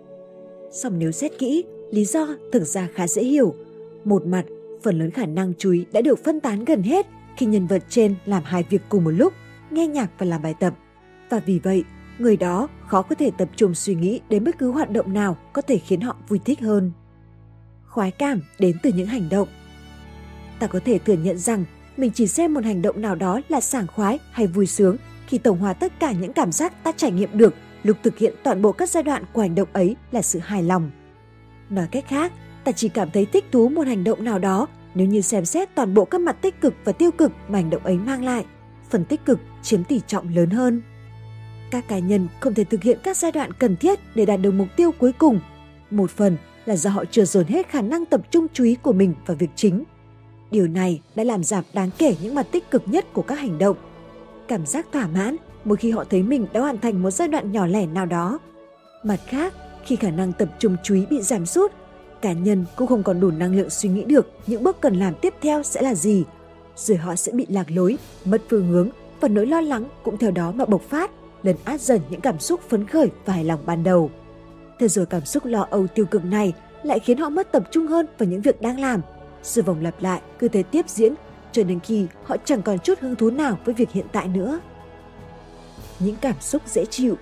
Song 0.70 0.98
nếu 0.98 1.12
xét 1.12 1.32
kỹ, 1.38 1.64
lý 1.90 2.04
do 2.04 2.28
thực 2.52 2.64
ra 2.64 2.88
khá 2.94 3.08
dễ 3.08 3.22
hiểu. 3.22 3.54
Một 4.04 4.26
mặt, 4.26 4.44
phần 4.82 4.98
lớn 4.98 5.10
khả 5.10 5.26
năng 5.26 5.52
chú 5.58 5.72
ý 5.72 5.84
đã 5.92 6.00
được 6.00 6.24
phân 6.24 6.40
tán 6.40 6.64
gần 6.64 6.82
hết 6.82 7.06
khi 7.36 7.46
nhân 7.46 7.66
vật 7.66 7.82
trên 7.88 8.14
làm 8.24 8.42
hai 8.44 8.64
việc 8.70 8.82
cùng 8.88 9.04
một 9.04 9.10
lúc, 9.10 9.32
nghe 9.70 9.86
nhạc 9.86 10.10
và 10.18 10.26
làm 10.26 10.42
bài 10.42 10.54
tập. 10.60 10.74
Và 11.30 11.38
vì 11.46 11.58
vậy, 11.58 11.84
người 12.18 12.36
đó 12.36 12.68
khó 12.86 13.02
có 13.02 13.14
thể 13.14 13.30
tập 13.38 13.48
trung 13.56 13.74
suy 13.74 13.94
nghĩ 13.94 14.20
đến 14.28 14.44
bất 14.44 14.58
cứ 14.58 14.70
hoạt 14.70 14.90
động 14.90 15.12
nào 15.12 15.36
có 15.52 15.62
thể 15.62 15.78
khiến 15.78 16.00
họ 16.00 16.16
vui 16.28 16.40
thích 16.44 16.60
hơn. 16.60 16.92
Khoái 17.86 18.10
cảm 18.10 18.40
đến 18.58 18.76
từ 18.82 18.90
những 18.92 19.06
hành 19.06 19.28
động. 19.28 19.48
Ta 20.58 20.66
có 20.66 20.80
thể 20.84 20.98
thừa 20.98 21.16
nhận 21.16 21.38
rằng 21.38 21.64
mình 21.96 22.10
chỉ 22.14 22.26
xem 22.26 22.54
một 22.54 22.64
hành 22.64 22.82
động 22.82 23.02
nào 23.02 23.14
đó 23.14 23.40
là 23.48 23.60
sảng 23.60 23.86
khoái 23.86 24.18
hay 24.30 24.46
vui 24.46 24.66
sướng 24.66 24.96
khi 25.26 25.38
tổng 25.38 25.58
hòa 25.58 25.72
tất 25.72 25.92
cả 26.00 26.12
những 26.12 26.32
cảm 26.32 26.52
giác 26.52 26.84
ta 26.84 26.92
trải 26.92 27.10
nghiệm 27.12 27.38
được 27.38 27.54
lúc 27.82 27.96
thực 28.02 28.18
hiện 28.18 28.34
toàn 28.42 28.62
bộ 28.62 28.72
các 28.72 28.90
giai 28.90 29.02
đoạn 29.02 29.24
của 29.32 29.40
hành 29.40 29.54
động 29.54 29.68
ấy 29.72 29.96
là 30.10 30.22
sự 30.22 30.38
hài 30.38 30.62
lòng. 30.62 30.90
Nói 31.70 31.86
cách 31.90 32.04
khác, 32.08 32.32
ta 32.64 32.72
chỉ 32.72 32.88
cảm 32.88 33.10
thấy 33.10 33.26
thích 33.26 33.44
thú 33.52 33.68
một 33.68 33.86
hành 33.86 34.04
động 34.04 34.24
nào 34.24 34.38
đó 34.38 34.66
nếu 34.94 35.06
như 35.06 35.20
xem 35.20 35.44
xét 35.44 35.74
toàn 35.74 35.94
bộ 35.94 36.04
các 36.04 36.20
mặt 36.20 36.36
tích 36.42 36.60
cực 36.60 36.74
và 36.84 36.92
tiêu 36.92 37.10
cực 37.10 37.32
mà 37.48 37.58
hành 37.58 37.70
động 37.70 37.84
ấy 37.84 37.98
mang 37.98 38.24
lại. 38.24 38.44
Phần 38.90 39.04
tích 39.04 39.24
cực 39.24 39.40
chiếm 39.62 39.84
tỷ 39.84 40.00
trọng 40.06 40.34
lớn 40.34 40.50
hơn. 40.50 40.82
Các 41.70 41.88
cá 41.88 41.98
nhân 41.98 42.28
không 42.40 42.54
thể 42.54 42.64
thực 42.64 42.82
hiện 42.82 42.98
các 43.02 43.16
giai 43.16 43.32
đoạn 43.32 43.52
cần 43.52 43.76
thiết 43.76 43.98
để 44.14 44.26
đạt 44.26 44.40
được 44.40 44.50
mục 44.50 44.68
tiêu 44.76 44.92
cuối 44.98 45.12
cùng. 45.18 45.40
Một 45.90 46.10
phần 46.10 46.36
là 46.66 46.76
do 46.76 46.90
họ 46.90 47.04
chưa 47.10 47.24
dồn 47.24 47.46
hết 47.46 47.68
khả 47.68 47.82
năng 47.82 48.06
tập 48.06 48.20
trung 48.30 48.46
chú 48.52 48.64
ý 48.64 48.74
của 48.74 48.92
mình 48.92 49.14
vào 49.26 49.36
việc 49.36 49.50
chính. 49.54 49.84
Điều 50.50 50.66
này 50.66 51.00
đã 51.14 51.24
làm 51.24 51.44
giảm 51.44 51.64
đáng 51.72 51.90
kể 51.98 52.16
những 52.22 52.34
mặt 52.34 52.46
tích 52.52 52.70
cực 52.70 52.82
nhất 52.86 53.04
của 53.12 53.22
các 53.22 53.38
hành 53.38 53.58
động. 53.58 53.76
Cảm 54.48 54.66
giác 54.66 54.86
thỏa 54.92 55.06
mãn 55.06 55.36
mỗi 55.64 55.76
khi 55.76 55.90
họ 55.90 56.04
thấy 56.04 56.22
mình 56.22 56.46
đã 56.52 56.60
hoàn 56.60 56.78
thành 56.78 57.02
một 57.02 57.10
giai 57.10 57.28
đoạn 57.28 57.52
nhỏ 57.52 57.66
lẻ 57.66 57.86
nào 57.86 58.06
đó. 58.06 58.38
Mặt 59.04 59.20
khác, 59.26 59.54
khi 59.84 59.96
khả 59.96 60.10
năng 60.10 60.32
tập 60.32 60.48
trung 60.58 60.76
chú 60.82 60.94
ý 60.94 61.06
bị 61.10 61.22
giảm 61.22 61.46
sút, 61.46 61.72
cá 62.22 62.32
nhân 62.32 62.64
cũng 62.76 62.88
không 62.88 63.02
còn 63.02 63.20
đủ 63.20 63.30
năng 63.30 63.54
lượng 63.54 63.70
suy 63.70 63.88
nghĩ 63.88 64.04
được 64.04 64.30
những 64.46 64.62
bước 64.62 64.80
cần 64.80 64.98
làm 64.98 65.14
tiếp 65.14 65.34
theo 65.42 65.62
sẽ 65.62 65.82
là 65.82 65.94
gì. 65.94 66.24
Rồi 66.76 66.96
họ 66.98 67.16
sẽ 67.16 67.32
bị 67.32 67.46
lạc 67.48 67.70
lối, 67.70 67.98
mất 68.24 68.42
phương 68.50 68.68
hướng 68.68 68.88
và 69.20 69.28
nỗi 69.28 69.46
lo 69.46 69.60
lắng 69.60 69.84
cũng 70.02 70.18
theo 70.18 70.30
đó 70.30 70.52
mà 70.52 70.64
bộc 70.64 70.82
phát, 70.82 71.10
lấn 71.42 71.56
át 71.64 71.80
dần 71.80 72.00
những 72.10 72.20
cảm 72.20 72.38
xúc 72.38 72.60
phấn 72.68 72.86
khởi 72.86 73.08
và 73.24 73.32
hài 73.32 73.44
lòng 73.44 73.60
ban 73.66 73.84
đầu. 73.84 74.10
Thế 74.78 74.88
rồi 74.88 75.06
cảm 75.06 75.24
xúc 75.24 75.44
lo 75.44 75.66
âu 75.70 75.86
tiêu 75.86 76.06
cực 76.06 76.24
này 76.24 76.52
lại 76.82 76.98
khiến 76.98 77.18
họ 77.18 77.28
mất 77.28 77.52
tập 77.52 77.62
trung 77.70 77.86
hơn 77.86 78.06
vào 78.18 78.28
những 78.28 78.40
việc 78.40 78.60
đang 78.60 78.80
làm. 78.80 79.00
Sự 79.42 79.62
vòng 79.62 79.82
lặp 79.82 80.02
lại 80.02 80.20
cứ 80.38 80.48
thế 80.48 80.62
tiếp 80.62 80.88
diễn, 80.88 81.14
cho 81.52 81.62
đến 81.62 81.80
khi 81.80 82.06
họ 82.24 82.36
chẳng 82.44 82.62
còn 82.62 82.78
chút 82.78 82.98
hứng 83.00 83.16
thú 83.16 83.30
nào 83.30 83.58
với 83.64 83.74
việc 83.74 83.90
hiện 83.90 84.06
tại 84.12 84.28
nữa 84.28 84.60
những 86.00 86.16
cảm 86.20 86.34
xúc 86.40 86.62
dễ 86.66 86.84
chịu. 86.84 87.16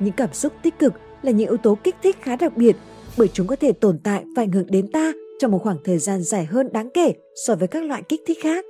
Những 0.00 0.14
cảm 0.16 0.32
xúc 0.32 0.52
tích 0.62 0.78
cực 0.78 0.92
là 1.22 1.30
những 1.30 1.48
yếu 1.48 1.56
tố 1.56 1.78
kích 1.84 1.96
thích 2.02 2.16
khá 2.20 2.36
đặc 2.36 2.56
biệt, 2.56 2.76
bởi 3.18 3.28
chúng 3.28 3.46
có 3.46 3.56
thể 3.56 3.72
tồn 3.72 3.98
tại 4.04 4.24
và 4.36 4.42
ảnh 4.42 4.52
hưởng 4.52 4.66
đến 4.70 4.92
ta 4.92 5.12
trong 5.38 5.50
một 5.50 5.58
khoảng 5.58 5.78
thời 5.84 5.98
gian 5.98 6.22
dài 6.22 6.44
hơn 6.44 6.72
đáng 6.72 6.90
kể 6.94 7.12
so 7.46 7.54
với 7.54 7.68
các 7.68 7.84
loại 7.84 8.02
kích 8.08 8.20
thích 8.26 8.38
khác. 8.42 8.64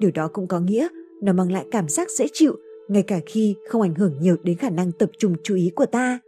Điều 0.00 0.10
đó 0.10 0.28
cũng 0.32 0.46
có 0.46 0.60
nghĩa 0.60 0.88
nó 1.22 1.32
mang 1.32 1.52
lại 1.52 1.64
cảm 1.70 1.88
giác 1.88 2.10
dễ 2.10 2.26
chịu 2.32 2.56
ngay 2.88 3.02
cả 3.02 3.20
khi 3.26 3.56
không 3.68 3.82
ảnh 3.82 3.94
hưởng 3.94 4.16
nhiều 4.20 4.36
đến 4.42 4.56
khả 4.56 4.70
năng 4.70 4.92
tập 4.92 5.10
trung 5.18 5.34
chú 5.44 5.54
ý 5.54 5.70
của 5.74 5.86
ta. 5.86 6.18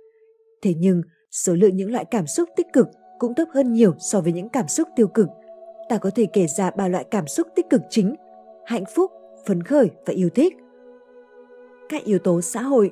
Thế 0.63 0.75
nhưng, 0.79 1.03
số 1.31 1.55
lượng 1.55 1.77
những 1.77 1.93
loại 1.93 2.05
cảm 2.11 2.27
xúc 2.27 2.49
tích 2.57 2.67
cực 2.73 2.87
cũng 3.19 3.35
thấp 3.35 3.49
hơn 3.55 3.73
nhiều 3.73 3.95
so 3.99 4.21
với 4.21 4.33
những 4.33 4.49
cảm 4.49 4.69
xúc 4.69 4.89
tiêu 4.97 5.09
cực. 5.09 5.29
Ta 5.89 5.99
có 5.99 6.11
thể 6.15 6.27
kể 6.33 6.47
ra 6.57 6.71
ba 6.71 6.89
loại 6.89 7.05
cảm 7.11 7.27
xúc 7.27 7.47
tích 7.57 7.71
cực 7.71 7.81
chính: 7.91 8.15
hạnh 8.67 8.85
phúc, 8.95 9.11
phấn 9.47 9.63
khởi 9.63 9.91
và 10.07 10.13
yêu 10.13 10.29
thích 10.29 10.55
các 11.89 12.05
yếu 12.05 12.19
tố 12.19 12.41
xã 12.41 12.63
hội. 12.63 12.91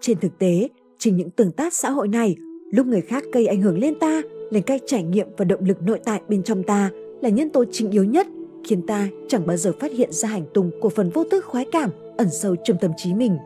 Trên 0.00 0.18
thực 0.20 0.38
tế, 0.38 0.68
chính 0.98 1.16
những 1.16 1.30
tương 1.30 1.50
tác 1.50 1.74
xã 1.74 1.90
hội 1.90 2.08
này 2.08 2.36
lúc 2.72 2.86
người 2.86 3.00
khác 3.00 3.24
gây 3.32 3.46
ảnh 3.46 3.62
hưởng 3.62 3.78
lên 3.78 3.98
ta, 3.98 4.22
lên 4.50 4.62
cách 4.62 4.82
trải 4.86 5.02
nghiệm 5.02 5.28
và 5.36 5.44
động 5.44 5.64
lực 5.64 5.82
nội 5.82 6.00
tại 6.04 6.20
bên 6.28 6.42
trong 6.42 6.62
ta 6.62 6.90
là 7.22 7.28
nhân 7.28 7.50
tố 7.50 7.64
chính 7.72 7.90
yếu 7.90 8.04
nhất 8.04 8.26
khiến 8.64 8.86
ta 8.86 9.08
chẳng 9.28 9.46
bao 9.46 9.56
giờ 9.56 9.72
phát 9.80 9.92
hiện 9.92 10.12
ra 10.12 10.28
hành 10.28 10.44
tung 10.54 10.70
của 10.80 10.88
phần 10.88 11.10
vô 11.10 11.24
thức 11.24 11.44
khoái 11.44 11.66
cảm 11.72 11.90
ẩn 12.16 12.30
sâu 12.30 12.56
trong 12.64 12.78
tâm 12.78 12.90
trí 12.96 13.14
mình. 13.14 13.38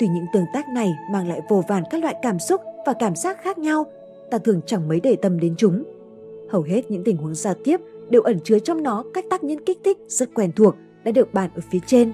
Tuy 0.00 0.08
những 0.08 0.26
tương 0.32 0.46
tác 0.52 0.68
này 0.68 0.90
mang 1.12 1.28
lại 1.28 1.40
vô 1.48 1.62
vàn 1.68 1.82
các 1.90 2.02
loại 2.02 2.14
cảm 2.22 2.38
xúc 2.38 2.60
và 2.86 2.92
cảm 2.98 3.16
giác 3.16 3.42
khác 3.42 3.58
nhau, 3.58 3.86
ta 4.30 4.38
thường 4.38 4.60
chẳng 4.66 4.88
mấy 4.88 5.00
để 5.00 5.16
tâm 5.22 5.40
đến 5.40 5.54
chúng. 5.58 5.84
Hầu 6.50 6.62
hết 6.62 6.90
những 6.90 7.04
tình 7.04 7.16
huống 7.16 7.34
giao 7.34 7.54
tiếp 7.64 7.80
đều 8.10 8.22
ẩn 8.22 8.40
chứa 8.44 8.58
trong 8.58 8.82
nó 8.82 9.04
các 9.14 9.24
tác 9.30 9.44
nhân 9.44 9.64
kích 9.64 9.78
thích 9.84 9.98
rất 10.08 10.34
quen 10.34 10.52
thuộc 10.52 10.74
đã 11.04 11.12
được 11.12 11.34
bàn 11.34 11.50
ở 11.54 11.62
phía 11.70 11.78
trên. 11.86 12.12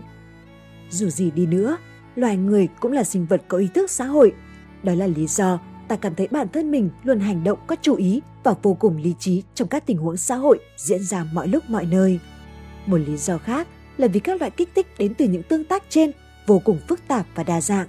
Dù 0.91 1.09
gì 1.09 1.31
đi 1.31 1.47
nữa, 1.47 1.77
loài 2.15 2.37
người 2.37 2.69
cũng 2.81 2.93
là 2.93 3.05
sinh 3.05 3.27
vật 3.27 3.43
có 3.49 3.59
ý 3.59 3.69
thức 3.75 3.91
xã 3.91 4.05
hội. 4.05 4.33
Đó 4.83 4.95
là 4.95 5.07
lý 5.07 5.27
do 5.27 5.61
ta 5.89 5.97
cảm 5.97 6.15
thấy 6.15 6.29
bản 6.31 6.49
thân 6.53 6.71
mình 6.71 6.91
luôn 7.05 7.21
hành 7.21 7.45
động 7.45 7.59
có 7.67 7.77
chú 7.83 7.95
ý 7.95 8.23
và 8.45 8.55
vô 8.63 8.75
cùng 8.75 8.97
lý 8.97 9.15
trí 9.19 9.43
trong 9.55 9.69
các 9.69 9.87
tình 9.87 9.99
huống 9.99 10.17
xã 10.17 10.37
hội 10.37 10.59
diễn 10.77 11.03
ra 11.03 11.27
mọi 11.33 11.49
lúc 11.49 11.65
mọi 11.69 11.87
nơi. 11.87 12.21
Một 12.87 12.97
lý 12.97 13.17
do 13.17 13.39
khác 13.39 13.69
là 13.97 14.09
vì 14.09 14.21
các 14.21 14.41
loại 14.41 14.51
kích 14.51 14.69
thích 14.75 14.87
đến 14.99 15.15
từ 15.15 15.29
những 15.29 15.43
tương 15.43 15.65
tác 15.65 15.83
trên 15.89 16.11
vô 16.47 16.63
cùng 16.65 16.79
phức 16.89 17.01
tạp 17.09 17.27
và 17.35 17.43
đa 17.43 17.61
dạng. 17.61 17.87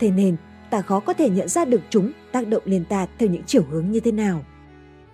Thế 0.00 0.10
nên, 0.10 0.36
ta 0.70 0.82
khó 0.82 1.00
có 1.00 1.12
thể 1.12 1.30
nhận 1.30 1.48
ra 1.48 1.64
được 1.64 1.80
chúng 1.90 2.12
tác 2.32 2.48
động 2.48 2.62
lên 2.64 2.84
ta 2.84 3.06
theo 3.18 3.28
những 3.28 3.42
chiều 3.46 3.62
hướng 3.70 3.90
như 3.90 4.00
thế 4.00 4.12
nào. 4.12 4.44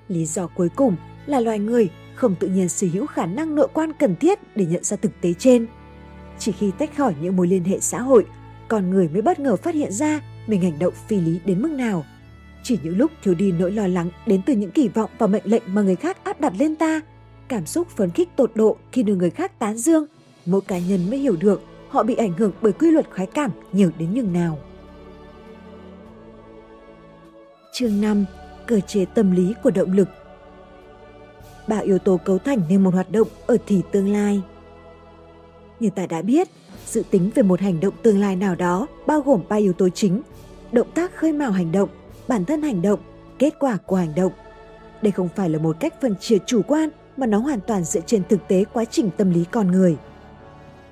Lý 0.08 0.26
do 0.26 0.46
cuối 0.46 0.68
cùng 0.76 0.96
là 1.26 1.40
loài 1.40 1.58
người 1.58 1.90
không 2.14 2.34
tự 2.34 2.48
nhiên 2.48 2.68
sở 2.68 2.86
hữu 2.92 3.06
khả 3.06 3.26
năng 3.26 3.54
nội 3.54 3.68
quan 3.72 3.92
cần 3.92 4.16
thiết 4.16 4.38
để 4.56 4.66
nhận 4.66 4.84
ra 4.84 4.96
thực 4.96 5.20
tế 5.20 5.32
trên. 5.32 5.66
Chỉ 6.38 6.52
khi 6.52 6.70
tách 6.78 6.96
khỏi 6.96 7.14
những 7.20 7.36
mối 7.36 7.46
liên 7.46 7.64
hệ 7.64 7.80
xã 7.80 8.00
hội, 8.00 8.26
con 8.68 8.90
người 8.90 9.08
mới 9.08 9.22
bất 9.22 9.40
ngờ 9.40 9.56
phát 9.56 9.74
hiện 9.74 9.92
ra 9.92 10.20
mình 10.46 10.62
hành 10.62 10.78
động 10.78 10.94
phi 11.08 11.20
lý 11.20 11.40
đến 11.44 11.62
mức 11.62 11.70
nào. 11.70 12.04
Chỉ 12.62 12.78
những 12.82 12.96
lúc 12.96 13.10
thiếu 13.22 13.34
đi 13.34 13.52
nỗi 13.52 13.72
lo 13.72 13.86
lắng 13.86 14.10
đến 14.26 14.42
từ 14.46 14.54
những 14.54 14.70
kỳ 14.70 14.88
vọng 14.88 15.10
và 15.18 15.26
mệnh 15.26 15.42
lệnh 15.44 15.62
mà 15.66 15.82
người 15.82 15.96
khác 15.96 16.24
áp 16.24 16.40
đặt 16.40 16.52
lên 16.58 16.76
ta, 16.76 17.00
cảm 17.48 17.66
xúc 17.66 17.88
phấn 17.96 18.10
khích 18.10 18.28
tột 18.36 18.52
độ 18.54 18.76
khi 18.92 19.02
được 19.02 19.14
người 19.16 19.30
khác 19.30 19.58
tán 19.58 19.76
dương, 19.76 20.06
mỗi 20.46 20.60
cá 20.60 20.78
nhân 20.78 21.10
mới 21.10 21.18
hiểu 21.18 21.36
được 21.36 21.62
họ 21.88 22.02
bị 22.02 22.14
ảnh 22.14 22.32
hưởng 22.32 22.52
bởi 22.62 22.72
quy 22.72 22.90
luật 22.90 23.10
khoái 23.14 23.26
cảm 23.26 23.50
nhiều 23.72 23.90
đến 23.98 24.14
nhường 24.14 24.32
nào. 24.32 24.58
Chương 27.72 28.00
5. 28.00 28.24
Cơ 28.66 28.80
chế 28.80 29.04
tâm 29.04 29.32
lý 29.32 29.54
của 29.62 29.70
động 29.70 29.92
lực 29.92 30.08
Ba 31.66 31.78
yếu 31.78 31.98
tố 31.98 32.20
cấu 32.24 32.38
thành 32.38 32.58
nên 32.68 32.84
một 32.84 32.94
hoạt 32.94 33.10
động 33.10 33.28
ở 33.46 33.56
thì 33.66 33.82
tương 33.92 34.12
lai. 34.12 34.42
Như 35.80 35.90
ta 35.90 36.06
đã 36.06 36.22
biết, 36.22 36.48
dự 36.86 37.02
tính 37.10 37.30
về 37.34 37.42
một 37.42 37.60
hành 37.60 37.80
động 37.80 37.94
tương 38.02 38.20
lai 38.20 38.36
nào 38.36 38.54
đó 38.54 38.86
bao 39.06 39.20
gồm 39.20 39.42
ba 39.48 39.56
yếu 39.56 39.72
tố 39.72 39.88
chính, 39.88 40.22
động 40.72 40.90
tác 40.94 41.16
khơi 41.16 41.32
mào 41.32 41.50
hành 41.50 41.72
động, 41.72 41.88
bản 42.28 42.44
thân 42.44 42.62
hành 42.62 42.82
động, 42.82 43.00
kết 43.38 43.54
quả 43.58 43.78
của 43.86 43.96
hành 43.96 44.14
động. 44.16 44.32
Đây 45.02 45.12
không 45.12 45.28
phải 45.36 45.48
là 45.48 45.58
một 45.58 45.76
cách 45.80 45.94
phân 46.00 46.14
chia 46.20 46.38
chủ 46.46 46.62
quan 46.68 46.88
mà 47.16 47.26
nó 47.26 47.38
hoàn 47.38 47.60
toàn 47.60 47.84
dựa 47.84 48.00
trên 48.06 48.22
thực 48.28 48.48
tế 48.48 48.64
quá 48.72 48.84
trình 48.84 49.10
tâm 49.16 49.30
lý 49.30 49.44
con 49.50 49.70
người. 49.70 49.96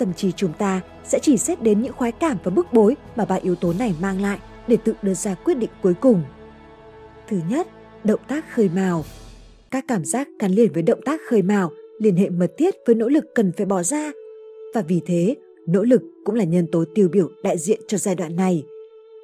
Tâm 0.00 0.14
trí 0.14 0.32
chúng 0.32 0.52
ta 0.52 0.80
sẽ 1.04 1.18
chỉ 1.22 1.38
xét 1.38 1.62
đến 1.62 1.82
những 1.82 1.92
khoái 1.92 2.12
cảm 2.12 2.36
và 2.44 2.50
bức 2.50 2.72
bối 2.72 2.96
mà 3.16 3.24
ba 3.24 3.34
yếu 3.34 3.54
tố 3.54 3.72
này 3.78 3.94
mang 4.00 4.22
lại 4.22 4.38
để 4.66 4.76
tự 4.84 4.94
đưa 5.02 5.14
ra 5.14 5.34
quyết 5.34 5.54
định 5.54 5.70
cuối 5.82 5.94
cùng. 5.94 6.22
Thứ 7.28 7.40
nhất, 7.48 7.66
động 8.04 8.20
tác 8.28 8.44
khơi 8.54 8.70
mào. 8.74 9.04
Các 9.70 9.84
cảm 9.88 10.04
giác 10.04 10.28
gắn 10.40 10.52
liền 10.52 10.72
với 10.72 10.82
động 10.82 11.00
tác 11.04 11.20
khơi 11.28 11.42
mào 11.42 11.70
liên 11.98 12.16
hệ 12.16 12.30
mật 12.30 12.52
thiết 12.58 12.74
với 12.86 12.94
nỗ 12.94 13.08
lực 13.08 13.24
cần 13.34 13.52
phải 13.56 13.66
bỏ 13.66 13.82
ra. 13.82 14.12
Và 14.74 14.82
vì 14.82 15.00
thế, 15.06 15.36
nỗ 15.66 15.82
lực 15.82 16.02
cũng 16.24 16.34
là 16.34 16.44
nhân 16.44 16.66
tố 16.72 16.84
tiêu 16.94 17.08
biểu 17.12 17.28
đại 17.42 17.58
diện 17.58 17.80
cho 17.88 17.98
giai 17.98 18.14
đoạn 18.14 18.36
này. 18.36 18.64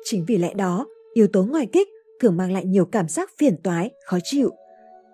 Chính 0.05 0.25
vì 0.27 0.37
lẽ 0.37 0.55
đó, 0.55 0.87
yếu 1.15 1.27
tố 1.27 1.45
ngoài 1.45 1.67
kích 1.73 1.89
thường 2.21 2.37
mang 2.37 2.53
lại 2.53 2.65
nhiều 2.65 2.85
cảm 2.85 3.09
giác 3.09 3.31
phiền 3.39 3.57
toái, 3.63 3.91
khó 4.05 4.19
chịu. 4.25 4.51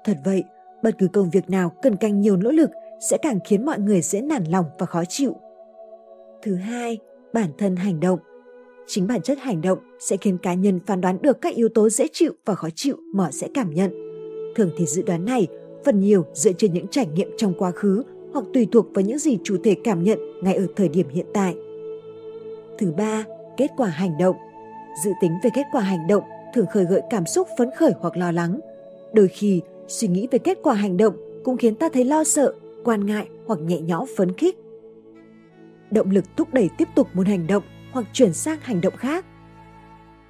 Thật 0.04 0.16
vậy, 0.24 0.44
bất 0.82 0.90
cứ 0.98 1.08
công 1.12 1.30
việc 1.30 1.50
nào 1.50 1.72
cần 1.82 1.96
canh 1.96 2.20
nhiều 2.20 2.36
nỗ 2.36 2.50
lực 2.50 2.70
sẽ 3.10 3.16
càng 3.22 3.38
khiến 3.48 3.64
mọi 3.64 3.78
người 3.78 4.02
dễ 4.02 4.20
nản 4.20 4.44
lòng 4.44 4.64
và 4.78 4.86
khó 4.86 5.04
chịu. 5.08 5.36
Thứ 6.42 6.54
hai, 6.54 6.98
bản 7.32 7.50
thân 7.58 7.76
hành 7.76 8.00
động. 8.00 8.18
Chính 8.86 9.06
bản 9.06 9.22
chất 9.22 9.38
hành 9.38 9.60
động 9.60 9.78
sẽ 9.98 10.16
khiến 10.16 10.38
cá 10.38 10.54
nhân 10.54 10.80
phán 10.86 11.00
đoán 11.00 11.22
được 11.22 11.40
các 11.40 11.54
yếu 11.54 11.68
tố 11.68 11.88
dễ 11.88 12.06
chịu 12.12 12.32
và 12.44 12.54
khó 12.54 12.68
chịu 12.74 12.96
mà 13.14 13.24
họ 13.24 13.30
sẽ 13.30 13.48
cảm 13.54 13.74
nhận. 13.74 13.90
Thường 14.56 14.70
thì 14.76 14.86
dự 14.86 15.02
đoán 15.02 15.24
này 15.24 15.46
phần 15.84 16.00
nhiều 16.00 16.24
dựa 16.34 16.52
trên 16.52 16.72
những 16.72 16.86
trải 16.88 17.06
nghiệm 17.06 17.30
trong 17.36 17.54
quá 17.58 17.70
khứ 17.70 18.02
hoặc 18.32 18.44
tùy 18.54 18.68
thuộc 18.72 18.86
vào 18.94 19.04
những 19.04 19.18
gì 19.18 19.38
chủ 19.44 19.56
thể 19.64 19.76
cảm 19.84 20.04
nhận 20.04 20.18
ngay 20.42 20.54
ở 20.54 20.66
thời 20.76 20.88
điểm 20.88 21.08
hiện 21.08 21.26
tại. 21.34 21.54
Thứ 22.78 22.92
ba, 22.96 23.24
kết 23.56 23.70
quả 23.76 23.88
hành 23.88 24.18
động. 24.18 24.36
Dự 25.04 25.10
tính 25.20 25.32
về 25.44 25.50
kết 25.54 25.64
quả 25.72 25.82
hành 25.82 26.06
động 26.08 26.22
thường 26.54 26.66
khởi 26.72 26.84
gợi 26.84 27.02
cảm 27.10 27.26
xúc 27.26 27.48
phấn 27.58 27.70
khởi 27.76 27.92
hoặc 28.00 28.16
lo 28.16 28.32
lắng. 28.32 28.60
Đôi 29.12 29.28
khi, 29.28 29.60
suy 29.88 30.08
nghĩ 30.08 30.28
về 30.30 30.38
kết 30.38 30.58
quả 30.62 30.74
hành 30.74 30.96
động 30.96 31.14
cũng 31.44 31.56
khiến 31.56 31.74
ta 31.74 31.88
thấy 31.92 32.04
lo 32.04 32.24
sợ, 32.24 32.54
quan 32.84 33.06
ngại 33.06 33.26
hoặc 33.46 33.60
nhẹ 33.60 33.80
nhõm 33.80 34.06
phấn 34.16 34.32
khích. 34.32 34.61
Động 35.92 36.10
lực 36.10 36.24
thúc 36.36 36.54
đẩy 36.54 36.70
tiếp 36.78 36.88
tục 36.94 37.08
một 37.14 37.26
hành 37.26 37.46
động 37.46 37.62
hoặc 37.92 38.06
chuyển 38.12 38.32
sang 38.32 38.58
hành 38.62 38.80
động 38.80 38.96
khác. 38.96 39.24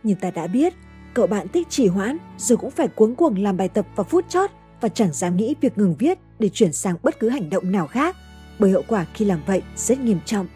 Như 0.03 0.14
ta 0.14 0.31
đã 0.31 0.46
biết, 0.46 0.75
cậu 1.14 1.27
bạn 1.27 1.48
thích 1.48 1.66
trì 1.70 1.87
hoãn 1.87 2.16
rồi 2.38 2.59
cũng 2.59 2.70
phải 2.70 2.88
cuống 2.88 3.14
cuồng 3.14 3.38
làm 3.38 3.57
bài 3.57 3.68
tập 3.68 3.87
vào 3.96 4.05
phút 4.05 4.29
chót 4.29 4.51
và 4.81 4.88
chẳng 4.88 5.12
dám 5.12 5.37
nghĩ 5.37 5.55
việc 5.61 5.79
ngừng 5.79 5.94
viết 5.98 6.18
để 6.38 6.48
chuyển 6.48 6.72
sang 6.72 6.96
bất 7.03 7.20
cứ 7.20 7.29
hành 7.29 7.51
động 7.51 7.72
nào 7.72 7.87
khác, 7.87 8.16
bởi 8.59 8.70
hậu 8.70 8.83
quả 8.88 9.07
khi 9.14 9.25
làm 9.25 9.40
vậy 9.46 9.62
rất 9.77 10.01
nghiêm 10.01 10.18
trọng. 10.25 10.46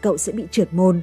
Cậu 0.00 0.16
sẽ 0.16 0.32
bị 0.32 0.44
trượt 0.50 0.72
môn. 0.72 1.00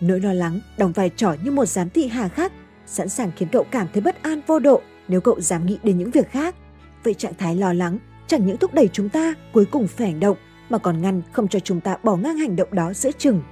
Nỗi 0.00 0.20
lo 0.20 0.32
lắng 0.32 0.60
đóng 0.78 0.92
vai 0.92 1.10
trò 1.16 1.36
như 1.44 1.50
một 1.50 1.66
giám 1.66 1.90
thị 1.90 2.08
hà 2.08 2.28
khắc, 2.28 2.52
sẵn 2.86 3.08
sàng 3.08 3.30
khiến 3.36 3.48
cậu 3.52 3.64
cảm 3.70 3.86
thấy 3.92 4.02
bất 4.02 4.22
an 4.22 4.40
vô 4.46 4.58
độ 4.58 4.80
nếu 5.08 5.20
cậu 5.20 5.40
dám 5.40 5.66
nghĩ 5.66 5.78
đến 5.82 5.98
những 5.98 6.10
việc 6.10 6.30
khác. 6.30 6.54
Vậy 7.04 7.14
trạng 7.14 7.34
thái 7.34 7.56
lo 7.56 7.72
lắng 7.72 7.98
chẳng 8.26 8.46
những 8.46 8.56
thúc 8.56 8.74
đẩy 8.74 8.88
chúng 8.88 9.08
ta 9.08 9.34
cuối 9.52 9.64
cùng 9.64 9.86
phải 9.86 10.10
hành 10.10 10.20
động 10.20 10.36
mà 10.68 10.78
còn 10.78 11.02
ngăn 11.02 11.22
không 11.32 11.48
cho 11.48 11.58
chúng 11.58 11.80
ta 11.80 11.96
bỏ 12.02 12.16
ngang 12.16 12.36
hành 12.36 12.56
động 12.56 12.68
đó 12.72 12.92
giữa 12.92 13.10
chừng. 13.12 13.42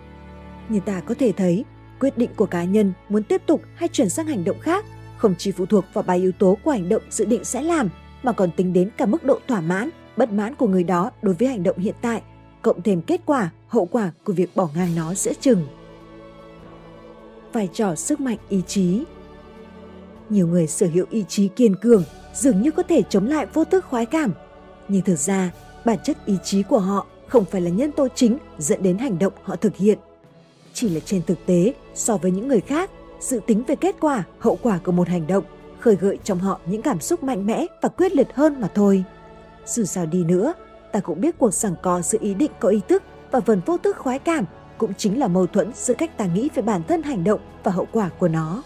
Như 0.68 0.81
ta 0.81 1.01
có 1.01 1.14
thể 1.18 1.33
thấy, 1.33 1.64
quyết 2.01 2.18
định 2.18 2.31
của 2.37 2.46
cá 2.46 2.64
nhân 2.64 2.92
muốn 3.09 3.22
tiếp 3.22 3.42
tục 3.46 3.62
hay 3.75 3.88
chuyển 3.88 4.09
sang 4.09 4.27
hành 4.27 4.44
động 4.44 4.61
khác 4.61 4.85
không 5.22 5.35
chỉ 5.38 5.53
phụ 5.53 5.66
thuộc 5.66 5.85
vào 5.92 6.05
ba 6.05 6.14
yếu 6.14 6.33
tố 6.33 6.59
của 6.64 6.70
hành 6.70 6.88
động 6.88 7.03
dự 7.11 7.25
định 7.25 7.44
sẽ 7.44 7.62
làm 7.62 7.88
mà 8.22 8.33
còn 8.33 8.51
tính 8.51 8.72
đến 8.72 8.90
cả 8.96 9.07
mức 9.07 9.25
độ 9.25 9.38
thỏa 9.48 9.61
mãn, 9.61 9.90
bất 10.16 10.33
mãn 10.33 10.55
của 10.55 10.68
người 10.68 10.85
đó 10.85 11.11
đối 11.22 11.35
với 11.35 11.48
hành 11.48 11.62
động 11.62 11.79
hiện 11.79 11.94
tại, 12.03 12.22
cộng 12.62 12.83
thêm 12.83 13.03
kết 13.03 13.20
quả, 13.27 13.51
hậu 13.68 13.87
quả 13.87 14.11
của 14.25 14.33
việc 14.33 14.57
bỏ 14.57 14.68
ngang 14.75 14.94
nó 14.96 15.14
giữa 15.14 15.33
chừng. 15.40 15.66
Vai 17.53 17.68
trò 17.72 17.94
sức 17.94 18.20
mạnh 18.20 18.38
ý 18.48 18.62
chí 18.66 19.05
Nhiều 20.29 20.46
người 20.46 20.66
sở 20.66 20.87
hữu 20.87 21.07
ý 21.11 21.25
chí 21.29 21.48
kiên 21.48 21.77
cường, 21.77 22.05
dường 22.35 22.62
như 22.62 22.70
có 22.70 22.83
thể 22.83 23.03
chống 23.09 23.27
lại 23.27 23.46
vô 23.55 23.64
thức 23.64 23.85
khoái 23.85 24.07
cảm. 24.07 24.33
Nhưng 24.88 25.03
thực 25.03 25.18
ra, 25.18 25.51
bản 25.85 25.99
chất 26.05 26.27
ý 26.27 26.35
chí 26.45 26.62
của 26.62 26.79
họ 26.79 27.07
không 27.29 27.45
phải 27.45 27.61
là 27.61 27.71
nhân 27.71 27.92
tố 27.92 28.09
chính 28.14 28.38
dẫn 28.59 28.83
đến 28.83 28.99
hành 28.99 29.18
động 29.18 29.33
họ 29.42 29.57
thực 29.57 29.77
hiện. 29.77 29.99
Chỉ 30.75 30.88
là 30.88 31.01
trên 31.01 31.23
thực 31.23 31.47
tế, 31.47 31.75
so 31.95 32.16
với 32.16 32.31
những 32.31 32.49
người 32.49 32.61
khác, 32.61 32.90
dự 33.21 33.40
tính 33.47 33.62
về 33.66 33.77
kết 33.77 33.97
quả, 34.01 34.25
hậu 34.38 34.59
quả 34.62 34.81
của 34.85 34.92
một 34.92 35.09
hành 35.09 35.27
động 35.27 35.45
khơi 35.81 35.97
gợi 36.01 36.18
trong 36.25 36.38
họ 36.38 36.61
những 36.66 36.83
cảm 36.83 37.01
xúc 37.01 37.23
mạnh 37.23 37.47
mẽ 37.47 37.66
và 37.83 37.88
quyết 37.88 38.16
liệt 38.16 38.29
hơn 38.35 38.61
mà 38.61 38.68
thôi. 38.75 39.05
Dù 39.66 39.85
sao 39.85 40.07
đi 40.07 40.25
nữa, 40.25 40.53
ta 40.92 41.01
cũng 41.01 41.21
biết 41.21 41.38
cuộc 41.38 41.55
giằng 41.55 41.75
co 41.83 42.01
giữa 42.03 42.18
ý 42.21 42.35
định 42.35 42.51
có 42.61 42.68
ý 42.68 42.81
thức 42.88 43.03
và 43.31 43.40
vần 43.40 43.61
vô 43.66 43.79
thức 43.79 43.97
khoái 43.97 44.18
cảm 44.18 44.45
cũng 44.79 44.95
chính 44.95 45.18
là 45.18 45.29
mâu 45.29 45.47
thuẫn 45.47 45.73
giữa 45.75 45.95
cách 45.95 46.18
ta 46.18 46.27
nghĩ 46.27 46.49
về 46.55 46.62
bản 46.62 46.83
thân 46.88 47.03
hành 47.03 47.25
động 47.25 47.40
và 47.64 47.73
hậu 47.73 47.87
quả 47.92 48.11
của 48.18 48.29
nó. 48.29 48.62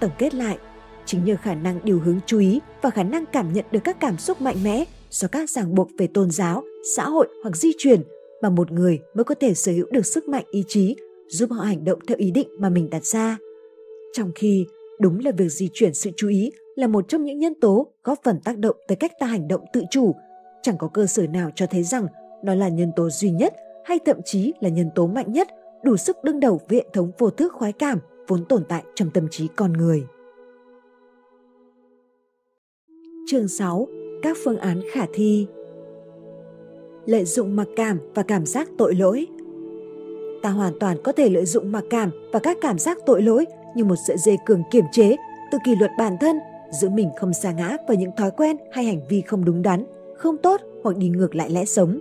Tổng 0.00 0.10
kết 0.18 0.34
lại, 0.34 0.58
chính 1.06 1.24
nhờ 1.24 1.36
khả 1.42 1.54
năng 1.54 1.80
điều 1.84 2.00
hướng 2.00 2.20
chú 2.26 2.38
ý 2.38 2.60
và 2.82 2.90
khả 2.90 3.02
năng 3.02 3.26
cảm 3.26 3.52
nhận 3.52 3.64
được 3.70 3.80
các 3.84 4.00
cảm 4.00 4.18
xúc 4.18 4.40
mạnh 4.40 4.56
mẽ 4.64 4.84
do 5.12 5.28
các 5.28 5.50
ràng 5.50 5.74
buộc 5.74 5.88
về 5.98 6.06
tôn 6.06 6.30
giáo, 6.30 6.62
xã 6.96 7.08
hội 7.08 7.28
hoặc 7.42 7.56
di 7.56 7.72
truyền 7.78 8.02
mà 8.42 8.50
một 8.50 8.72
người 8.72 9.00
mới 9.14 9.24
có 9.24 9.34
thể 9.34 9.54
sở 9.54 9.72
hữu 9.72 9.86
được 9.90 10.06
sức 10.06 10.28
mạnh 10.28 10.44
ý 10.50 10.64
chí 10.68 10.96
giúp 11.28 11.50
họ 11.50 11.62
hành 11.64 11.84
động 11.84 11.98
theo 12.06 12.18
ý 12.18 12.30
định 12.30 12.48
mà 12.58 12.68
mình 12.68 12.90
đặt 12.90 13.04
ra. 13.04 13.38
Trong 14.12 14.32
khi 14.34 14.66
đúng 15.00 15.18
là 15.24 15.30
việc 15.30 15.48
di 15.48 15.68
chuyển 15.72 15.94
sự 15.94 16.10
chú 16.16 16.28
ý 16.28 16.52
là 16.76 16.86
một 16.86 17.08
trong 17.08 17.24
những 17.24 17.38
nhân 17.38 17.54
tố 17.60 17.86
góp 18.04 18.18
phần 18.24 18.40
tác 18.44 18.58
động 18.58 18.76
tới 18.88 18.96
cách 18.96 19.12
ta 19.20 19.26
hành 19.26 19.48
động 19.48 19.64
tự 19.72 19.82
chủ, 19.90 20.14
chẳng 20.62 20.78
có 20.78 20.88
cơ 20.88 21.06
sở 21.06 21.26
nào 21.26 21.50
cho 21.54 21.66
thấy 21.66 21.82
rằng 21.82 22.06
nó 22.44 22.54
là 22.54 22.68
nhân 22.68 22.92
tố 22.96 23.10
duy 23.10 23.30
nhất 23.30 23.54
hay 23.84 23.98
thậm 24.04 24.16
chí 24.24 24.52
là 24.60 24.68
nhân 24.68 24.90
tố 24.94 25.06
mạnh 25.06 25.32
nhất 25.32 25.48
đủ 25.84 25.96
sức 25.96 26.16
đương 26.24 26.40
đầu 26.40 26.60
với 26.68 26.78
hệ 26.78 26.86
thống 26.92 27.10
vô 27.18 27.30
thức 27.30 27.52
khoái 27.52 27.72
cảm 27.72 27.98
vốn 28.28 28.44
tồn 28.44 28.64
tại 28.68 28.84
trong 28.94 29.10
tâm 29.10 29.28
trí 29.30 29.48
con 29.56 29.72
người. 29.72 30.04
Chương 33.26 33.48
6 33.48 33.88
các 34.22 34.36
phương 34.44 34.58
án 34.58 34.80
khả 34.92 35.06
thi. 35.14 35.46
Lợi 37.06 37.24
dụng 37.24 37.56
mặc 37.56 37.68
cảm 37.76 37.98
và 38.14 38.22
cảm 38.22 38.46
giác 38.46 38.68
tội 38.78 38.94
lỗi. 38.94 39.26
Ta 40.42 40.50
hoàn 40.50 40.72
toàn 40.80 40.96
có 41.04 41.12
thể 41.12 41.28
lợi 41.28 41.44
dụng 41.44 41.72
mặc 41.72 41.84
cảm 41.90 42.10
và 42.32 42.38
các 42.38 42.56
cảm 42.60 42.78
giác 42.78 42.98
tội 43.06 43.22
lỗi 43.22 43.44
như 43.76 43.84
một 43.84 43.96
sợi 44.06 44.16
dây 44.18 44.36
cường 44.46 44.62
kiểm 44.70 44.84
chế 44.92 45.16
tự 45.52 45.58
kỷ 45.64 45.76
luật 45.76 45.90
bản 45.98 46.16
thân, 46.20 46.36
giữ 46.80 46.88
mình 46.88 47.10
không 47.16 47.32
xa 47.32 47.52
ngã 47.52 47.76
vào 47.88 47.96
những 47.96 48.10
thói 48.16 48.30
quen 48.30 48.56
hay 48.72 48.84
hành 48.84 49.00
vi 49.08 49.20
không 49.20 49.44
đúng 49.44 49.62
đắn, 49.62 49.84
không 50.16 50.36
tốt 50.36 50.60
hoặc 50.82 50.96
đi 50.96 51.08
ngược 51.08 51.34
lại 51.34 51.50
lẽ 51.50 51.64
sống. 51.64 52.00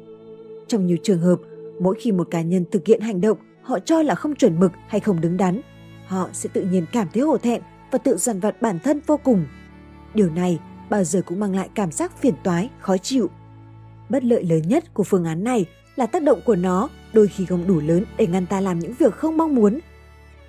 Trong 0.67 0.87
nhiều 0.87 0.97
trường 1.03 1.19
hợp, 1.19 1.39
mỗi 1.79 1.95
khi 1.99 2.11
một 2.11 2.27
cá 2.31 2.41
nhân 2.41 2.65
thực 2.71 2.87
hiện 2.87 3.01
hành 3.01 3.21
động 3.21 3.37
họ 3.61 3.79
cho 3.79 4.01
là 4.01 4.15
không 4.15 4.35
chuẩn 4.35 4.59
mực 4.59 4.71
hay 4.87 4.99
không 4.99 5.21
đứng 5.21 5.37
đắn, 5.37 5.61
họ 6.05 6.29
sẽ 6.33 6.49
tự 6.53 6.61
nhiên 6.61 6.85
cảm 6.93 7.07
thấy 7.13 7.23
hổ 7.23 7.37
thẹn 7.37 7.61
và 7.91 7.97
tự 7.97 8.17
dằn 8.17 8.39
vặt 8.39 8.61
bản 8.61 8.79
thân 8.83 8.99
vô 9.07 9.19
cùng. 9.23 9.45
Điều 10.13 10.29
này 10.29 10.59
bao 10.91 11.03
giờ 11.03 11.21
cũng 11.25 11.39
mang 11.39 11.55
lại 11.55 11.69
cảm 11.75 11.91
giác 11.91 12.17
phiền 12.17 12.33
toái, 12.43 12.69
khó 12.79 12.97
chịu. 12.97 13.29
Bất 14.09 14.23
lợi 14.23 14.43
lớn 14.43 14.61
nhất 14.67 14.93
của 14.93 15.03
phương 15.03 15.25
án 15.25 15.43
này 15.43 15.65
là 15.95 16.05
tác 16.05 16.23
động 16.23 16.41
của 16.45 16.55
nó 16.55 16.89
đôi 17.13 17.27
khi 17.27 17.45
không 17.45 17.67
đủ 17.67 17.79
lớn 17.79 18.05
để 18.17 18.27
ngăn 18.27 18.45
ta 18.45 18.61
làm 18.61 18.79
những 18.79 18.93
việc 18.99 19.13
không 19.13 19.37
mong 19.37 19.55
muốn. 19.55 19.79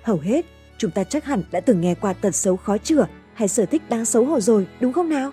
Hầu 0.03 0.17
hết, 0.17 0.45
chúng 0.77 0.91
ta 0.91 1.03
chắc 1.03 1.25
hẳn 1.25 1.43
đã 1.51 1.59
từng 1.59 1.81
nghe 1.81 1.95
qua 1.95 2.13
tật 2.13 2.35
xấu 2.35 2.57
khó 2.57 2.77
chữa 2.77 3.05
hay 3.33 3.47
sở 3.47 3.65
thích 3.65 3.89
đáng 3.89 4.05
xấu 4.05 4.25
hổ 4.25 4.39
rồi, 4.39 4.67
đúng 4.79 4.93
không 4.93 5.09
nào? 5.09 5.31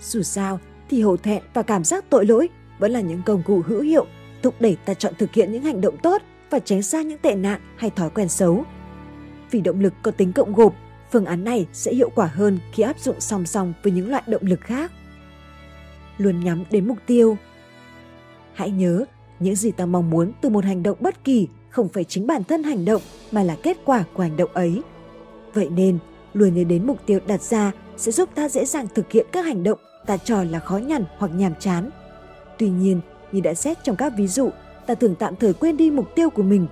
Dù 0.00 0.22
sao, 0.22 0.60
thì 0.88 1.02
hổ 1.02 1.16
thẹn 1.16 1.42
và 1.54 1.62
cảm 1.62 1.84
giác 1.84 2.04
tội 2.10 2.26
lỗi 2.26 2.48
vẫn 2.78 2.92
là 2.92 3.00
những 3.00 3.22
công 3.26 3.42
cụ 3.42 3.62
hữu 3.66 3.80
hiệu 3.80 4.06
thúc 4.42 4.54
đẩy 4.60 4.76
ta 4.84 4.94
chọn 4.94 5.14
thực 5.18 5.32
hiện 5.32 5.52
những 5.52 5.62
hành 5.62 5.80
động 5.80 5.96
tốt 6.02 6.22
và 6.50 6.58
tránh 6.58 6.82
xa 6.82 7.02
những 7.02 7.18
tệ 7.18 7.34
nạn 7.34 7.60
hay 7.76 7.90
thói 7.90 8.10
quen 8.10 8.28
xấu. 8.28 8.64
Vì 9.50 9.60
động 9.60 9.80
lực 9.80 9.94
có 10.02 10.10
tính 10.10 10.32
cộng 10.32 10.52
gộp, 10.52 10.74
phương 11.12 11.24
án 11.24 11.44
này 11.44 11.66
sẽ 11.72 11.94
hiệu 11.94 12.10
quả 12.14 12.26
hơn 12.26 12.58
khi 12.72 12.82
áp 12.82 12.98
dụng 13.00 13.20
song 13.20 13.46
song 13.46 13.72
với 13.82 13.92
những 13.92 14.10
loại 14.10 14.22
động 14.26 14.42
lực 14.44 14.60
khác. 14.60 14.92
Luôn 16.18 16.44
nhắm 16.44 16.64
đến 16.70 16.88
mục 16.88 16.98
tiêu. 17.06 17.36
Hãy 18.54 18.70
nhớ, 18.70 19.04
những 19.38 19.56
gì 19.56 19.70
ta 19.70 19.86
mong 19.86 20.10
muốn 20.10 20.32
từ 20.40 20.48
một 20.48 20.64
hành 20.64 20.82
động 20.82 20.98
bất 21.00 21.24
kỳ 21.24 21.48
không 21.68 21.88
phải 21.88 22.04
chính 22.04 22.26
bản 22.26 22.44
thân 22.44 22.62
hành 22.62 22.84
động 22.84 23.02
mà 23.32 23.42
là 23.42 23.56
kết 23.62 23.76
quả 23.84 24.04
của 24.14 24.22
hành 24.22 24.36
động 24.36 24.50
ấy. 24.52 24.82
Vậy 25.54 25.68
nên, 25.70 25.98
luôn 26.34 26.54
nhớ 26.54 26.64
đến 26.64 26.86
mục 26.86 26.98
tiêu 27.06 27.20
đặt 27.26 27.42
ra 27.42 27.72
sẽ 27.96 28.12
giúp 28.12 28.28
ta 28.34 28.48
dễ 28.48 28.64
dàng 28.64 28.86
thực 28.94 29.12
hiện 29.12 29.26
các 29.32 29.44
hành 29.44 29.64
động 29.64 29.78
ta 30.06 30.16
cho 30.16 30.42
là 30.42 30.58
khó 30.58 30.76
nhằn 30.76 31.04
hoặc 31.18 31.30
nhàm 31.34 31.54
chán. 31.60 31.90
Tuy 32.58 32.68
nhiên, 32.68 33.00
như 33.32 33.40
đã 33.40 33.54
xét 33.54 33.84
trong 33.84 33.96
các 33.96 34.12
ví 34.16 34.28
dụ, 34.28 34.50
ta 34.86 34.94
thường 34.94 35.14
tạm 35.18 35.36
thời 35.36 35.52
quên 35.52 35.76
đi 35.76 35.90
mục 35.90 36.14
tiêu 36.14 36.30
của 36.30 36.42
mình. 36.42 36.66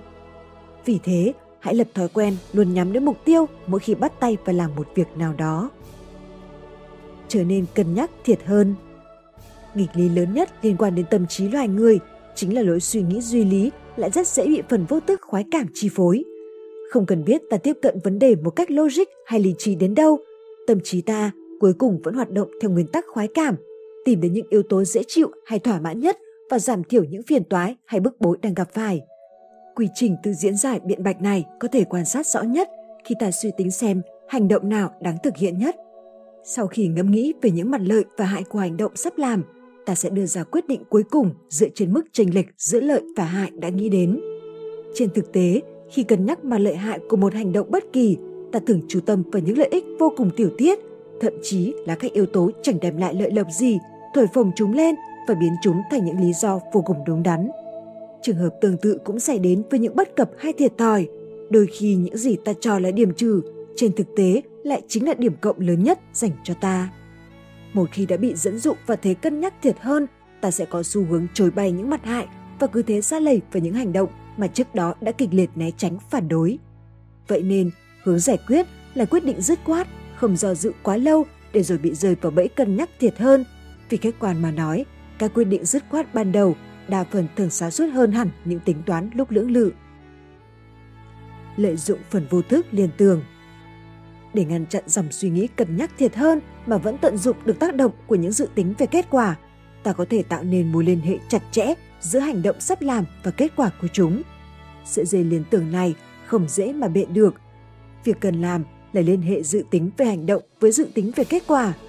Vì 0.85 0.99
thế, 1.03 1.33
hãy 1.65 1.75
lập 1.75 1.87
thói 1.93 2.07
quen 2.07 2.37
luôn 2.53 2.73
nhắm 2.73 2.93
đến 2.93 3.05
mục 3.05 3.17
tiêu 3.25 3.45
mỗi 3.67 3.79
khi 3.79 3.95
bắt 3.95 4.19
tay 4.19 4.37
vào 4.45 4.55
làm 4.55 4.75
một 4.75 4.87
việc 4.95 5.07
nào 5.17 5.33
đó. 5.37 5.69
Trở 7.27 7.43
nên 7.43 7.65
cân 7.75 7.93
nhắc 7.93 8.11
thiệt 8.23 8.39
hơn. 8.45 8.75
Nghịch 9.75 9.89
lý 9.95 10.09
lớn 10.09 10.33
nhất 10.33 10.49
liên 10.61 10.77
quan 10.77 10.95
đến 10.95 11.05
tâm 11.09 11.27
trí 11.27 11.47
loài 11.47 11.67
người 11.67 11.99
chính 12.35 12.55
là 12.55 12.61
lối 12.61 12.79
suy 12.79 13.01
nghĩ 13.01 13.21
duy 13.21 13.43
lý 13.43 13.71
lại 13.95 14.09
rất 14.09 14.27
dễ 14.27 14.47
bị 14.47 14.61
phần 14.69 14.85
vô 14.89 14.99
thức 14.99 15.21
khoái 15.21 15.45
cảm 15.51 15.67
chi 15.73 15.89
phối. 15.95 16.23
Không 16.91 17.05
cần 17.05 17.23
biết 17.25 17.41
ta 17.49 17.57
tiếp 17.57 17.77
cận 17.81 17.99
vấn 18.03 18.19
đề 18.19 18.35
một 18.35 18.49
cách 18.49 18.71
logic 18.71 19.07
hay 19.25 19.39
lý 19.39 19.53
trí 19.57 19.75
đến 19.75 19.95
đâu, 19.95 20.19
tâm 20.67 20.79
trí 20.83 21.01
ta 21.01 21.31
cuối 21.59 21.73
cùng 21.73 21.99
vẫn 22.03 22.13
hoạt 22.13 22.31
động 22.31 22.49
theo 22.61 22.71
nguyên 22.71 22.87
tắc 22.87 23.05
khoái 23.13 23.27
cảm, 23.27 23.55
tìm 24.05 24.21
đến 24.21 24.33
những 24.33 24.47
yếu 24.49 24.63
tố 24.63 24.83
dễ 24.83 25.01
chịu 25.07 25.31
hay 25.45 25.59
thỏa 25.59 25.79
mãn 25.79 25.99
nhất 25.99 26.17
và 26.49 26.59
giảm 26.59 26.83
thiểu 26.83 27.03
những 27.03 27.23
phiền 27.23 27.43
toái 27.43 27.75
hay 27.85 27.99
bức 27.99 28.21
bối 28.21 28.37
đang 28.41 28.53
gặp 28.53 28.67
phải. 28.73 29.01
Quy 29.75 29.89
trình 29.93 30.15
tự 30.23 30.33
diễn 30.33 30.57
giải 30.57 30.79
biện 30.85 31.03
bạch 31.03 31.21
này 31.21 31.45
có 31.59 31.67
thể 31.67 31.83
quan 31.83 32.05
sát 32.05 32.27
rõ 32.27 32.41
nhất 32.41 32.69
khi 33.03 33.15
ta 33.19 33.31
suy 33.31 33.51
tính 33.57 33.71
xem 33.71 34.01
hành 34.27 34.47
động 34.47 34.69
nào 34.69 34.91
đáng 35.01 35.17
thực 35.23 35.37
hiện 35.37 35.57
nhất. 35.57 35.75
Sau 36.43 36.67
khi 36.67 36.87
ngẫm 36.87 37.11
nghĩ 37.11 37.33
về 37.41 37.51
những 37.51 37.71
mặt 37.71 37.81
lợi 37.83 38.05
và 38.17 38.25
hại 38.25 38.43
của 38.43 38.59
hành 38.59 38.77
động 38.77 38.95
sắp 38.95 39.17
làm, 39.17 39.43
ta 39.85 39.95
sẽ 39.95 40.09
đưa 40.09 40.25
ra 40.25 40.43
quyết 40.43 40.67
định 40.67 40.83
cuối 40.89 41.03
cùng 41.03 41.31
dựa 41.49 41.67
trên 41.75 41.93
mức 41.93 42.01
chênh 42.11 42.35
lệch 42.35 42.45
giữa 42.57 42.79
lợi 42.79 43.01
và 43.17 43.23
hại 43.23 43.51
đã 43.59 43.69
nghĩ 43.69 43.89
đến. 43.89 44.19
Trên 44.93 45.09
thực 45.09 45.33
tế, 45.33 45.61
khi 45.91 46.03
cân 46.03 46.25
nhắc 46.25 46.45
mặt 46.45 46.57
lợi 46.57 46.75
hại 46.75 46.99
của 47.09 47.17
một 47.17 47.33
hành 47.33 47.51
động 47.51 47.71
bất 47.71 47.83
kỳ, 47.93 48.17
ta 48.51 48.59
thường 48.67 48.81
chú 48.87 48.99
tâm 48.99 49.23
vào 49.31 49.41
những 49.45 49.57
lợi 49.57 49.69
ích 49.71 49.85
vô 49.99 50.13
cùng 50.17 50.29
tiểu 50.35 50.49
tiết, 50.57 50.79
thậm 51.21 51.33
chí 51.43 51.73
là 51.85 51.95
các 51.95 52.13
yếu 52.13 52.25
tố 52.25 52.51
chẳng 52.61 52.79
đem 52.81 52.97
lại 52.97 53.13
lợi 53.13 53.31
lộc 53.31 53.47
gì, 53.51 53.79
thổi 54.13 54.27
phồng 54.33 54.51
chúng 54.55 54.73
lên 54.73 54.95
và 55.27 55.35
biến 55.35 55.53
chúng 55.61 55.81
thành 55.91 56.05
những 56.05 56.19
lý 56.19 56.33
do 56.33 56.59
vô 56.73 56.81
cùng 56.81 56.97
đúng 57.05 57.23
đắn. 57.23 57.49
Trường 58.25 58.37
hợp 58.37 58.49
tương 58.61 58.77
tự 58.77 58.97
cũng 59.03 59.19
xảy 59.19 59.39
đến 59.39 59.63
với 59.69 59.79
những 59.79 59.95
bất 59.95 60.15
cập 60.15 60.29
hay 60.37 60.53
thiệt 60.53 60.77
thòi. 60.77 61.07
Đôi 61.49 61.67
khi 61.67 61.95
những 61.95 62.17
gì 62.17 62.37
ta 62.45 62.53
cho 62.61 62.79
là 62.79 62.91
điểm 62.91 63.13
trừ, 63.13 63.41
trên 63.75 63.91
thực 63.95 64.07
tế 64.15 64.41
lại 64.63 64.81
chính 64.87 65.07
là 65.07 65.13
điểm 65.13 65.33
cộng 65.41 65.59
lớn 65.59 65.83
nhất 65.83 65.99
dành 66.13 66.31
cho 66.43 66.53
ta. 66.53 66.89
Một 67.73 67.89
khi 67.91 68.05
đã 68.05 68.17
bị 68.17 68.33
dẫn 68.35 68.59
dụ 68.59 68.73
và 68.85 68.95
thế 68.95 69.13
cân 69.13 69.39
nhắc 69.39 69.53
thiệt 69.61 69.75
hơn, 69.79 70.07
ta 70.41 70.51
sẽ 70.51 70.65
có 70.65 70.83
xu 70.83 71.05
hướng 71.05 71.27
chối 71.33 71.51
bay 71.51 71.71
những 71.71 71.89
mặt 71.89 72.05
hại 72.05 72.27
và 72.59 72.67
cứ 72.67 72.81
thế 72.81 73.01
xa 73.01 73.19
lầy 73.19 73.41
vào 73.51 73.63
những 73.63 73.73
hành 73.73 73.93
động 73.93 74.09
mà 74.37 74.47
trước 74.47 74.75
đó 74.75 74.93
đã 75.01 75.11
kịch 75.11 75.29
liệt 75.31 75.49
né 75.55 75.71
tránh 75.77 75.97
phản 76.09 76.27
đối. 76.27 76.57
Vậy 77.27 77.41
nên, 77.41 77.71
hướng 78.03 78.19
giải 78.19 78.37
quyết 78.47 78.65
là 78.93 79.05
quyết 79.05 79.25
định 79.25 79.41
dứt 79.41 79.59
khoát, 79.63 79.87
không 80.15 80.37
do 80.37 80.53
dự 80.53 80.71
quá 80.83 80.97
lâu 80.97 81.25
để 81.53 81.63
rồi 81.63 81.77
bị 81.77 81.93
rơi 81.93 82.15
vào 82.21 82.31
bẫy 82.31 82.47
cân 82.47 82.75
nhắc 82.75 82.89
thiệt 82.99 83.17
hơn. 83.17 83.45
Vì 83.89 83.97
khách 83.97 84.19
quan 84.19 84.41
mà 84.41 84.51
nói, 84.51 84.85
các 85.17 85.31
quyết 85.33 85.45
định 85.45 85.65
dứt 85.65 85.83
khoát 85.89 86.13
ban 86.13 86.31
đầu 86.31 86.55
đa 86.87 87.03
phần 87.03 87.27
thường 87.35 87.49
sáng 87.49 87.71
suốt 87.71 87.87
hơn 87.93 88.11
hẳn 88.11 88.29
những 88.45 88.59
tính 88.59 88.83
toán 88.85 89.09
lúc 89.13 89.31
lưỡng 89.31 89.51
lự. 89.51 89.71
Lợi 91.57 91.75
dụng 91.77 91.99
phần 92.09 92.27
vô 92.29 92.41
thức 92.41 92.65
liền 92.71 92.89
tường 92.97 93.23
Để 94.33 94.45
ngăn 94.45 94.65
chặn 94.65 94.83
dòng 94.85 95.11
suy 95.11 95.29
nghĩ 95.29 95.47
cân 95.47 95.77
nhắc 95.77 95.91
thiệt 95.97 96.15
hơn 96.15 96.39
mà 96.65 96.77
vẫn 96.77 96.97
tận 96.97 97.17
dụng 97.17 97.37
được 97.45 97.59
tác 97.59 97.75
động 97.75 97.91
của 98.07 98.15
những 98.15 98.31
dự 98.31 98.47
tính 98.55 98.73
về 98.77 98.85
kết 98.85 99.05
quả, 99.09 99.35
ta 99.83 99.93
có 99.93 100.05
thể 100.09 100.23
tạo 100.23 100.43
nên 100.43 100.71
mối 100.71 100.83
liên 100.83 100.99
hệ 100.99 101.17
chặt 101.29 101.41
chẽ 101.51 101.73
giữa 101.99 102.19
hành 102.19 102.43
động 102.43 102.59
sắp 102.59 102.81
làm 102.81 103.05
và 103.23 103.31
kết 103.31 103.51
quả 103.55 103.71
của 103.81 103.87
chúng. 103.87 104.21
Sợi 104.85 105.05
dây 105.05 105.23
liên 105.23 105.43
tưởng 105.49 105.71
này 105.71 105.95
không 106.25 106.49
dễ 106.49 106.73
mà 106.73 106.87
bện 106.87 107.13
được. 107.13 107.35
Việc 108.03 108.19
cần 108.19 108.41
làm 108.41 108.63
là 108.93 109.01
liên 109.01 109.21
hệ 109.21 109.43
dự 109.43 109.63
tính 109.71 109.91
về 109.97 110.05
hành 110.05 110.25
động 110.25 110.43
với 110.59 110.71
dự 110.71 110.87
tính 110.93 111.11
về 111.15 111.23
kết 111.23 111.43
quả– 111.47 111.73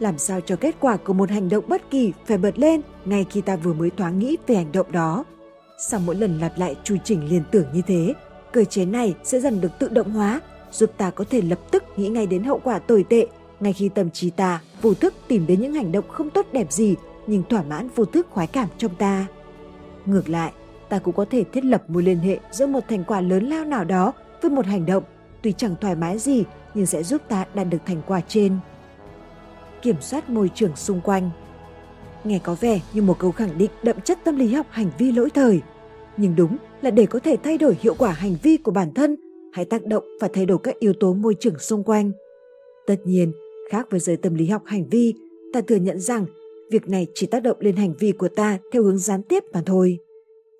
làm 0.00 0.18
sao 0.18 0.40
cho 0.40 0.56
kết 0.56 0.74
quả 0.80 0.96
của 0.96 1.12
một 1.12 1.30
hành 1.30 1.48
động 1.48 1.64
bất 1.68 1.90
kỳ 1.90 2.12
phải 2.26 2.38
bật 2.38 2.58
lên 2.58 2.80
ngay 3.04 3.26
khi 3.30 3.40
ta 3.40 3.56
vừa 3.56 3.72
mới 3.72 3.90
thoáng 3.90 4.18
nghĩ 4.18 4.36
về 4.46 4.54
hành 4.54 4.72
động 4.72 4.92
đó. 4.92 5.24
Sau 5.78 6.00
mỗi 6.00 6.14
lần 6.14 6.38
lặp 6.38 6.58
lại 6.58 6.76
chu 6.84 6.96
trình 7.04 7.28
liên 7.28 7.42
tưởng 7.50 7.66
như 7.74 7.82
thế, 7.86 8.14
cơ 8.52 8.64
chế 8.64 8.84
này 8.84 9.14
sẽ 9.24 9.40
dần 9.40 9.60
được 9.60 9.78
tự 9.78 9.88
động 9.88 10.10
hóa, 10.10 10.40
giúp 10.72 10.90
ta 10.96 11.10
có 11.10 11.24
thể 11.30 11.40
lập 11.40 11.58
tức 11.70 11.84
nghĩ 11.96 12.08
ngay 12.08 12.26
đến 12.26 12.44
hậu 12.44 12.60
quả 12.64 12.78
tồi 12.78 13.04
tệ 13.08 13.26
ngay 13.60 13.72
khi 13.72 13.88
tâm 13.88 14.10
trí 14.10 14.30
ta 14.30 14.60
vô 14.82 14.94
thức 14.94 15.14
tìm 15.28 15.46
đến 15.46 15.60
những 15.60 15.74
hành 15.74 15.92
động 15.92 16.04
không 16.08 16.30
tốt 16.30 16.46
đẹp 16.52 16.72
gì 16.72 16.94
nhưng 17.26 17.42
thỏa 17.48 17.62
mãn 17.62 17.88
vô 17.94 18.04
thức 18.04 18.26
khoái 18.30 18.46
cảm 18.46 18.68
trong 18.78 18.94
ta. 18.94 19.26
Ngược 20.06 20.28
lại, 20.28 20.52
ta 20.88 20.98
cũng 20.98 21.14
có 21.14 21.24
thể 21.30 21.44
thiết 21.44 21.64
lập 21.64 21.82
mối 21.88 22.02
liên 22.02 22.18
hệ 22.18 22.38
giữa 22.50 22.66
một 22.66 22.80
thành 22.88 23.04
quả 23.04 23.20
lớn 23.20 23.44
lao 23.44 23.64
nào 23.64 23.84
đó 23.84 24.12
với 24.42 24.50
một 24.50 24.66
hành 24.66 24.86
động 24.86 25.02
tuy 25.42 25.52
chẳng 25.52 25.74
thoải 25.80 25.94
mái 25.94 26.18
gì 26.18 26.44
nhưng 26.74 26.86
sẽ 26.86 27.02
giúp 27.02 27.22
ta 27.28 27.46
đạt 27.54 27.66
được 27.70 27.78
thành 27.86 28.02
quả 28.06 28.20
trên 28.28 28.58
kiểm 29.84 30.00
soát 30.00 30.30
môi 30.30 30.50
trường 30.54 30.76
xung 30.76 31.00
quanh. 31.00 31.30
Nghe 32.24 32.38
có 32.38 32.56
vẻ 32.60 32.80
như 32.94 33.02
một 33.02 33.18
câu 33.18 33.32
khẳng 33.32 33.58
định 33.58 33.70
đậm 33.82 34.00
chất 34.00 34.18
tâm 34.24 34.36
lý 34.36 34.54
học 34.54 34.66
hành 34.70 34.90
vi 34.98 35.12
lỗi 35.12 35.30
thời, 35.34 35.60
nhưng 36.16 36.36
đúng 36.36 36.56
là 36.82 36.90
để 36.90 37.06
có 37.06 37.18
thể 37.18 37.36
thay 37.44 37.58
đổi 37.58 37.76
hiệu 37.80 37.94
quả 37.98 38.10
hành 38.10 38.36
vi 38.42 38.56
của 38.56 38.70
bản 38.70 38.94
thân, 38.94 39.16
hãy 39.52 39.64
tác 39.64 39.86
động 39.86 40.04
và 40.20 40.28
thay 40.32 40.46
đổi 40.46 40.58
các 40.62 40.78
yếu 40.78 40.92
tố 41.00 41.14
môi 41.14 41.34
trường 41.40 41.58
xung 41.58 41.84
quanh. 41.84 42.12
Tất 42.86 42.96
nhiên, 43.04 43.32
khác 43.70 43.86
với 43.90 44.00
giới 44.00 44.16
tâm 44.16 44.34
lý 44.34 44.46
học 44.46 44.62
hành 44.66 44.88
vi, 44.88 45.14
ta 45.52 45.60
thừa 45.60 45.76
nhận 45.76 46.00
rằng 46.00 46.26
việc 46.70 46.88
này 46.88 47.06
chỉ 47.14 47.26
tác 47.26 47.42
động 47.42 47.56
lên 47.60 47.76
hành 47.76 47.94
vi 47.98 48.12
của 48.12 48.28
ta 48.28 48.58
theo 48.72 48.82
hướng 48.82 48.98
gián 48.98 49.22
tiếp 49.22 49.44
mà 49.52 49.62
thôi. 49.66 49.98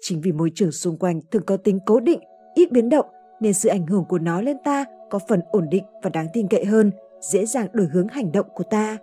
Chính 0.01 0.21
vì 0.21 0.33
môi 0.33 0.51
trường 0.55 0.73
xung 0.73 0.97
quanh 0.97 1.21
thường 1.31 1.43
có 1.47 1.57
tính 1.57 1.79
cố 1.87 2.01
định, 2.01 2.21
ít 2.55 2.73
biến 2.73 2.89
động 2.89 3.07
nên 3.41 3.53
sự 3.53 3.69
ảnh 3.69 3.87
hưởng 3.87 4.05
của 4.09 4.19
nó 4.19 4.41
lên 4.41 4.57
ta 4.65 4.85
có 5.11 5.19
phần 5.29 5.41
ổn 5.51 5.69
định 5.71 5.85
và 6.03 6.11
đáng 6.11 6.27
tin 6.33 6.49
cậy 6.49 6.65
hơn, 6.65 6.91
dễ 7.21 7.47
dàng 7.47 7.67
đổi 7.73 7.87
hướng 7.93 8.09
hành 8.09 8.33
động 8.33 8.47
của 8.55 8.65
ta. 8.71 8.99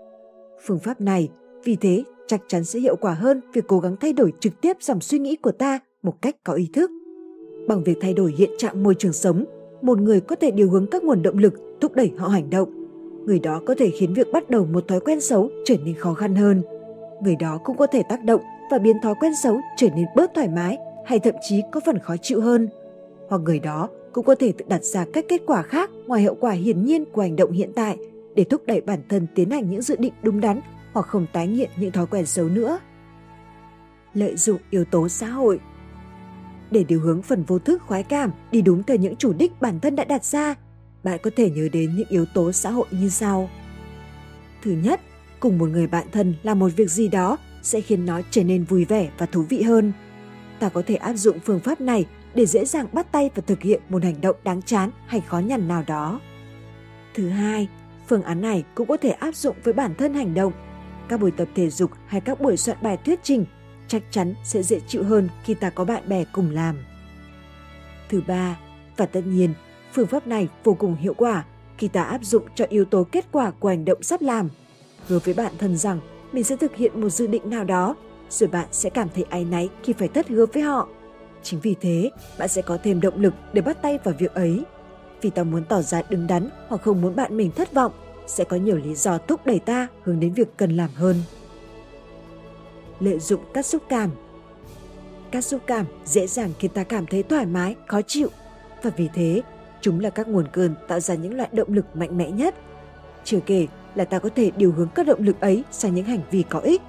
Phương 0.66 0.80
pháp 0.80 1.02
này 1.02 1.30
vì 1.64 1.76
thế 1.76 2.04
chắc 2.28 2.42
chắn 2.48 2.64
sẽ 2.64 2.80
hiệu 2.80 2.96
quả 2.96 3.14
hơn 3.14 3.42
việc 3.54 3.68
cố 3.68 3.80
gắng 3.80 3.96
thay 4.00 4.14
đổi 4.14 4.34
trực 4.40 4.62
tiếp 4.62 4.78
dòng 4.82 5.02
suy 5.02 5.20
nghĩ 5.20 5.36
của 5.36 5.52
ta 5.52 5.80
một 6.04 6.22
cách 6.22 6.36
có 6.44 6.54
ý 6.54 6.70
thức. 6.74 6.92
Bằng 7.68 7.84
việc 7.84 7.98
thay 8.02 8.14
đổi 8.14 8.34
hiện 8.38 8.50
trạng 8.58 8.84
môi 8.84 8.96
trường 8.96 9.14
sống, 9.14 9.46
một 9.82 9.98
người 9.98 10.22
có 10.22 10.36
thể 10.36 10.52
điều 10.52 10.70
hướng 10.70 10.88
các 10.88 11.04
nguồn 11.04 11.22
động 11.22 11.38
lực 11.38 11.54
thúc 11.82 11.96
đẩy 11.96 12.12
họ 12.18 12.28
hành 12.28 12.50
động. 12.50 12.70
Người 13.26 13.40
đó 13.40 13.62
có 13.66 13.76
thể 13.78 13.90
khiến 13.90 14.14
việc 14.14 14.28
bắt 14.34 14.50
đầu 14.50 14.66
một 14.66 14.88
thói 14.88 15.00
quen 15.00 15.22
xấu 15.22 15.50
trở 15.66 15.76
nên 15.86 15.96
khó 15.96 16.14
khăn 16.14 16.36
hơn. 16.36 16.62
Người 17.22 17.36
đó 17.36 17.60
cũng 17.64 17.78
có 17.78 17.88
thể 17.88 18.04
tác 18.10 18.24
động 18.24 18.42
và 18.72 18.78
biến 18.78 18.98
thói 19.04 19.14
quen 19.22 19.32
xấu 19.44 19.60
trở 19.78 19.88
nên 19.96 20.06
bớt 20.16 20.34
thoải 20.34 20.48
mái 20.48 20.78
hay 21.06 21.20
thậm 21.20 21.36
chí 21.50 21.62
có 21.72 21.80
phần 21.86 22.00
khó 22.00 22.16
chịu 22.22 22.42
hơn. 22.42 22.70
Hoặc 23.30 23.42
người 23.42 23.60
đó 23.60 23.90
cũng 24.14 24.26
có 24.26 24.36
thể 24.36 24.52
tự 24.52 24.66
đặt 24.68 24.84
ra 24.84 25.06
các 25.14 25.26
kết 25.28 25.42
quả 25.48 25.62
khác 25.62 25.90
ngoài 26.08 26.24
hậu 26.24 26.36
quả 26.36 26.52
hiển 26.52 26.86
nhiên 26.86 27.06
của 27.06 27.22
hành 27.22 27.36
động 27.36 27.52
hiện 27.52 27.72
tại 27.76 27.98
để 28.36 28.44
thúc 28.44 28.62
đẩy 28.68 28.82
bản 28.82 29.00
thân 29.10 29.28
tiến 29.36 29.50
hành 29.50 29.70
những 29.70 29.82
dự 29.82 29.96
định 29.96 30.14
đúng 30.24 30.40
đắn 30.40 30.62
hoặc 30.94 31.08
không 31.08 31.26
tái 31.34 31.48
nghiện 31.48 31.70
những 31.78 31.92
thói 31.92 32.08
quen 32.08 32.26
xấu 32.26 32.50
nữa. 32.50 32.80
Lợi 34.14 34.38
dụng 34.38 34.62
yếu 34.70 34.86
tố 34.86 35.10
xã 35.10 35.28
hội 35.28 35.60
Để 36.72 36.84
điều 36.84 37.00
hướng 37.00 37.22
phần 37.22 37.44
vô 37.44 37.60
thức 37.60 37.82
khoái 37.82 38.04
cảm 38.04 38.32
đi 38.52 38.62
đúng 38.62 38.84
theo 38.84 38.98
những 38.98 39.16
chủ 39.16 39.34
đích 39.34 39.62
bản 39.62 39.80
thân 39.80 39.96
đã 39.96 40.04
đặt 40.04 40.26
ra, 40.26 40.56
bạn 41.04 41.20
có 41.24 41.32
thể 41.36 41.50
nhớ 41.50 41.70
đến 41.72 41.96
những 41.96 42.08
yếu 42.10 42.26
tố 42.26 42.52
xã 42.52 42.70
hội 42.70 42.88
như 42.92 43.10
sau. 43.10 43.50
Thứ 44.64 44.72
nhất, 44.72 45.02
cùng 45.40 45.58
một 45.58 45.70
người 45.70 45.88
bạn 45.88 46.08
thân 46.12 46.36
làm 46.44 46.60
một 46.60 46.72
việc 46.76 46.92
gì 46.92 47.08
đó 47.08 47.38
sẽ 47.62 47.82
khiến 47.82 48.06
nó 48.06 48.22
trở 48.32 48.44
nên 48.44 48.64
vui 48.64 48.86
vẻ 48.86 49.10
và 49.18 49.26
thú 49.26 49.46
vị 49.50 49.62
hơn. 49.62 49.94
Ta 50.60 50.70
có 50.70 50.84
thể 50.88 50.96
áp 50.96 51.14
dụng 51.14 51.40
phương 51.40 51.60
pháp 51.60 51.82
này 51.82 52.06
để 52.36 52.46
dễ 52.46 52.66
dàng 52.66 52.88
bắt 52.94 53.12
tay 53.12 53.30
và 53.36 53.44
thực 53.48 53.62
hiện 53.62 53.82
một 53.90 54.04
hành 54.04 54.22
động 54.22 54.36
đáng 54.44 54.62
chán 54.62 54.90
hay 55.08 55.22
khó 55.22 55.40
nhằn 55.40 55.68
nào 55.68 55.84
đó. 55.88 56.20
Thứ 57.14 57.30
hai, 57.30 57.68
Phương 58.12 58.24
án 58.24 58.42
này 58.42 58.64
cũng 58.76 58.88
có 58.88 58.98
thể 58.98 59.10
áp 59.10 59.36
dụng 59.36 59.56
với 59.64 59.74
bản 59.74 59.96
thân 59.96 60.14
hành 60.14 60.34
động. 60.34 60.54
Các 61.10 61.20
buổi 61.20 61.32
tập 61.32 61.48
thể 61.56 61.70
dục 61.70 61.92
hay 62.08 62.22
các 62.22 62.42
buổi 62.42 62.58
soạn 62.58 62.78
bài 62.82 62.98
thuyết 62.98 63.20
trình 63.24 63.46
chắc 63.88 64.02
chắn 64.12 64.34
sẽ 64.44 64.64
dễ 64.64 64.80
chịu 64.88 65.04
hơn 65.04 65.30
khi 65.44 65.54
ta 65.54 65.70
có 65.70 65.86
bạn 65.86 66.10
bè 66.10 66.24
cùng 66.32 66.52
làm. 66.52 66.78
Thứ 68.10 68.22
ba, 68.28 68.60
và 68.98 69.06
tất 69.06 69.22
nhiên, 69.26 69.54
phương 69.94 70.08
pháp 70.08 70.28
này 70.28 70.48
vô 70.64 70.74
cùng 70.74 70.96
hiệu 70.96 71.14
quả 71.14 71.46
khi 71.78 71.88
ta 71.88 72.04
áp 72.04 72.24
dụng 72.24 72.44
cho 72.56 72.66
yếu 72.70 72.86
tố 72.86 73.04
kết 73.12 73.26
quả 73.32 73.52
của 73.52 73.70
hành 73.70 73.86
động 73.86 74.04
sắp 74.04 74.22
làm. 74.22 74.50
Hứa 75.08 75.20
với 75.20 75.34
bản 75.34 75.54
thân 75.58 75.78
rằng 75.78 76.00
mình 76.32 76.44
sẽ 76.44 76.56
thực 76.56 76.76
hiện 76.76 77.02
một 77.02 77.10
dự 77.10 77.28
định 77.28 77.50
nào 77.50 77.64
đó, 77.64 77.96
rồi 78.30 78.50
bạn 78.50 78.68
sẽ 78.72 78.90
cảm 78.90 79.08
thấy 79.16 79.26
áy 79.30 79.46
náy 79.46 79.70
khi 79.84 79.94
phải 79.94 80.08
thất 80.08 80.28
hứa 80.30 80.46
với 80.46 80.64
họ. 80.64 80.88
Chính 81.44 81.60
vì 81.60 81.76
thế, 81.82 82.12
bạn 82.40 82.50
sẽ 82.50 82.62
có 82.62 82.78
thêm 82.84 83.02
động 83.02 83.22
lực 83.22 83.34
để 83.54 83.62
bắt 83.62 83.82
tay 83.82 84.00
vào 84.04 84.16
việc 84.20 84.34
ấy. 84.34 84.64
Vì 85.22 85.30
ta 85.30 85.44
muốn 85.44 85.64
tỏ 85.64 85.82
ra 85.82 86.02
đứng 86.10 86.28
đắn 86.28 86.50
hoặc 86.68 86.82
không 86.82 87.02
muốn 87.02 87.16
bạn 87.16 87.38
mình 87.38 87.52
thất 87.52 87.74
vọng, 87.74 87.92
sẽ 88.28 88.44
có 88.44 88.58
nhiều 88.58 88.78
lý 88.78 88.96
do 88.96 89.18
thúc 89.18 89.46
đẩy 89.46 89.60
ta 89.60 89.88
hướng 90.04 90.20
đến 90.20 90.34
việc 90.34 90.58
cần 90.58 90.78
làm 90.78 90.90
hơn. 90.96 91.16
Lợi 93.00 93.20
dụng 93.20 93.42
các 93.54 93.66
xúc 93.66 93.84
cảm 93.90 94.10
Các 95.32 95.42
xúc 95.42 95.62
cảm 95.68 95.86
dễ 96.06 96.28
dàng 96.28 96.52
khiến 96.60 96.72
ta 96.74 96.84
cảm 96.84 97.06
thấy 97.06 97.24
thoải 97.24 97.46
mái, 97.46 97.76
khó 97.88 98.02
chịu 98.02 98.30
và 98.84 98.92
vì 98.98 99.10
thế 99.14 99.42
chúng 99.82 100.00
là 100.00 100.10
các 100.10 100.28
nguồn 100.28 100.48
cơn 100.48 100.76
tạo 100.88 101.00
ra 101.00 101.16
những 101.16 101.38
loại 101.38 101.50
động 101.52 101.74
lực 101.74 101.96
mạnh 101.96 102.18
mẽ 102.18 102.32
nhất. 102.32 102.56
Chưa 103.24 103.40
kể 103.46 103.68
là 103.96 104.06
ta 104.06 104.20
có 104.20 104.30
thể 104.36 104.52
điều 104.58 104.72
hướng 104.72 104.90
các 104.96 105.06
động 105.06 105.24
lực 105.24 105.40
ấy 105.40 105.64
sang 105.72 105.96
những 105.96 106.06
hành 106.06 106.22
vi 106.32 106.44
có 106.50 106.60
ích. 106.60 106.82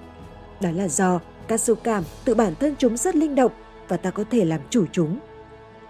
Đó 0.60 0.70
là 0.70 0.88
do 0.88 1.20
các 1.48 1.60
xúc 1.60 1.78
cảm 1.82 2.04
tự 2.24 2.34
bản 2.34 2.54
thân 2.60 2.74
chúng 2.78 2.96
rất 2.96 3.16
linh 3.16 3.34
động 3.34 3.52
và 3.88 3.96
ta 3.96 4.10
có 4.10 4.24
thể 4.30 4.44
làm 4.44 4.60
chủ 4.70 4.86
chúng. 4.92 5.18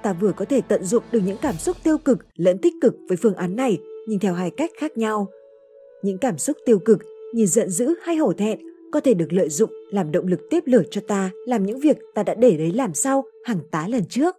Ta 0.02 0.12
vừa 0.12 0.32
có 0.32 0.44
thể 0.44 0.60
tận 0.60 0.84
dụng 0.84 1.02
được 1.12 1.20
những 1.24 1.36
cảm 1.42 1.54
xúc 1.54 1.76
tiêu 1.82 1.98
cực 1.98 2.18
lẫn 2.36 2.58
tích 2.58 2.74
cực 2.80 2.94
với 3.08 3.16
phương 3.16 3.34
án 3.34 3.56
này 3.56 3.78
nhưng 4.08 4.18
theo 4.18 4.34
hai 4.34 4.50
cách 4.50 4.70
khác 4.78 4.98
nhau. 4.98 5.28
Những 6.02 6.18
cảm 6.18 6.38
xúc 6.38 6.56
tiêu 6.66 6.78
cực 6.78 6.98
như 7.34 7.46
giận 7.46 7.70
dữ 7.70 7.94
hay 8.02 8.16
hổ 8.16 8.32
thẹn 8.32 8.58
có 8.92 9.00
thể 9.00 9.14
được 9.14 9.32
lợi 9.32 9.48
dụng 9.48 9.70
làm 9.90 10.12
động 10.12 10.26
lực 10.26 10.40
tiếp 10.50 10.60
lửa 10.66 10.82
cho 10.90 11.00
ta 11.08 11.30
làm 11.46 11.66
những 11.66 11.80
việc 11.80 11.96
ta 12.14 12.22
đã 12.22 12.34
để 12.34 12.56
đấy 12.56 12.72
làm 12.72 12.94
sau 12.94 13.24
hàng 13.44 13.60
tá 13.70 13.88
lần 13.88 14.04
trước. 14.08 14.36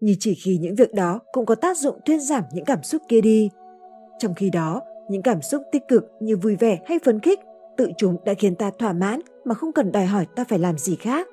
Như 0.00 0.16
chỉ 0.20 0.34
khi 0.34 0.58
những 0.58 0.74
việc 0.74 0.94
đó 0.94 1.20
cũng 1.32 1.46
có 1.46 1.54
tác 1.54 1.78
dụng 1.78 1.98
thuyên 2.06 2.20
giảm 2.20 2.42
những 2.54 2.64
cảm 2.64 2.82
xúc 2.82 3.02
kia 3.08 3.20
đi. 3.20 3.50
Trong 4.18 4.34
khi 4.34 4.50
đó, 4.50 4.80
những 5.10 5.22
cảm 5.22 5.42
xúc 5.42 5.62
tích 5.72 5.82
cực 5.88 6.04
như 6.20 6.36
vui 6.36 6.56
vẻ 6.56 6.78
hay 6.86 6.98
phấn 7.04 7.20
khích 7.20 7.40
tự 7.76 7.90
chúng 7.98 8.16
đã 8.24 8.34
khiến 8.34 8.54
ta 8.54 8.70
thỏa 8.78 8.92
mãn 8.92 9.20
mà 9.44 9.54
không 9.54 9.72
cần 9.72 9.92
đòi 9.92 10.06
hỏi 10.06 10.26
ta 10.34 10.44
phải 10.44 10.58
làm 10.58 10.78
gì 10.78 10.96
khác. 10.96 11.28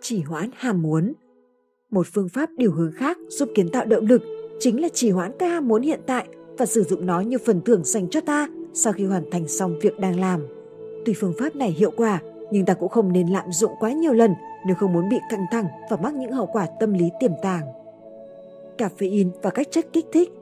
Chỉ 0.00 0.22
hoãn 0.22 0.50
ham 0.54 0.82
muốn 0.82 1.12
một 1.94 2.06
phương 2.12 2.28
pháp 2.28 2.50
điều 2.56 2.72
hướng 2.72 2.92
khác 2.92 3.18
giúp 3.28 3.48
kiến 3.54 3.68
tạo 3.68 3.84
động 3.84 4.06
lực 4.06 4.22
chính 4.60 4.82
là 4.82 4.88
chỉ 4.94 5.10
hoãn 5.10 5.32
cái 5.38 5.48
ham 5.48 5.68
muốn 5.68 5.82
hiện 5.82 6.00
tại 6.06 6.26
và 6.58 6.66
sử 6.66 6.82
dụng 6.82 7.06
nó 7.06 7.20
như 7.20 7.38
phần 7.38 7.60
thưởng 7.60 7.84
dành 7.84 8.08
cho 8.08 8.20
ta 8.20 8.48
sau 8.72 8.92
khi 8.92 9.04
hoàn 9.04 9.30
thành 9.30 9.48
xong 9.48 9.78
việc 9.82 9.98
đang 9.98 10.20
làm. 10.20 10.40
Tuy 11.04 11.14
phương 11.14 11.34
pháp 11.38 11.56
này 11.56 11.70
hiệu 11.70 11.90
quả, 11.96 12.20
nhưng 12.50 12.64
ta 12.64 12.74
cũng 12.74 12.88
không 12.88 13.12
nên 13.12 13.28
lạm 13.28 13.52
dụng 13.52 13.72
quá 13.80 13.92
nhiều 13.92 14.12
lần 14.12 14.34
nếu 14.66 14.76
không 14.76 14.92
muốn 14.92 15.08
bị 15.08 15.16
căng 15.30 15.44
thẳng 15.52 15.66
và 15.90 15.96
mắc 15.96 16.14
những 16.14 16.32
hậu 16.32 16.46
quả 16.46 16.66
tâm 16.80 16.92
lý 16.92 17.10
tiềm 17.20 17.32
tàng. 17.42 17.62
Caffeine 18.78 19.30
và 19.42 19.50
các 19.50 19.68
chất 19.70 19.86
kích 19.92 20.06
thích 20.12 20.32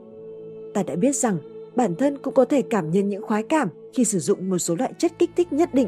Ta 0.73 0.83
đã 0.83 0.95
biết 0.95 1.15
rằng 1.15 1.37
bản 1.75 1.95
thân 1.95 2.17
cũng 2.17 2.33
có 2.33 2.45
thể 2.45 2.61
cảm 2.61 2.91
nhận 2.91 3.09
những 3.09 3.23
khoái 3.23 3.43
cảm 3.43 3.69
khi 3.93 4.05
sử 4.05 4.19
dụng 4.19 4.49
một 4.49 4.57
số 4.57 4.75
loại 4.75 4.93
chất 4.97 5.11
kích 5.19 5.31
thích 5.35 5.53
nhất 5.53 5.73
định. 5.73 5.87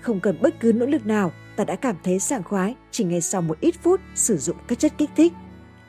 Không 0.00 0.20
cần 0.20 0.36
bất 0.42 0.60
cứ 0.60 0.72
nỗ 0.72 0.86
lực 0.86 1.06
nào, 1.06 1.32
ta 1.56 1.64
đã 1.64 1.76
cảm 1.76 1.96
thấy 2.04 2.18
sảng 2.18 2.42
khoái 2.42 2.74
chỉ 2.90 3.04
ngay 3.04 3.20
sau 3.20 3.42
một 3.42 3.60
ít 3.60 3.74
phút 3.82 4.00
sử 4.14 4.36
dụng 4.36 4.56
các 4.68 4.78
chất 4.78 4.92
kích 4.98 5.10
thích. 5.16 5.32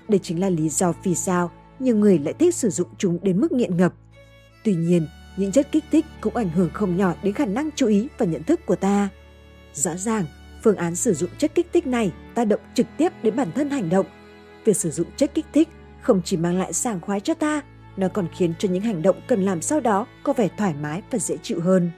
Đây 0.08 0.20
chính 0.20 0.40
là 0.40 0.50
lý 0.50 0.70
do 0.70 0.94
vì 1.04 1.16
sao 1.16 1.52
nhiều 1.80 1.96
người 1.96 2.20
lại 2.20 2.34
thích 2.34 2.56
sử 2.56 2.70
dụng 2.70 2.88
chúng 2.98 3.20
đến 3.22 3.40
mức 3.42 3.52
nghiện 3.52 3.78
ngập. 3.78 3.94
Tuy 4.64 4.76
nhiên, 4.76 5.08
những 5.38 5.52
chất 5.52 5.72
kích 5.72 5.84
thích 5.92 6.06
cũng 6.22 6.36
ảnh 6.36 6.50
hưởng 6.50 6.70
không 6.74 6.98
nhỏ 6.98 7.14
đến 7.24 7.34
khả 7.34 7.46
năng 7.46 7.70
chú 7.76 7.88
ý 7.88 8.08
và 8.18 8.26
nhận 8.26 8.44
thức 8.44 8.66
của 8.66 8.76
ta. 8.76 9.10
Rõ 9.74 9.96
ràng, 9.96 10.26
phương 10.64 10.76
án 10.76 10.96
sử 10.96 11.14
dụng 11.14 11.30
chất 11.38 11.56
kích 11.56 11.68
thích 11.74 11.88
này 11.88 12.12
tác 12.36 12.46
động 12.46 12.60
trực 12.74 12.88
tiếp 12.98 13.10
đến 13.24 13.36
bản 13.36 13.52
thân 13.52 13.70
hành 13.70 13.90
động. 13.90 14.06
Việc 14.66 14.78
sử 14.78 14.92
dụng 14.92 15.08
chất 15.18 15.32
kích 15.34 15.46
thích 15.54 15.70
không 16.02 16.22
chỉ 16.26 16.38
mang 16.38 16.58
lại 16.58 16.74
sảng 16.74 17.02
khoái 17.02 17.20
cho 17.20 17.34
ta, 17.34 17.62
nó 17.98 18.08
còn 18.08 18.28
khiến 18.38 18.54
cho 18.60 18.70
những 18.70 18.82
hành 18.82 19.02
động 19.02 19.22
cần 19.28 19.46
làm 19.46 19.62
sau 19.62 19.80
đó 19.80 20.08
có 20.24 20.34
vẻ 20.34 20.48
thoải 20.58 20.74
mái 20.82 21.02
và 21.12 21.20
dễ 21.20 21.38
chịu 21.42 21.62
hơn. 21.62 21.92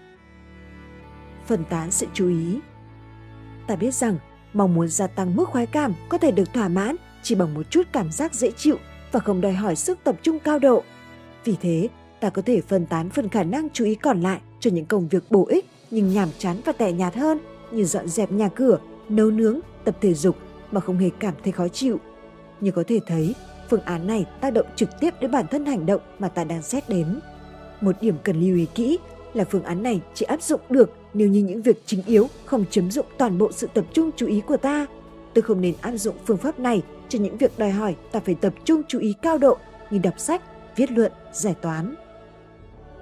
Phân 1.47 1.63
tán 1.69 1.91
sự 1.91 2.07
chú 2.13 2.29
ý 2.29 2.59
Ta 3.67 3.75
biết 3.75 3.93
rằng 3.93 4.17
mong 4.53 4.73
muốn 4.73 4.87
gia 4.87 5.07
tăng 5.07 5.35
mức 5.35 5.49
khoái 5.49 5.65
cảm 5.65 5.93
có 6.09 6.17
thể 6.17 6.31
được 6.31 6.53
thỏa 6.53 6.67
mãn 6.67 6.95
chỉ 7.23 7.35
bằng 7.35 7.53
một 7.53 7.63
chút 7.69 7.87
cảm 7.91 8.11
giác 8.11 8.33
dễ 8.33 8.51
chịu 8.51 8.77
và 9.11 9.19
không 9.19 9.41
đòi 9.41 9.53
hỏi 9.53 9.75
sức 9.75 9.99
tập 10.03 10.15
trung 10.21 10.39
cao 10.39 10.59
độ. 10.59 10.83
Vì 11.43 11.55
thế, 11.61 11.89
ta 12.19 12.29
có 12.29 12.41
thể 12.41 12.61
phân 12.61 12.85
tán 12.85 13.09
phần 13.09 13.29
khả 13.29 13.43
năng 13.43 13.69
chú 13.69 13.85
ý 13.85 13.95
còn 13.95 14.21
lại 14.21 14.39
cho 14.59 14.71
những 14.71 14.85
công 14.85 15.07
việc 15.07 15.23
bổ 15.29 15.45
ích 15.49 15.65
nhưng 15.91 16.13
nhàm 16.13 16.29
chán 16.37 16.61
và 16.65 16.71
tẻ 16.71 16.91
nhạt 16.91 17.15
hơn 17.15 17.39
như 17.71 17.83
dọn 17.85 18.07
dẹp 18.07 18.31
nhà 18.31 18.49
cửa, 18.49 18.79
nấu 19.09 19.31
nướng, 19.31 19.59
tập 19.83 19.97
thể 20.01 20.13
dục 20.13 20.35
mà 20.71 20.81
không 20.81 20.97
hề 20.97 21.09
cảm 21.19 21.33
thấy 21.43 21.51
khó 21.51 21.67
chịu. 21.67 21.99
Như 22.61 22.71
có 22.71 22.83
thể 22.87 22.99
thấy, 23.07 23.35
phương 23.69 23.81
án 23.81 24.07
này 24.07 24.25
tác 24.41 24.53
động 24.53 24.65
trực 24.75 24.89
tiếp 24.99 25.13
đến 25.21 25.31
bản 25.31 25.47
thân 25.47 25.65
hành 25.65 25.85
động 25.85 26.01
mà 26.19 26.27
ta 26.27 26.43
đang 26.43 26.61
xét 26.61 26.89
đến. 26.89 27.19
Một 27.81 27.95
điểm 28.01 28.15
cần 28.23 28.41
lưu 28.41 28.55
ý 28.55 28.65
kỹ 28.75 28.97
là 29.33 29.43
phương 29.43 29.63
án 29.63 29.83
này 29.83 30.01
chỉ 30.13 30.25
áp 30.25 30.41
dụng 30.41 30.61
được 30.69 30.89
nếu 31.13 31.27
như 31.27 31.39
những 31.39 31.61
việc 31.61 31.81
chính 31.85 32.03
yếu 32.05 32.27
không 32.45 32.65
chiếm 32.69 32.91
dụng 32.91 33.05
toàn 33.17 33.37
bộ 33.37 33.51
sự 33.51 33.67
tập 33.73 33.85
trung 33.93 34.11
chú 34.15 34.27
ý 34.27 34.41
của 34.41 34.57
ta. 34.57 34.85
Tôi 35.33 35.41
không 35.41 35.61
nên 35.61 35.73
áp 35.81 35.91
dụng 35.97 36.15
phương 36.25 36.37
pháp 36.37 36.59
này 36.59 36.81
cho 37.09 37.19
những 37.19 37.37
việc 37.37 37.59
đòi 37.59 37.71
hỏi 37.71 37.95
ta 38.11 38.19
phải 38.19 38.35
tập 38.35 38.53
trung 38.63 38.81
chú 38.87 38.99
ý 38.99 39.13
cao 39.21 39.37
độ 39.37 39.57
như 39.89 39.99
đọc 39.99 40.19
sách, 40.19 40.41
viết 40.75 40.91
luận, 40.91 41.11
giải 41.33 41.55
toán. 41.61 41.95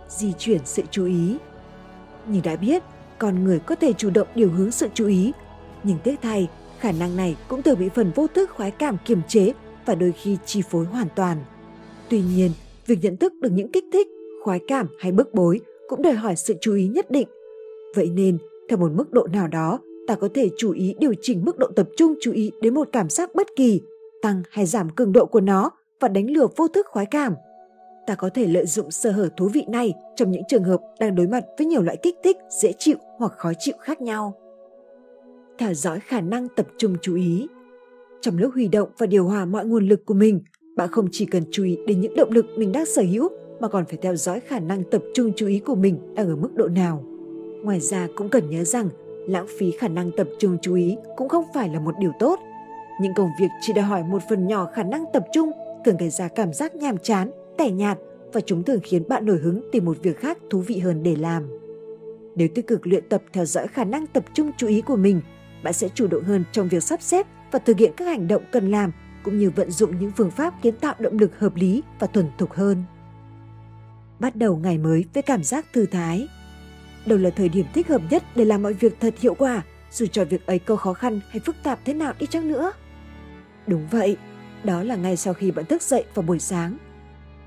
Di 0.09 0.33
chuyển 0.33 0.61
sự 0.65 0.83
chú 0.91 1.05
ý 1.05 1.37
Như 2.27 2.39
đã 2.43 2.55
biết, 2.55 2.83
con 3.19 3.43
người 3.43 3.59
có 3.59 3.75
thể 3.75 3.93
chủ 3.93 4.09
động 4.09 4.27
điều 4.35 4.49
hướng 4.49 4.71
sự 4.71 4.87
chú 4.93 5.07
ý, 5.07 5.31
nhưng 5.83 5.97
tiếc 6.03 6.21
thay, 6.21 6.49
khả 6.79 6.91
năng 6.91 7.17
này 7.17 7.35
cũng 7.47 7.61
thường 7.61 7.79
bị 7.79 7.89
phần 7.89 8.11
vô 8.15 8.27
thức 8.27 8.49
khoái 8.49 8.71
cảm 8.71 8.97
kiềm 9.05 9.21
chế 9.27 9.53
và 9.85 9.95
đôi 9.95 10.11
khi 10.11 10.37
chi 10.45 10.61
phối 10.69 10.85
hoàn 10.85 11.07
toàn. 11.15 11.37
Tuy 12.09 12.21
nhiên, 12.21 12.51
việc 12.85 12.99
nhận 13.01 13.17
thức 13.17 13.33
được 13.41 13.49
những 13.51 13.71
kích 13.71 13.85
thích, 13.93 14.07
khoái 14.43 14.59
cảm 14.67 14.87
hay 14.99 15.11
bức 15.11 15.33
bối 15.33 15.59
cũng 15.87 16.01
đòi 16.01 16.13
hỏi 16.13 16.35
sự 16.35 16.55
chú 16.61 16.75
ý 16.75 16.87
nhất 16.87 17.11
định. 17.11 17.27
Vậy 17.95 18.09
nên, 18.09 18.37
theo 18.69 18.77
một 18.77 18.91
mức 18.95 19.11
độ 19.11 19.27
nào 19.27 19.47
đó, 19.47 19.79
ta 20.07 20.15
có 20.15 20.29
thể 20.33 20.49
chú 20.57 20.71
ý 20.71 20.95
điều 20.99 21.13
chỉnh 21.21 21.45
mức 21.45 21.57
độ 21.57 21.67
tập 21.75 21.87
trung 21.97 22.13
chú 22.21 22.31
ý 22.31 22.51
đến 22.61 22.73
một 22.73 22.89
cảm 22.91 23.09
giác 23.09 23.35
bất 23.35 23.47
kỳ, 23.55 23.81
tăng 24.21 24.43
hay 24.49 24.65
giảm 24.65 24.89
cường 24.89 25.11
độ 25.11 25.25
của 25.25 25.41
nó 25.41 25.71
và 25.99 26.07
đánh 26.07 26.29
lừa 26.29 26.47
vô 26.55 26.67
thức 26.67 26.87
khoái 26.89 27.05
cảm. 27.05 27.33
Ta 28.07 28.15
có 28.15 28.29
thể 28.33 28.47
lợi 28.47 28.65
dụng 28.65 28.91
sơ 28.91 29.11
hở 29.11 29.29
thú 29.37 29.49
vị 29.53 29.65
này 29.67 29.93
trong 30.15 30.31
những 30.31 30.41
trường 30.47 30.63
hợp 30.63 30.81
đang 30.99 31.15
đối 31.15 31.27
mặt 31.27 31.43
với 31.57 31.67
nhiều 31.67 31.81
loại 31.81 31.97
kích 31.97 32.15
thích 32.23 32.37
dễ 32.61 32.73
chịu 32.79 32.97
hoặc 33.17 33.33
khó 33.37 33.51
chịu 33.59 33.75
khác 33.79 34.01
nhau. 34.01 34.33
Theo 35.57 35.73
dõi 35.73 35.99
khả 35.99 36.21
năng 36.21 36.47
tập 36.55 36.67
trung 36.77 36.95
chú 37.01 37.15
ý. 37.15 37.47
Trong 38.21 38.37
lúc 38.37 38.53
huy 38.53 38.67
động 38.67 38.89
và 38.97 39.05
điều 39.05 39.25
hòa 39.25 39.45
mọi 39.45 39.65
nguồn 39.65 39.87
lực 39.87 40.05
của 40.05 40.13
mình, 40.13 40.41
bạn 40.75 40.89
không 40.91 41.07
chỉ 41.11 41.25
cần 41.25 41.43
chú 41.51 41.63
ý 41.63 41.77
đến 41.87 42.01
những 42.01 42.15
động 42.15 42.31
lực 42.31 42.45
mình 42.57 42.71
đang 42.71 42.85
sở 42.85 43.01
hữu 43.01 43.29
mà 43.59 43.67
còn 43.67 43.85
phải 43.85 43.97
theo 44.01 44.15
dõi 44.15 44.39
khả 44.39 44.59
năng 44.59 44.83
tập 44.83 45.01
trung 45.13 45.31
chú 45.35 45.47
ý 45.47 45.59
của 45.59 45.75
mình 45.75 46.13
đang 46.15 46.27
ở 46.27 46.35
mức 46.35 46.55
độ 46.55 46.67
nào. 46.67 47.03
Ngoài 47.63 47.79
ra 47.79 48.07
cũng 48.15 48.29
cần 48.29 48.49
nhớ 48.49 48.63
rằng 48.63 48.89
lãng 49.27 49.47
phí 49.59 49.71
khả 49.71 49.87
năng 49.87 50.11
tập 50.17 50.27
trung 50.39 50.57
chú 50.61 50.75
ý 50.75 50.97
cũng 51.17 51.29
không 51.29 51.45
phải 51.53 51.69
là 51.69 51.79
một 51.79 51.95
điều 51.99 52.11
tốt. 52.19 52.39
Những 53.01 53.13
công 53.15 53.29
việc 53.39 53.47
chỉ 53.61 53.73
đòi 53.73 53.85
hỏi 53.85 54.03
một 54.03 54.21
phần 54.29 54.47
nhỏ 54.47 54.67
khả 54.73 54.83
năng 54.83 55.03
tập 55.13 55.25
trung 55.33 55.51
thường 55.85 55.97
gây 55.97 56.09
ra 56.09 56.27
cảm 56.27 56.53
giác 56.53 56.75
nhàm 56.75 56.97
chán, 56.97 57.31
tẻ 57.57 57.71
nhạt 57.71 57.97
và 58.33 58.41
chúng 58.41 58.63
thường 58.63 58.79
khiến 58.83 59.03
bạn 59.07 59.25
nổi 59.25 59.37
hứng 59.37 59.61
tìm 59.71 59.85
một 59.85 59.97
việc 60.01 60.19
khác 60.19 60.37
thú 60.49 60.59
vị 60.59 60.79
hơn 60.79 61.03
để 61.03 61.15
làm. 61.15 61.43
Nếu 62.35 62.47
tích 62.55 62.67
cực 62.67 62.87
luyện 62.87 63.09
tập 63.09 63.23
theo 63.33 63.45
dõi 63.45 63.67
khả 63.67 63.83
năng 63.83 64.07
tập 64.07 64.23
trung 64.33 64.51
chú 64.57 64.67
ý 64.67 64.81
của 64.81 64.95
mình, 64.95 65.21
bạn 65.63 65.73
sẽ 65.73 65.89
chủ 65.89 66.07
động 66.07 66.23
hơn 66.23 66.43
trong 66.51 66.67
việc 66.67 66.83
sắp 66.83 67.01
xếp 67.01 67.27
và 67.51 67.59
thực 67.59 67.77
hiện 67.77 67.91
các 67.97 68.05
hành 68.05 68.27
động 68.27 68.43
cần 68.51 68.71
làm 68.71 68.91
cũng 69.23 69.39
như 69.39 69.51
vận 69.55 69.71
dụng 69.71 69.99
những 69.99 70.11
phương 70.17 70.31
pháp 70.31 70.53
kiến 70.61 70.75
tạo 70.75 70.95
động 70.99 71.17
lực 71.19 71.39
hợp 71.39 71.55
lý 71.55 71.83
và 71.99 72.07
thuần 72.07 72.25
thục 72.37 72.53
hơn. 72.53 72.83
Bắt 74.19 74.35
đầu 74.35 74.57
ngày 74.57 74.77
mới 74.77 75.05
với 75.13 75.23
cảm 75.23 75.43
giác 75.43 75.65
thư 75.73 75.85
thái. 75.85 76.27
Đâu 77.05 77.17
là 77.17 77.29
thời 77.29 77.49
điểm 77.49 77.65
thích 77.73 77.87
hợp 77.87 78.01
nhất 78.09 78.23
để 78.35 78.45
làm 78.45 78.63
mọi 78.63 78.73
việc 78.73 78.97
thật 78.99 79.13
hiệu 79.19 79.33
quả, 79.33 79.63
dù 79.91 80.05
cho 80.05 80.25
việc 80.25 80.45
ấy 80.45 80.59
có 80.59 80.75
khó 80.75 80.93
khăn 80.93 81.19
hay 81.29 81.39
phức 81.39 81.55
tạp 81.63 81.79
thế 81.85 81.93
nào 81.93 82.13
đi 82.19 82.25
chăng 82.25 82.47
nữa? 82.47 82.71
Đúng 83.67 83.87
vậy, 83.91 84.17
đó 84.63 84.83
là 84.83 84.95
ngay 84.95 85.17
sau 85.17 85.33
khi 85.33 85.51
bạn 85.51 85.65
thức 85.65 85.81
dậy 85.81 86.05
vào 86.13 86.23
buổi 86.23 86.39
sáng. 86.39 86.77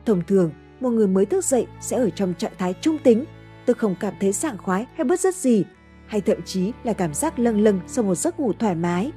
Thông 0.07 0.23
thường, 0.27 0.51
một 0.81 0.91
người 0.91 1.07
mới 1.07 1.27
thức 1.27 1.45
dậy 1.45 1.67
sẽ 1.81 1.97
ở 1.97 2.11
trong 2.11 2.35
trạng 2.35 2.53
thái 2.59 2.75
trung 2.81 2.99
tính, 2.99 3.25
tức 3.67 3.79
không 3.79 3.95
cảm 4.01 4.15
thấy 4.21 4.33
sảng 4.33 4.59
khoái 4.59 4.87
hay 4.95 5.05
bứt 5.05 5.21
rứt 5.21 5.35
gì, 5.35 5.65
hay 6.07 6.21
thậm 6.21 6.43
chí 6.45 6.73
là 6.85 6.93
cảm 6.93 7.15
giác 7.15 7.39
lâng 7.39 7.61
lâng 7.61 7.81
sau 7.87 8.05
một 8.05 8.15
giấc 8.15 8.41
ngủ 8.41 8.53
thoải 8.53 8.75
mái. 8.75 9.13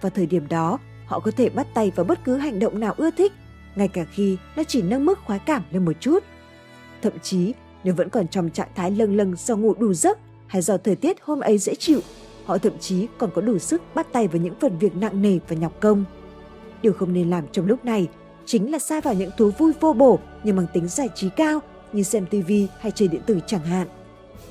Vào 0.00 0.10
thời 0.10 0.26
điểm 0.26 0.48
đó, 0.48 0.78
họ 1.06 1.20
có 1.20 1.30
thể 1.30 1.48
bắt 1.48 1.66
tay 1.74 1.92
vào 1.96 2.04
bất 2.04 2.24
cứ 2.24 2.36
hành 2.36 2.58
động 2.58 2.80
nào 2.80 2.94
ưa 2.96 3.10
thích, 3.10 3.32
ngay 3.74 3.88
cả 3.88 4.04
khi 4.04 4.36
nó 4.56 4.62
chỉ 4.64 4.82
nâng 4.82 5.04
mức 5.04 5.18
khoái 5.24 5.38
cảm 5.38 5.62
lên 5.70 5.84
một 5.84 5.92
chút. 6.00 6.24
Thậm 7.02 7.12
chí, 7.22 7.52
nếu 7.84 7.94
vẫn 7.94 8.08
còn 8.08 8.28
trong 8.28 8.50
trạng 8.50 8.68
thái 8.74 8.90
lâng 8.90 9.16
lâng 9.16 9.34
do 9.36 9.56
ngủ 9.56 9.74
đủ 9.74 9.94
giấc 9.94 10.18
hay 10.46 10.62
do 10.62 10.76
thời 10.76 10.96
tiết 10.96 11.16
hôm 11.22 11.40
ấy 11.40 11.58
dễ 11.58 11.74
chịu, 11.74 12.00
họ 12.44 12.58
thậm 12.58 12.78
chí 12.80 13.06
còn 13.18 13.30
có 13.34 13.42
đủ 13.42 13.58
sức 13.58 13.82
bắt 13.94 14.06
tay 14.12 14.28
vào 14.28 14.42
những 14.42 14.54
phần 14.60 14.78
việc 14.78 14.96
nặng 14.96 15.22
nề 15.22 15.38
và 15.48 15.56
nhọc 15.56 15.80
công. 15.80 16.04
Điều 16.82 16.92
không 16.92 17.12
nên 17.12 17.30
làm 17.30 17.44
trong 17.52 17.66
lúc 17.66 17.84
này 17.84 18.08
chính 18.46 18.72
là 18.72 18.78
xa 18.78 19.00
vào 19.00 19.14
những 19.14 19.30
thú 19.38 19.50
vui 19.58 19.72
vô 19.80 19.92
bổ 19.92 20.18
nhưng 20.44 20.56
mang 20.56 20.66
tính 20.72 20.88
giải 20.88 21.08
trí 21.14 21.28
cao 21.36 21.60
như 21.92 22.02
xem 22.02 22.26
TV 22.26 22.52
hay 22.80 22.92
chơi 22.94 23.08
điện 23.08 23.22
tử 23.26 23.40
chẳng 23.46 23.64
hạn. 23.64 23.88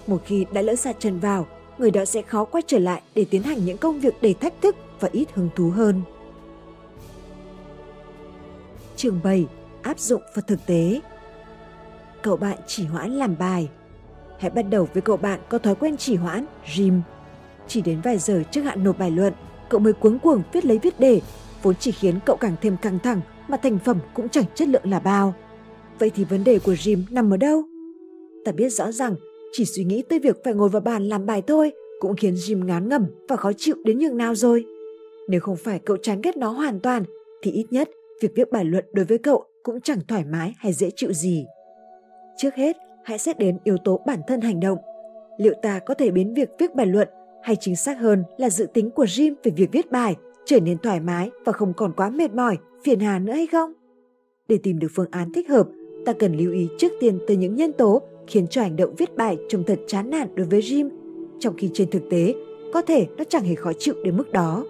Một 0.08 0.22
khi 0.26 0.46
đã 0.54 0.62
lỡ 0.62 0.76
xa 0.76 0.94
chân 1.00 1.20
vào, 1.20 1.48
người 1.78 1.92
đó 1.92 2.06
sẽ 2.06 2.22
khó 2.22 2.46
quay 2.46 2.62
trở 2.68 2.80
lại 2.80 3.02
để 3.16 3.26
tiến 3.30 3.44
hành 3.44 3.66
những 3.66 3.78
công 3.78 4.00
việc 4.00 4.14
đầy 4.22 4.34
thách 4.34 4.62
thức 4.62 4.76
và 5.00 5.10
ít 5.12 5.28
hứng 5.34 5.50
thú 5.56 5.70
hơn. 5.70 6.02
Chương 8.96 9.20
7. 9.24 9.46
Áp 9.82 10.00
dụng 10.00 10.22
vào 10.36 10.44
thực 10.48 10.66
tế 10.66 11.02
Cậu 12.24 12.38
bạn 12.38 12.58
chỉ 12.68 12.86
hoãn 12.86 13.12
làm 13.12 13.36
bài 13.40 13.70
Hãy 14.42 14.50
bắt 14.50 14.66
đầu 14.70 14.88
với 14.94 15.02
cậu 15.02 15.18
bạn 15.18 15.40
có 15.50 15.58
thói 15.58 15.76
quen 15.76 15.98
chỉ 15.98 16.16
hoãn, 16.16 16.46
gym. 16.78 17.02
Chỉ 17.68 17.82
đến 17.82 18.02
vài 18.04 18.18
giờ 18.18 18.44
trước 18.52 18.62
hạn 18.62 18.84
nộp 18.84 19.00
bài 19.00 19.12
luận, 19.12 19.34
cậu 19.70 19.80
mới 19.80 19.94
cuống 19.94 20.20
cuồng 20.20 20.42
viết 20.54 20.66
lấy 20.66 20.80
viết 20.80 21.00
đề, 21.00 21.22
vốn 21.64 21.76
chỉ 21.80 21.92
khiến 21.92 22.20
cậu 22.26 22.36
càng 22.36 22.56
thêm 22.62 22.78
căng 22.82 23.00
thẳng 23.00 23.22
mà 23.48 23.58
thành 23.58 23.80
phẩm 23.86 24.00
cũng 24.14 24.30
chẳng 24.30 24.46
chất 24.56 24.68
lượng 24.68 24.90
là 24.90 25.00
bao. 25.00 25.34
Vậy 26.00 26.10
thì 26.16 26.24
vấn 26.24 26.44
đề 26.44 26.60
của 26.60 26.74
Jim 26.74 27.04
nằm 27.12 27.34
ở 27.34 27.38
đâu? 27.38 27.64
Ta 28.46 28.52
biết 28.52 28.70
rõ 28.70 28.92
rằng 28.92 29.16
chỉ 29.52 29.66
suy 29.66 29.84
nghĩ 29.84 30.02
tới 30.02 30.20
việc 30.20 30.44
phải 30.44 30.54
ngồi 30.54 30.70
vào 30.70 30.82
bàn 30.82 31.10
làm 31.10 31.26
bài 31.26 31.42
thôi 31.48 31.72
cũng 32.00 32.16
khiến 32.16 32.34
Jim 32.34 32.66
ngán 32.66 32.90
ngẩm 32.90 33.06
và 33.30 33.36
khó 33.36 33.52
chịu 33.58 33.76
đến 33.84 34.00
nhường 34.00 34.18
nào 34.18 34.36
rồi. 34.36 34.66
Nếu 35.30 35.40
không 35.40 35.56
phải 35.56 35.80
cậu 35.80 35.98
chán 35.98 36.22
ghét 36.22 36.38
nó 36.38 36.50
hoàn 36.50 36.80
toàn, 36.80 37.04
thì 37.42 37.52
ít 37.52 37.66
nhất 37.72 37.90
việc 38.22 38.32
viết 38.36 38.52
bài 38.52 38.66
luận 38.66 38.86
đối 38.94 39.06
với 39.06 39.18
cậu 39.18 39.46
cũng 39.64 39.82
chẳng 39.82 40.00
thoải 40.08 40.26
mái 40.26 40.54
hay 40.58 40.74
dễ 40.74 40.90
chịu 40.96 41.14
gì. 41.14 41.46
Trước 42.38 42.56
hết, 42.56 42.78
hãy 43.04 43.18
xét 43.18 43.40
đến 43.40 43.58
yếu 43.64 43.78
tố 43.78 44.00
bản 44.06 44.20
thân 44.28 44.42
hành 44.42 44.60
động. 44.60 44.78
Liệu 45.38 45.54
ta 45.62 45.80
có 45.80 45.94
thể 45.94 46.12
biến 46.12 46.34
việc 46.34 46.50
viết 46.60 46.76
bài 46.76 46.86
luận 46.86 47.08
hay 47.44 47.56
chính 47.56 47.76
xác 47.76 48.00
hơn 48.00 48.24
là 48.38 48.50
dự 48.50 48.66
tính 48.66 48.92
của 48.92 49.06
Jim 49.06 49.34
về 49.44 49.52
việc 49.56 49.70
viết 49.72 49.92
bài 49.92 50.16
trở 50.46 50.60
nên 50.60 50.78
thoải 50.78 51.00
mái 51.00 51.32
và 51.46 51.52
không 51.52 51.74
còn 51.74 51.94
quá 51.98 52.10
mệt 52.10 52.34
mỏi, 52.34 52.58
phiền 52.84 53.00
hà 53.00 53.20
nữa 53.20 53.34
hay 53.34 53.48
không? 53.48 53.74
Để 54.48 54.58
tìm 54.64 54.80
được 54.80 54.88
phương 54.96 55.12
án 55.12 55.34
thích 55.34 55.50
hợp, 55.50 55.68
ta 56.06 56.14
cần 56.14 56.38
lưu 56.38 56.54
ý 56.54 56.68
trước 56.78 56.92
tiên 57.00 57.20
tới 57.28 57.38
những 57.38 57.56
nhân 57.56 57.74
tố 57.74 58.02
khiến 58.28 58.48
cho 58.48 58.62
hành 58.62 58.76
động 58.76 58.96
viết 58.98 59.16
bài 59.16 59.38
trông 59.50 59.64
thật 59.64 59.80
chán 59.88 60.10
nản 60.10 60.36
đối 60.36 60.48
với 60.48 60.62
Jim, 60.62 60.90
trong 61.40 61.54
khi 61.58 61.70
trên 61.74 61.90
thực 61.90 62.04
tế 62.10 62.34
có 62.74 62.82
thể 62.82 63.08
nó 63.18 63.24
chẳng 63.30 63.44
hề 63.44 63.56
khó 63.56 63.72
chịu 63.80 63.96
đến 64.04 64.18
mức 64.18 64.32
đó. 64.32 64.66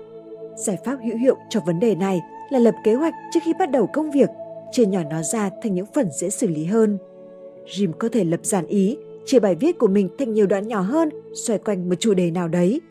Giải 0.56 0.78
pháp 0.86 0.98
hữu 1.06 1.18
hiệu 1.18 1.36
cho 1.50 1.60
vấn 1.66 1.80
đề 1.80 1.96
này 1.96 2.20
là 2.52 2.60
lập 2.60 2.76
kế 2.84 2.94
hoạch 2.94 3.14
trước 3.34 3.40
khi 3.44 3.54
bắt 3.60 3.72
đầu 3.72 3.88
công 3.94 4.12
việc, 4.12 4.30
chia 4.72 4.86
nhỏ 4.86 5.00
nó 5.10 5.22
ra 5.22 5.50
thành 5.64 5.76
những 5.76 5.86
phần 5.94 6.10
dễ 6.12 6.30
xử 6.30 6.48
lý 6.48 6.66
hơn. 6.66 6.98
Jim 7.72 7.92
có 7.94 8.10
thể 8.10 8.24
lập 8.24 8.40
giản 8.44 8.68
ý, 8.68 8.98
chia 9.26 9.40
bài 9.40 9.56
viết 9.56 9.78
của 9.78 9.88
mình 9.88 10.10
thành 10.20 10.34
nhiều 10.34 10.48
đoạn 10.48 10.68
nhỏ 10.68 10.82
hơn, 10.82 11.10
xoay 11.34 11.60
quanh 11.60 11.90
một 11.90 11.96
chủ 12.00 12.14
đề 12.14 12.32
nào 12.32 12.48
đấy. 12.48 12.82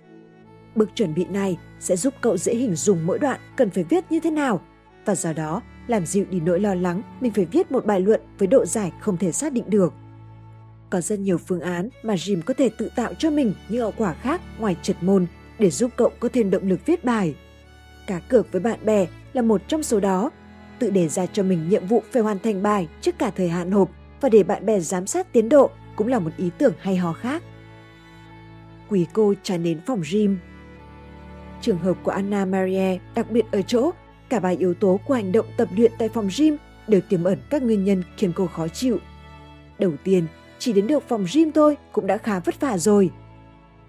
Bước 0.75 0.89
chuẩn 0.95 1.15
bị 1.15 1.25
này 1.25 1.59
sẽ 1.81 1.97
giúp 1.97 2.15
cậu 2.21 2.37
dễ 2.37 2.55
hình 2.55 2.75
dung 2.75 3.07
mỗi 3.07 3.19
đoạn 3.19 3.41
cần 3.57 3.71
phải 3.71 3.85
viết 3.85 4.05
như 4.11 4.21
thế 4.21 4.31
nào 4.31 4.61
và 5.05 5.15
do 5.15 5.33
đó 5.33 5.63
làm 5.87 6.07
dịu 6.07 6.25
đi 6.31 6.41
nỗi 6.41 6.61
lo 6.61 6.75
lắng 6.75 7.03
mình 7.21 7.33
phải 7.33 7.45
viết 7.45 7.73
một 7.73 7.87
bài 7.87 8.01
luận 8.01 8.21
với 8.39 8.49
độ 8.49 8.65
dài 8.67 8.93
không 9.01 9.17
thể 9.17 9.33
xác 9.33 9.53
định 9.53 9.65
được. 9.69 9.93
Có 10.91 11.01
rất 11.01 11.19
nhiều 11.19 11.39
phương 11.39 11.61
án 11.61 11.89
mà 12.03 12.15
Jim 12.15 12.43
có 12.43 12.55
thể 12.55 12.71
tự 12.79 12.91
tạo 12.97 13.15
cho 13.15 13.31
mình 13.31 13.55
những 13.69 13.83
hậu 13.83 13.93
quả 13.97 14.13
khác 14.13 14.41
ngoài 14.59 14.77
trượt 14.83 14.97
môn 15.01 15.27
để 15.59 15.71
giúp 15.71 15.91
cậu 15.97 16.11
có 16.21 16.29
thêm 16.33 16.51
động 16.51 16.69
lực 16.69 16.87
viết 16.87 17.05
bài. 17.05 17.35
Cá 18.07 18.19
cược 18.19 18.53
với 18.53 18.61
bạn 18.61 18.79
bè 18.85 19.07
là 19.33 19.43
một 19.43 19.63
trong 19.69 19.83
số 19.83 20.01
đó. 20.01 20.31
Tự 20.79 20.91
đề 20.91 21.09
ra 21.09 21.27
cho 21.27 21.43
mình 21.43 21.69
nhiệm 21.69 21.87
vụ 21.87 22.03
phải 22.13 22.23
hoàn 22.23 22.39
thành 22.39 22.63
bài 22.63 22.89
trước 23.01 23.19
cả 23.19 23.31
thời 23.37 23.49
hạn 23.49 23.71
nộp 23.71 23.91
và 24.21 24.29
để 24.29 24.43
bạn 24.43 24.67
bè 24.67 24.81
giám 24.81 25.07
sát 25.07 25.33
tiến 25.33 25.49
độ 25.49 25.71
cũng 25.97 26.09
là 26.09 26.19
một 26.19 26.31
ý 26.37 26.51
tưởng 26.59 26.73
hay 26.79 26.97
ho 26.97 27.13
khác. 27.13 27.43
Quý 28.89 29.07
cô 29.13 29.35
trả 29.43 29.57
đến 29.57 29.81
phòng 29.87 30.03
gym. 30.13 30.39
Trường 31.61 31.79
hợp 31.79 31.97
của 32.03 32.11
Anna 32.11 32.45
Marie 32.45 32.99
đặc 33.15 33.31
biệt 33.31 33.45
ở 33.53 33.63
chỗ 33.63 33.91
cả 34.29 34.41
ba 34.41 34.49
yếu 34.49 34.75
tố 34.75 35.01
của 35.07 35.15
hành 35.15 35.33
động 35.33 35.47
tập 35.57 35.69
luyện 35.77 35.93
tại 35.99 36.09
phòng 36.09 36.29
gym 36.39 36.57
đều 36.89 37.01
tiềm 37.09 37.25
ẩn 37.25 37.39
các 37.51 37.63
nguyên 37.63 37.85
nhân 37.85 38.03
khiến 38.17 38.33
cô 38.37 38.47
khó 38.47 38.69
chịu. 38.69 38.99
Đầu 39.79 39.93
tiên, 40.05 40.27
chỉ 40.59 40.73
đến 40.73 40.87
được 40.87 41.09
phòng 41.09 41.27
gym 41.35 41.53
thôi 41.53 41.77
cũng 41.93 42.07
đã 42.07 42.17
khá 42.17 42.41
vất 42.41 42.61
vả 42.61 42.79
rồi. 42.79 43.11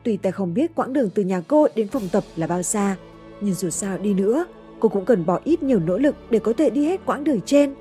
Tuy 0.03 0.17
ta 0.17 0.31
không 0.31 0.53
biết 0.53 0.75
quãng 0.75 0.93
đường 0.93 1.09
từ 1.09 1.23
nhà 1.23 1.41
cô 1.47 1.67
đến 1.75 1.87
phòng 1.87 2.09
tập 2.11 2.23
là 2.35 2.47
bao 2.47 2.63
xa, 2.63 2.95
nhưng 3.41 3.53
dù 3.53 3.69
sao 3.69 3.97
đi 3.97 4.13
nữa, 4.13 4.45
cô 4.79 4.89
cũng 4.89 5.05
cần 5.05 5.25
bỏ 5.25 5.39
ít 5.43 5.63
nhiều 5.63 5.79
nỗ 5.79 5.97
lực 5.97 6.15
để 6.29 6.39
có 6.39 6.53
thể 6.53 6.69
đi 6.69 6.85
hết 6.85 7.05
quãng 7.05 7.23
đường 7.23 7.41
trên. 7.45 7.73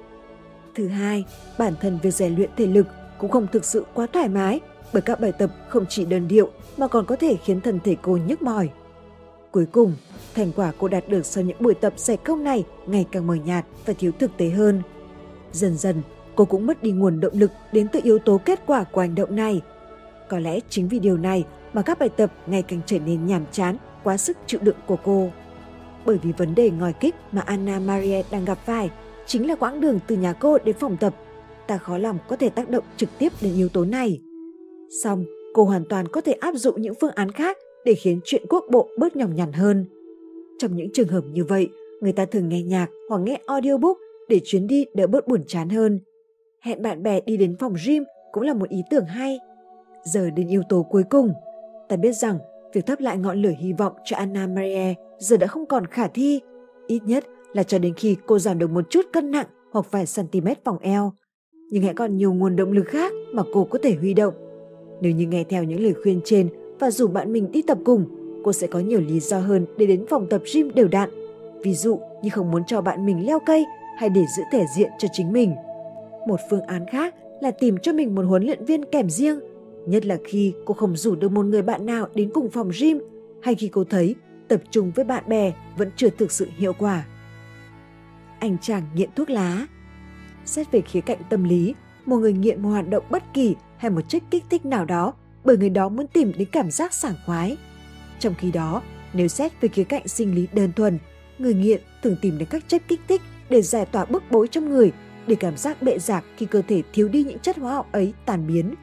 Thứ 0.81 0.89
hai, 0.89 1.25
bản 1.59 1.75
thân 1.81 1.99
việc 2.03 2.11
rèn 2.11 2.37
luyện 2.37 2.51
thể 2.57 2.67
lực 2.67 2.87
cũng 3.19 3.31
không 3.31 3.47
thực 3.53 3.65
sự 3.65 3.85
quá 3.95 4.07
thoải 4.13 4.29
mái 4.29 4.61
bởi 4.93 5.03
các 5.03 5.21
bài 5.21 5.33
tập 5.33 5.51
không 5.69 5.85
chỉ 5.89 6.05
đơn 6.05 6.29
điệu 6.29 6.51
mà 6.77 6.89
còn 6.89 7.07
có 7.07 7.17
thể 7.17 7.37
khiến 7.45 7.61
thân 7.61 7.81
thể 7.85 7.97
cô 8.03 8.17
nhức 8.17 8.43
mỏi. 8.43 8.69
Cuối 9.51 9.67
cùng, 9.73 9.95
thành 10.35 10.53
quả 10.57 10.73
cô 10.79 10.89
đạt 10.89 11.09
được 11.09 11.27
sau 11.27 11.45
những 11.45 11.57
buổi 11.61 11.75
tập 11.75 11.93
giải 11.97 12.17
công 12.17 12.45
này 12.45 12.65
ngày 12.87 13.07
càng 13.13 13.27
mờ 13.27 13.35
nhạt 13.35 13.67
và 13.87 13.93
thiếu 13.99 14.13
thực 14.19 14.31
tế 14.37 14.49
hơn. 14.51 14.83
Dần 15.53 15.77
dần, 15.77 16.03
cô 16.35 16.45
cũng 16.45 16.67
mất 16.67 16.83
đi 16.83 16.91
nguồn 16.91 17.21
động 17.21 17.35
lực 17.35 17.51
đến 17.73 17.89
từ 17.93 18.01
yếu 18.03 18.19
tố 18.19 18.41
kết 18.45 18.61
quả 18.67 18.85
của 18.85 19.01
hành 19.01 19.15
động 19.15 19.37
này. 19.37 19.61
Có 20.29 20.39
lẽ 20.39 20.61
chính 20.69 20.89
vì 20.89 20.99
điều 20.99 21.17
này 21.17 21.45
mà 21.73 21.83
các 21.83 21.99
bài 21.99 22.09
tập 22.09 22.33
ngày 22.47 22.63
càng 22.63 22.81
trở 22.87 22.99
nên 22.99 23.27
nhàm 23.27 23.45
chán, 23.53 23.77
quá 24.05 24.17
sức 24.17 24.37
chịu 24.47 24.61
đựng 24.63 24.77
của 24.87 24.97
cô. 25.05 25.31
Bởi 26.05 26.19
vì 26.23 26.33
vấn 26.33 26.55
đề 26.55 26.71
ngòi 26.71 26.93
kích 26.93 27.15
mà 27.33 27.43
Anna 27.47 27.79
Maria 27.79 28.23
đang 28.31 28.45
gặp 28.45 28.59
phải 28.65 28.91
chính 29.31 29.49
là 29.49 29.55
quãng 29.55 29.81
đường 29.81 29.99
từ 30.07 30.17
nhà 30.17 30.33
cô 30.33 30.59
đến 30.65 30.77
phòng 30.81 30.97
tập. 31.01 31.15
Ta 31.67 31.79
khó 31.79 31.99
lòng 31.99 32.19
có 32.29 32.37
thể 32.37 32.49
tác 32.49 32.69
động 32.69 32.85
trực 32.97 33.09
tiếp 33.19 33.33
đến 33.43 33.55
yếu 33.57 33.69
tố 33.69 33.85
này. 33.85 34.21
Xong, 35.03 35.25
cô 35.55 35.65
hoàn 35.65 35.85
toàn 35.85 36.09
có 36.09 36.21
thể 36.21 36.33
áp 36.33 36.55
dụng 36.55 36.83
những 36.83 36.95
phương 37.01 37.11
án 37.15 37.31
khác 37.33 37.57
để 37.85 37.95
khiến 37.95 38.21
chuyện 38.25 38.43
quốc 38.49 38.65
bộ 38.71 38.89
bớt 38.99 39.17
nhọc 39.17 39.31
nhằn 39.35 39.53
hơn. 39.53 39.87
Trong 40.59 40.77
những 40.77 40.93
trường 40.93 41.09
hợp 41.09 41.25
như 41.33 41.45
vậy, 41.45 41.69
người 42.01 42.13
ta 42.13 42.25
thường 42.25 42.49
nghe 42.49 42.63
nhạc 42.63 42.87
hoặc 43.09 43.19
nghe 43.19 43.41
audiobook 43.47 43.99
để 44.29 44.41
chuyến 44.45 44.67
đi 44.67 44.87
đỡ 44.95 45.07
bớt 45.07 45.29
buồn 45.29 45.45
chán 45.47 45.69
hơn. 45.69 46.01
Hẹn 46.61 46.83
bạn 46.83 47.03
bè 47.03 47.21
đi 47.21 47.37
đến 47.37 47.57
phòng 47.61 47.75
gym 47.87 48.05
cũng 48.33 48.43
là 48.43 48.55
một 48.55 48.69
ý 48.69 48.79
tưởng 48.91 49.05
hay. 49.05 49.39
Giờ 50.05 50.31
đến 50.31 50.49
yếu 50.49 50.63
tố 50.69 50.87
cuối 50.91 51.03
cùng. 51.11 51.33
Ta 51.89 51.97
biết 51.97 52.13
rằng 52.13 52.39
việc 52.73 52.87
thắp 52.87 53.01
lại 53.01 53.19
ngọn 53.19 53.43
lửa 53.43 53.53
hy 53.59 53.73
vọng 53.73 53.93
cho 54.05 54.17
Anna 54.17 54.47
Maria 54.47 54.95
giờ 55.19 55.37
đã 55.37 55.47
không 55.47 55.67
còn 55.67 55.87
khả 55.87 56.09
thi. 56.09 56.41
Ít 56.87 57.01
nhất 57.05 57.25
là 57.53 57.63
cho 57.63 57.79
đến 57.79 57.95
khi 57.95 58.17
cô 58.27 58.39
giảm 58.39 58.59
được 58.59 58.71
một 58.71 58.91
chút 58.91 59.07
cân 59.13 59.31
nặng 59.31 59.47
hoặc 59.73 59.87
vài 59.91 60.05
cm 60.17 60.49
vòng 60.65 60.79
eo. 60.81 61.13
Nhưng 61.71 61.83
hãy 61.83 61.95
còn 61.95 62.17
nhiều 62.17 62.33
nguồn 62.33 62.57
động 62.57 62.73
lực 62.73 62.87
khác 62.87 63.13
mà 63.33 63.43
cô 63.53 63.65
có 63.65 63.79
thể 63.83 63.95
huy 63.95 64.15
động. 64.15 64.35
Nếu 65.01 65.13
như 65.13 65.27
nghe 65.27 65.45
theo 65.45 65.65
những 65.65 65.81
lời 65.81 65.95
khuyên 66.03 66.21
trên 66.25 66.49
và 66.79 66.91
rủ 66.91 67.09
bạn 67.09 67.33
mình 67.33 67.53
đi 67.53 67.63
tập 67.63 67.79
cùng, 67.85 68.05
cô 68.45 68.53
sẽ 68.53 68.67
có 68.67 68.79
nhiều 68.79 69.01
lý 69.01 69.21
do 69.21 69.39
hơn 69.39 69.67
để 69.77 69.87
đến 69.87 70.07
phòng 70.09 70.27
tập 70.31 70.43
gym 70.55 70.75
đều 70.75 70.89
đặn. 70.89 71.11
Ví 71.63 71.75
dụ 71.75 72.01
như 72.23 72.31
không 72.31 72.51
muốn 72.51 72.63
cho 72.67 72.81
bạn 72.81 73.07
mình 73.07 73.27
leo 73.27 73.39
cây 73.47 73.65
hay 73.99 74.09
để 74.09 74.25
giữ 74.37 74.43
thể 74.53 74.65
diện 74.77 74.91
cho 74.99 75.09
chính 75.13 75.33
mình. 75.33 75.55
Một 76.27 76.41
phương 76.51 76.63
án 76.63 76.85
khác 76.93 77.15
là 77.41 77.51
tìm 77.51 77.79
cho 77.83 77.93
mình 77.93 78.15
một 78.15 78.23
huấn 78.23 78.43
luyện 78.43 78.65
viên 78.65 78.85
kèm 78.85 79.11
riêng, 79.11 79.41
nhất 79.87 80.07
là 80.07 80.19
khi 80.25 80.55
cô 80.65 80.75
không 80.75 80.97
rủ 80.97 81.15
được 81.15 81.33
một 81.33 81.47
người 81.47 81.63
bạn 81.63 81.87
nào 81.87 82.07
đến 82.15 82.31
cùng 82.35 82.51
phòng 82.51 82.71
gym 82.81 82.99
hay 83.43 83.55
khi 83.55 83.69
cô 83.69 83.85
thấy 83.85 84.15
tập 84.49 84.61
trung 84.71 84.93
với 84.95 85.05
bạn 85.05 85.25
bè 85.29 85.53
vẫn 85.77 85.91
chưa 85.97 86.09
thực 86.11 86.33
sự 86.33 86.47
hiệu 86.57 86.73
quả. 86.79 87.07
Anh 88.41 88.57
chàng 88.59 88.83
nghiện 88.95 89.11
thuốc 89.17 89.31
lá 89.31 89.67
Xét 90.45 90.71
về 90.73 90.81
khía 90.81 91.01
cạnh 91.01 91.19
tâm 91.29 91.45
lý, 91.45 91.75
một 92.07 92.17
người 92.17 92.33
nghiện 92.33 92.63
một 92.63 92.69
hoạt 92.69 92.89
động 92.89 93.05
bất 93.11 93.23
kỳ 93.35 93.57
hay 93.77 93.91
một 93.91 94.09
chất 94.09 94.23
kích 94.31 94.45
thích 94.51 94.65
nào 94.65 94.85
đó 94.85 95.13
bởi 95.45 95.57
người 95.57 95.71
đó 95.71 95.89
muốn 95.89 96.07
tìm 96.07 96.33
đến 96.39 96.49
cảm 96.53 96.71
giác 96.71 96.95
sảng 96.95 97.15
khoái. 97.27 97.57
Trong 98.19 98.35
khi 98.39 98.51
đó, 98.53 98.83
nếu 99.13 99.29
xét 99.29 99.61
về 99.61 99.69
khía 99.69 99.85
cạnh 99.85 100.09
sinh 100.09 100.35
lý 100.35 100.47
đơn 100.53 100.73
thuần, 100.73 100.99
người 101.39 101.55
nghiện 101.55 101.81
thường 102.03 102.17
tìm 102.23 102.39
đến 102.39 102.49
các 102.51 102.69
chất 102.69 102.83
kích 102.89 103.01
thích 103.09 103.23
để 103.51 103.63
giải 103.63 103.87
tỏa 103.87 104.05
bức 104.05 104.23
bối 104.31 104.49
trong 104.49 104.69
người, 104.69 104.93
để 105.27 105.35
cảm 105.35 105.57
giác 105.57 105.83
bệ 105.83 105.99
giạc 105.99 106.25
khi 106.37 106.47
cơ 106.47 106.63
thể 106.69 106.83
thiếu 106.93 107.09
đi 107.09 107.25
những 107.25 107.39
chất 107.39 107.57
hóa 107.59 107.75
học 107.75 107.89
ấy 107.93 108.13
tàn 108.27 108.47
biến. 108.47 108.75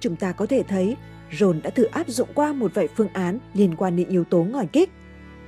Chúng 0.00 0.16
ta 0.16 0.32
có 0.32 0.46
thể 0.46 0.62
thấy 0.62 0.96
Ron 1.38 1.60
đã 1.62 1.70
thử 1.70 1.84
áp 1.84 2.08
dụng 2.08 2.28
qua 2.34 2.52
một 2.52 2.74
vài 2.74 2.88
phương 2.96 3.08
án 3.08 3.38
liên 3.54 3.76
quan 3.76 3.96
đến 3.96 4.08
yếu 4.08 4.24
tố 4.24 4.44
ngòi 4.44 4.66
kích. 4.66 4.90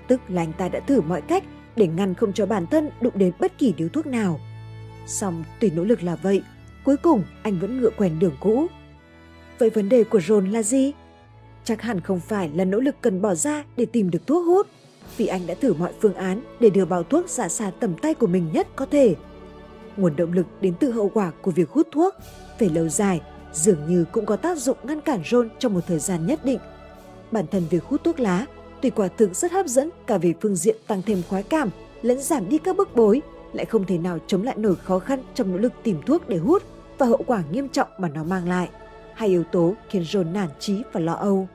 Tức 0.09 0.20
là 0.28 0.42
anh 0.42 0.53
ta 0.53 0.68
đã 0.68 0.80
thử 0.80 1.01
mọi 1.01 1.20
cách 1.20 1.45
để 1.76 1.86
ngăn 1.86 2.14
không 2.14 2.32
cho 2.32 2.46
bản 2.46 2.66
thân 2.66 2.90
đụng 3.00 3.12
đến 3.16 3.32
bất 3.40 3.58
kỳ 3.58 3.72
điếu 3.72 3.88
thuốc 3.88 4.06
nào. 4.06 4.40
Song 5.06 5.44
tùy 5.60 5.70
nỗ 5.76 5.84
lực 5.84 6.02
là 6.02 6.16
vậy, 6.16 6.42
cuối 6.84 6.96
cùng 6.96 7.22
anh 7.42 7.58
vẫn 7.58 7.80
ngựa 7.80 7.90
quen 7.90 8.18
đường 8.18 8.36
cũ. 8.40 8.66
Vậy 9.58 9.70
vấn 9.70 9.88
đề 9.88 10.04
của 10.04 10.20
Ron 10.20 10.50
là 10.50 10.62
gì? 10.62 10.92
Chắc 11.64 11.82
hẳn 11.82 12.00
không 12.00 12.20
phải 12.20 12.50
là 12.54 12.64
nỗ 12.64 12.80
lực 12.80 12.94
cần 13.00 13.22
bỏ 13.22 13.34
ra 13.34 13.64
để 13.76 13.84
tìm 13.84 14.10
được 14.10 14.26
thuốc 14.26 14.46
hút, 14.46 14.66
vì 15.16 15.26
anh 15.26 15.46
đã 15.46 15.54
thử 15.54 15.74
mọi 15.74 15.92
phương 16.00 16.14
án 16.14 16.40
để 16.60 16.70
đưa 16.70 16.84
bao 16.84 17.02
thuốc 17.02 17.28
ra 17.28 17.48
xa 17.48 17.70
tầm 17.80 17.94
tay 18.02 18.14
của 18.14 18.26
mình 18.26 18.48
nhất 18.52 18.68
có 18.76 18.86
thể. 18.86 19.14
Nguồn 19.96 20.16
động 20.16 20.32
lực 20.32 20.46
đến 20.60 20.74
từ 20.80 20.90
hậu 20.90 21.08
quả 21.14 21.32
của 21.42 21.50
việc 21.50 21.70
hút 21.70 21.88
thuốc, 21.92 22.14
về 22.58 22.68
lâu 22.68 22.88
dài 22.88 23.20
dường 23.52 23.88
như 23.88 24.04
cũng 24.12 24.26
có 24.26 24.36
tác 24.36 24.58
dụng 24.58 24.76
ngăn 24.82 25.00
cản 25.00 25.22
Ron 25.30 25.48
trong 25.58 25.74
một 25.74 25.80
thời 25.86 25.98
gian 25.98 26.26
nhất 26.26 26.44
định. 26.44 26.58
Bản 27.30 27.46
thân 27.46 27.62
việc 27.70 27.84
hút 27.84 28.04
thuốc 28.04 28.20
lá 28.20 28.46
tuy 28.85 28.91
quả 28.91 29.09
thực 29.09 29.35
rất 29.35 29.53
hấp 29.53 29.66
dẫn 29.66 29.91
cả 30.07 30.18
về 30.18 30.35
phương 30.41 30.57
diện 30.57 30.76
tăng 30.87 31.03
thêm 31.03 31.22
khoái 31.28 31.43
cảm 31.43 31.70
lẫn 32.03 32.20
giảm 32.20 32.49
đi 32.49 32.59
các 32.59 32.76
bức 32.76 32.97
bối, 32.97 33.22
lại 33.53 33.64
không 33.64 33.85
thể 33.87 33.99
nào 33.99 34.18
chống 34.26 34.43
lại 34.43 34.55
nổi 34.59 34.76
khó 34.76 34.99
khăn 34.99 35.22
trong 35.35 35.53
nỗ 35.53 35.59
lực 35.59 35.72
tìm 35.82 36.03
thuốc 36.07 36.28
để 36.28 36.37
hút 36.37 36.62
và 36.99 37.07
hậu 37.07 37.22
quả 37.26 37.43
nghiêm 37.51 37.68
trọng 37.68 37.89
mà 37.99 38.09
nó 38.09 38.24
mang 38.24 38.49
lại. 38.49 38.68
Hai 39.14 39.28
yếu 39.28 39.45
tố 39.45 39.74
khiến 39.89 40.03
John 40.03 40.32
nản 40.32 40.49
trí 40.59 40.82
và 40.93 41.01
lo 41.01 41.12
âu. 41.12 41.49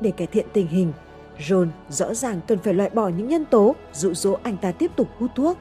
Để 0.00 0.10
cải 0.10 0.26
thiện 0.26 0.46
tình 0.52 0.66
hình, 0.66 0.92
John 1.38 1.68
rõ 1.88 2.14
ràng 2.14 2.40
cần 2.46 2.58
phải 2.58 2.74
loại 2.74 2.90
bỏ 2.90 3.08
những 3.08 3.28
nhân 3.28 3.44
tố 3.44 3.74
dụ 3.92 4.14
dỗ 4.14 4.36
anh 4.42 4.56
ta 4.56 4.72
tiếp 4.72 4.90
tục 4.96 5.08
hút 5.18 5.30
thuốc. 5.36 5.58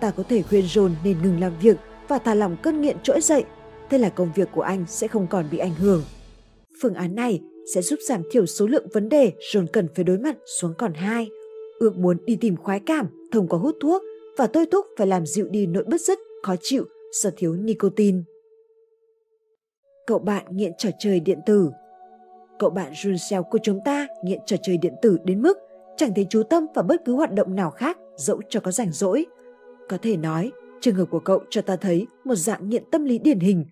Ta 0.00 0.10
có 0.10 0.22
thể 0.28 0.42
khuyên 0.42 0.64
John 0.64 0.90
nên 1.04 1.22
ngừng 1.22 1.40
làm 1.40 1.52
việc 1.60 1.76
và 2.08 2.18
thả 2.18 2.34
lỏng 2.34 2.56
cơn 2.62 2.80
nghiện 2.80 2.96
trỗi 3.02 3.20
dậy, 3.20 3.44
thế 3.90 3.98
là 3.98 4.08
công 4.08 4.32
việc 4.34 4.48
của 4.54 4.62
anh 4.62 4.84
sẽ 4.88 5.08
không 5.08 5.26
còn 5.26 5.48
bị 5.50 5.58
ảnh 5.58 5.74
hưởng. 5.74 6.02
Phương 6.82 6.94
án 6.94 7.14
này 7.14 7.40
sẽ 7.74 7.82
giúp 7.82 7.98
giảm 8.08 8.22
thiểu 8.30 8.46
số 8.46 8.66
lượng 8.66 8.86
vấn 8.92 9.08
đề 9.08 9.32
John 9.52 9.66
cần 9.72 9.88
phải 9.94 10.04
đối 10.04 10.18
mặt 10.18 10.36
xuống 10.60 10.74
còn 10.78 10.94
hai. 10.94 11.30
Ước 11.78 11.98
muốn 11.98 12.16
đi 12.24 12.36
tìm 12.40 12.56
khoái 12.56 12.80
cảm 12.86 13.06
thông 13.32 13.48
qua 13.48 13.58
hút 13.58 13.76
thuốc 13.80 14.02
và 14.36 14.46
tôi 14.46 14.66
thúc 14.66 14.86
phải 14.98 15.06
làm 15.06 15.26
dịu 15.26 15.46
đi 15.50 15.66
nỗi 15.66 15.84
bất 15.84 16.00
dứt 16.00 16.18
khó 16.42 16.54
chịu 16.60 16.84
do 17.12 17.30
thiếu 17.36 17.54
nicotine. 17.54 18.18
Cậu 20.06 20.18
bạn 20.18 20.44
nghiện 20.50 20.72
trò 20.78 20.90
chơi 20.98 21.20
điện 21.20 21.38
tử 21.46 21.70
cậu 22.58 22.70
bạn 22.70 22.92
Junseo 22.92 23.42
của 23.42 23.58
chúng 23.62 23.80
ta 23.84 24.06
nghiện 24.24 24.40
trò 24.46 24.56
chơi 24.62 24.76
điện 24.76 24.94
tử 25.02 25.18
đến 25.24 25.42
mức 25.42 25.58
chẳng 25.96 26.14
thể 26.14 26.26
chú 26.30 26.42
tâm 26.42 26.66
vào 26.74 26.84
bất 26.84 27.04
cứ 27.04 27.12
hoạt 27.12 27.32
động 27.32 27.54
nào 27.54 27.70
khác 27.70 27.98
dẫu 28.16 28.40
cho 28.48 28.60
có 28.60 28.70
rảnh 28.70 28.92
rỗi. 28.92 29.26
Có 29.88 29.98
thể 30.02 30.16
nói, 30.16 30.52
trường 30.80 30.94
hợp 30.94 31.04
của 31.10 31.20
cậu 31.20 31.42
cho 31.50 31.62
ta 31.62 31.76
thấy 31.76 32.06
một 32.24 32.34
dạng 32.34 32.68
nghiện 32.68 32.84
tâm 32.90 33.04
lý 33.04 33.18
điển 33.18 33.40
hình. 33.40 33.64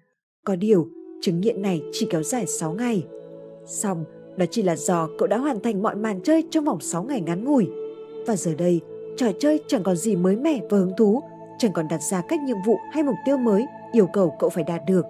Có 0.45 0.57
điều, 0.57 0.88
chứng 1.20 1.40
nghiện 1.40 1.62
này 1.62 1.82
chỉ 1.92 2.07
kéo 2.11 2.22
dài 2.22 2.47
6 2.47 2.72
ngày. 2.72 3.05
Xong, 3.67 4.05
đó 4.37 4.47
chỉ 4.51 4.62
là 4.62 4.77
do 4.77 5.09
cậu 5.19 5.29
đã 5.29 5.39
hoàn 5.39 5.61
thành 5.61 5.83
mọi 5.83 5.95
màn 5.95 6.21
chơi 6.21 6.45
trong 6.51 6.65
vòng 6.65 6.81
6 6.81 7.03
ngày 7.03 7.21
ngắn 7.21 7.45
ngủi. 7.45 7.69
Và 8.27 8.37
giờ 8.37 8.55
đây, 8.55 8.81
trò 9.17 9.27
chơi 9.39 9.61
chẳng 9.67 9.83
còn 9.83 9.97
gì 9.97 10.17
mới 10.17 10.37
mẻ 10.37 10.61
và 10.71 10.79
hứng 10.79 10.93
thú, 10.97 11.23
chẳng 11.59 11.73
còn 11.73 11.89
đặt 11.89 12.03
ra 12.03 12.23
các 12.29 12.41
nhiệm 12.41 12.57
vụ 12.67 12.79
hay 12.93 13.03
mục 13.03 13.15
tiêu 13.27 13.37
mới 13.37 13.67
yêu 13.93 14.07
cầu 14.12 14.37
cậu 14.39 14.51
phải 14.51 14.65
đạt 14.65 14.81
được. 14.87 15.07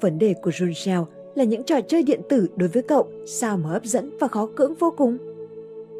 Vấn 0.00 0.18
đề 0.18 0.34
của 0.42 0.50
Junshell 0.50 1.04
là 1.34 1.44
những 1.44 1.64
trò 1.64 1.80
chơi 1.80 2.02
điện 2.02 2.20
tử 2.28 2.46
đối 2.56 2.68
với 2.68 2.82
cậu 2.82 3.08
sao 3.26 3.56
mà 3.56 3.68
hấp 3.68 3.84
dẫn 3.84 4.18
và 4.20 4.28
khó 4.28 4.48
cưỡng 4.56 4.74
vô 4.74 4.94
cùng. 4.96 5.18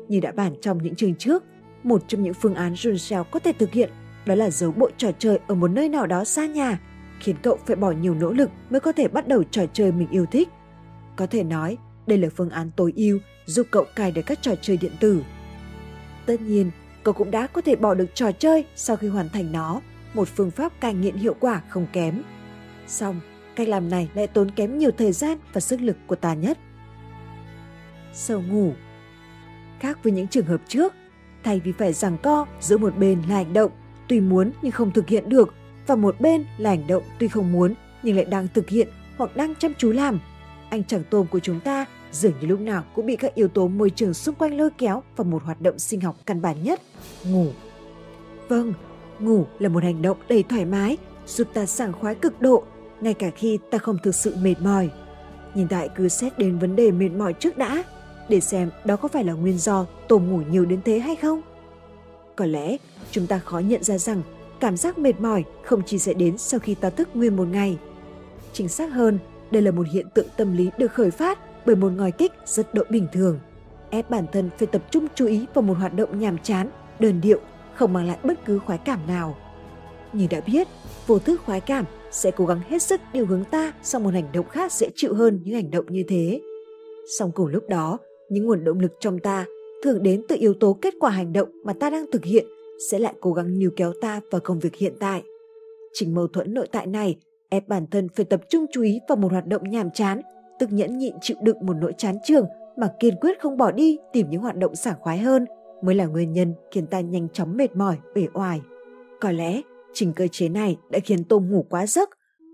Như 0.08 0.20
đã 0.20 0.32
bàn 0.32 0.54
trong 0.60 0.82
những 0.82 0.94
chương 0.94 1.14
trước, 1.14 1.44
một 1.82 2.02
trong 2.08 2.22
những 2.22 2.34
phương 2.34 2.54
án 2.54 2.72
Junshell 2.72 3.24
có 3.24 3.38
thể 3.38 3.52
thực 3.58 3.70
hiện 3.70 3.90
đó 4.26 4.34
là 4.34 4.50
giấu 4.50 4.72
bộ 4.72 4.90
trò 4.96 5.10
chơi 5.18 5.38
ở 5.46 5.54
một 5.54 5.68
nơi 5.68 5.88
nào 5.88 6.06
đó 6.06 6.24
xa 6.24 6.46
nhà, 6.46 6.80
khiến 7.20 7.36
cậu 7.42 7.58
phải 7.66 7.76
bỏ 7.76 7.90
nhiều 7.90 8.14
nỗ 8.14 8.32
lực 8.32 8.50
mới 8.70 8.80
có 8.80 8.92
thể 8.92 9.08
bắt 9.08 9.28
đầu 9.28 9.42
trò 9.42 9.62
chơi 9.72 9.92
mình 9.92 10.08
yêu 10.10 10.26
thích. 10.32 10.48
Có 11.20 11.26
thể 11.26 11.44
nói, 11.44 11.76
đây 12.06 12.18
là 12.18 12.28
phương 12.36 12.50
án 12.50 12.70
tối 12.76 12.92
ưu 12.96 13.18
giúp 13.46 13.66
cậu 13.70 13.84
cài 13.96 14.12
được 14.12 14.22
các 14.26 14.42
trò 14.42 14.54
chơi 14.62 14.76
điện 14.76 14.92
tử. 15.00 15.22
Tất 16.26 16.40
nhiên, 16.40 16.70
cậu 17.02 17.14
cũng 17.14 17.30
đã 17.30 17.46
có 17.46 17.60
thể 17.60 17.76
bỏ 17.76 17.94
được 17.94 18.06
trò 18.14 18.32
chơi 18.32 18.64
sau 18.76 18.96
khi 18.96 19.08
hoàn 19.08 19.28
thành 19.28 19.52
nó, 19.52 19.80
một 20.14 20.28
phương 20.28 20.50
pháp 20.50 20.80
cai 20.80 20.94
nghiện 20.94 21.16
hiệu 21.16 21.34
quả 21.40 21.62
không 21.68 21.86
kém. 21.92 22.22
Xong, 22.86 23.20
cách 23.56 23.68
làm 23.68 23.90
này 23.90 24.08
lại 24.14 24.26
tốn 24.26 24.50
kém 24.50 24.78
nhiều 24.78 24.90
thời 24.90 25.12
gian 25.12 25.38
và 25.52 25.60
sức 25.60 25.80
lực 25.80 25.96
của 26.06 26.16
ta 26.16 26.34
nhất. 26.34 26.58
Sầu 28.12 28.42
ngủ 28.42 28.72
Khác 29.80 29.98
với 30.02 30.12
những 30.12 30.28
trường 30.28 30.46
hợp 30.46 30.60
trước, 30.68 30.94
thay 31.44 31.60
vì 31.60 31.72
phải 31.72 31.92
giằng 31.92 32.18
co 32.22 32.46
giữa 32.60 32.78
một 32.78 32.98
bên 32.98 33.22
là 33.28 33.34
hành 33.34 33.52
động 33.52 33.70
tuy 34.08 34.20
muốn 34.20 34.52
nhưng 34.62 34.72
không 34.72 34.92
thực 34.92 35.08
hiện 35.08 35.28
được 35.28 35.54
và 35.86 35.96
một 35.96 36.20
bên 36.20 36.44
là 36.58 36.70
hành 36.70 36.86
động 36.86 37.02
tuy 37.18 37.28
không 37.28 37.52
muốn 37.52 37.74
nhưng 38.02 38.16
lại 38.16 38.24
đang 38.24 38.48
thực 38.54 38.68
hiện 38.68 38.88
hoặc 39.16 39.36
đang 39.36 39.54
chăm 39.54 39.72
chú 39.78 39.92
làm. 39.92 40.20
Anh 40.70 40.84
chàng 40.84 41.02
tôm 41.10 41.26
của 41.30 41.40
chúng 41.40 41.60
ta 41.60 41.86
dường 42.12 42.32
như 42.40 42.46
lúc 42.46 42.60
nào 42.60 42.84
cũng 42.94 43.06
bị 43.06 43.16
các 43.16 43.34
yếu 43.34 43.48
tố 43.48 43.68
môi 43.68 43.90
trường 43.90 44.14
xung 44.14 44.34
quanh 44.34 44.58
lôi 44.58 44.70
kéo 44.78 45.02
vào 45.16 45.24
một 45.24 45.42
hoạt 45.42 45.60
động 45.60 45.78
sinh 45.78 46.00
học 46.00 46.16
căn 46.26 46.42
bản 46.42 46.62
nhất, 46.62 46.80
ngủ. 47.24 47.46
Vâng, 48.48 48.74
ngủ 49.18 49.46
là 49.58 49.68
một 49.68 49.82
hành 49.82 50.02
động 50.02 50.16
đầy 50.28 50.42
thoải 50.42 50.64
mái, 50.64 50.96
giúp 51.26 51.48
ta 51.54 51.66
sảng 51.66 51.92
khoái 51.92 52.14
cực 52.14 52.40
độ, 52.40 52.64
ngay 53.00 53.14
cả 53.14 53.30
khi 53.36 53.58
ta 53.70 53.78
không 53.78 53.96
thực 54.02 54.14
sự 54.14 54.36
mệt 54.42 54.54
mỏi. 54.60 54.90
Nhìn 55.54 55.68
tại 55.68 55.88
cứ 55.96 56.08
xét 56.08 56.38
đến 56.38 56.58
vấn 56.58 56.76
đề 56.76 56.90
mệt 56.90 57.08
mỏi 57.08 57.32
trước 57.32 57.58
đã, 57.58 57.84
để 58.28 58.40
xem 58.40 58.70
đó 58.84 58.96
có 58.96 59.08
phải 59.08 59.24
là 59.24 59.32
nguyên 59.32 59.58
do 59.58 59.86
tôm 60.08 60.30
ngủ 60.30 60.42
nhiều 60.50 60.64
đến 60.64 60.80
thế 60.84 60.98
hay 60.98 61.16
không. 61.16 61.42
Có 62.36 62.46
lẽ 62.46 62.76
chúng 63.10 63.26
ta 63.26 63.38
khó 63.38 63.58
nhận 63.58 63.82
ra 63.82 63.98
rằng 63.98 64.22
cảm 64.60 64.76
giác 64.76 64.98
mệt 64.98 65.20
mỏi 65.20 65.44
không 65.62 65.82
chỉ 65.86 65.98
sẽ 65.98 66.14
đến 66.14 66.38
sau 66.38 66.60
khi 66.60 66.74
ta 66.74 66.90
thức 66.90 67.08
nguyên 67.14 67.36
một 67.36 67.48
ngày. 67.48 67.78
Chính 68.52 68.68
xác 68.68 68.92
hơn, 68.92 69.18
đây 69.50 69.62
là 69.62 69.70
một 69.70 69.86
hiện 69.92 70.06
tượng 70.14 70.26
tâm 70.36 70.56
lý 70.56 70.70
được 70.78 70.92
khởi 70.92 71.10
phát 71.10 71.38
bởi 71.66 71.76
một 71.76 71.92
ngòi 71.96 72.12
kích 72.12 72.32
rất 72.46 72.74
độ 72.74 72.82
bình 72.90 73.06
thường. 73.12 73.38
Ép 73.90 74.10
bản 74.10 74.24
thân 74.32 74.50
phải 74.58 74.66
tập 74.66 74.82
trung 74.90 75.06
chú 75.14 75.26
ý 75.26 75.46
vào 75.54 75.62
một 75.62 75.74
hoạt 75.74 75.94
động 75.94 76.18
nhàm 76.18 76.38
chán, 76.38 76.70
đơn 76.98 77.20
điệu, 77.20 77.40
không 77.74 77.92
mang 77.92 78.06
lại 78.06 78.18
bất 78.22 78.44
cứ 78.44 78.58
khoái 78.58 78.78
cảm 78.78 79.06
nào. 79.06 79.36
Như 80.12 80.26
đã 80.30 80.40
biết, 80.40 80.68
vô 81.06 81.18
thức 81.18 81.40
khoái 81.44 81.60
cảm 81.60 81.84
sẽ 82.10 82.30
cố 82.30 82.46
gắng 82.46 82.60
hết 82.68 82.82
sức 82.82 83.00
điều 83.12 83.26
hướng 83.26 83.44
ta 83.50 83.72
sang 83.82 84.02
một 84.02 84.10
hành 84.14 84.32
động 84.32 84.48
khác 84.48 84.72
dễ 84.72 84.88
chịu 84.94 85.14
hơn 85.14 85.40
những 85.44 85.54
hành 85.54 85.70
động 85.70 85.84
như 85.88 86.04
thế. 86.08 86.40
Song 87.18 87.30
cùng 87.34 87.46
lúc 87.46 87.68
đó, 87.68 87.98
những 88.28 88.46
nguồn 88.46 88.64
động 88.64 88.80
lực 88.80 88.92
trong 89.00 89.18
ta 89.18 89.44
thường 89.82 90.02
đến 90.02 90.22
từ 90.28 90.36
yếu 90.38 90.54
tố 90.54 90.78
kết 90.82 90.94
quả 91.00 91.10
hành 91.10 91.32
động 91.32 91.48
mà 91.64 91.72
ta 91.72 91.90
đang 91.90 92.10
thực 92.12 92.24
hiện 92.24 92.46
sẽ 92.90 92.98
lại 92.98 93.14
cố 93.20 93.32
gắng 93.32 93.58
níu 93.58 93.70
kéo 93.76 93.92
ta 94.00 94.20
vào 94.30 94.40
công 94.44 94.58
việc 94.58 94.76
hiện 94.76 94.94
tại. 95.00 95.22
Chính 95.92 96.14
mâu 96.14 96.28
thuẫn 96.28 96.54
nội 96.54 96.68
tại 96.72 96.86
này 96.86 97.16
ép 97.50 97.68
bản 97.68 97.86
thân 97.86 98.08
phải 98.08 98.24
tập 98.24 98.40
trung 98.48 98.66
chú 98.72 98.82
ý 98.82 99.00
vào 99.08 99.16
một 99.16 99.32
hoạt 99.32 99.46
động 99.46 99.70
nhàm 99.70 99.90
chán, 99.90 100.20
tức 100.58 100.72
nhẫn 100.72 100.98
nhịn 100.98 101.14
chịu 101.20 101.36
đựng 101.42 101.66
một 101.66 101.74
nỗi 101.80 101.92
chán 101.96 102.16
trường 102.24 102.46
mà 102.76 102.92
kiên 103.00 103.14
quyết 103.20 103.40
không 103.40 103.56
bỏ 103.56 103.70
đi 103.72 103.98
tìm 104.12 104.30
những 104.30 104.40
hoạt 104.40 104.56
động 104.56 104.74
sảng 104.74 105.00
khoái 105.00 105.18
hơn 105.18 105.44
mới 105.82 105.94
là 105.94 106.06
nguyên 106.06 106.32
nhân 106.32 106.54
khiến 106.70 106.86
ta 106.86 107.00
nhanh 107.00 107.28
chóng 107.28 107.56
mệt 107.56 107.76
mỏi, 107.76 107.96
uể 108.14 108.26
oải. 108.34 108.60
Có 109.20 109.32
lẽ 109.32 109.60
trình 109.92 110.12
cơ 110.12 110.28
chế 110.32 110.48
này 110.48 110.76
đã 110.90 110.98
khiến 110.98 111.24
Tôm 111.24 111.50
ngủ 111.50 111.66
quá 111.70 111.86
giấc, 111.86 112.10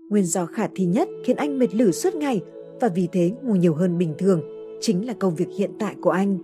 nguyên 0.09 0.25
do 0.25 0.45
khả 0.45 0.67
thi 0.75 0.85
nhất 0.85 1.09
khiến 1.25 1.35
anh 1.35 1.59
mệt 1.59 1.75
lử 1.75 1.91
suốt 1.91 2.15
ngày 2.15 2.41
và 2.81 2.87
vì 2.87 3.07
thế 3.11 3.31
ngủ 3.43 3.55
nhiều 3.55 3.75
hơn 3.75 3.97
bình 3.97 4.13
thường 4.17 4.41
chính 4.81 5.07
là 5.07 5.13
công 5.19 5.35
việc 5.35 5.47
hiện 5.57 5.71
tại 5.79 5.95
của 6.01 6.09
anh. 6.09 6.37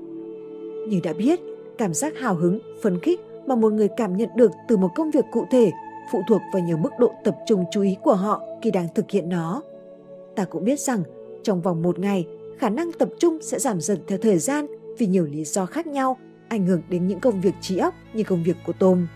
Như 0.89 0.99
đã 1.03 1.13
biết, 1.13 1.39
cảm 1.77 1.93
giác 1.93 2.13
hào 2.17 2.35
hứng, 2.35 2.59
phấn 2.81 2.99
khích 2.99 3.19
mà 3.47 3.55
một 3.55 3.73
người 3.73 3.87
cảm 3.97 4.17
nhận 4.17 4.29
được 4.35 4.51
từ 4.67 4.77
một 4.77 4.89
công 4.95 5.11
việc 5.11 5.25
cụ 5.31 5.45
thể 5.51 5.71
phụ 6.11 6.21
thuộc 6.27 6.41
vào 6.53 6.63
nhiều 6.63 6.77
mức 6.77 6.89
độ 6.99 7.13
tập 7.23 7.35
trung 7.47 7.65
chú 7.71 7.81
ý 7.81 7.97
của 8.03 8.15
họ 8.15 8.41
khi 8.61 8.71
đang 8.71 8.87
thực 8.95 9.11
hiện 9.11 9.29
nó. 9.29 9.61
Ta 10.35 10.45
cũng 10.45 10.65
biết 10.65 10.79
rằng 10.79 11.03
trong 11.43 11.61
vòng 11.61 11.81
một 11.81 11.99
ngày, 11.99 12.27
khả 12.59 12.69
năng 12.69 12.91
tập 12.91 13.09
trung 13.19 13.39
sẽ 13.41 13.59
giảm 13.59 13.81
dần 13.81 13.99
theo 14.07 14.17
thời 14.21 14.37
gian 14.37 14.67
vì 14.97 15.05
nhiều 15.07 15.25
lý 15.25 15.43
do 15.43 15.65
khác 15.65 15.87
nhau 15.87 16.17
ảnh 16.49 16.65
hưởng 16.65 16.81
đến 16.89 17.07
những 17.07 17.19
công 17.19 17.41
việc 17.41 17.53
trí 17.61 17.77
óc 17.77 17.93
như 18.13 18.23
công 18.23 18.43
việc 18.43 18.57
của 18.65 18.73
Tôm. 18.73 19.07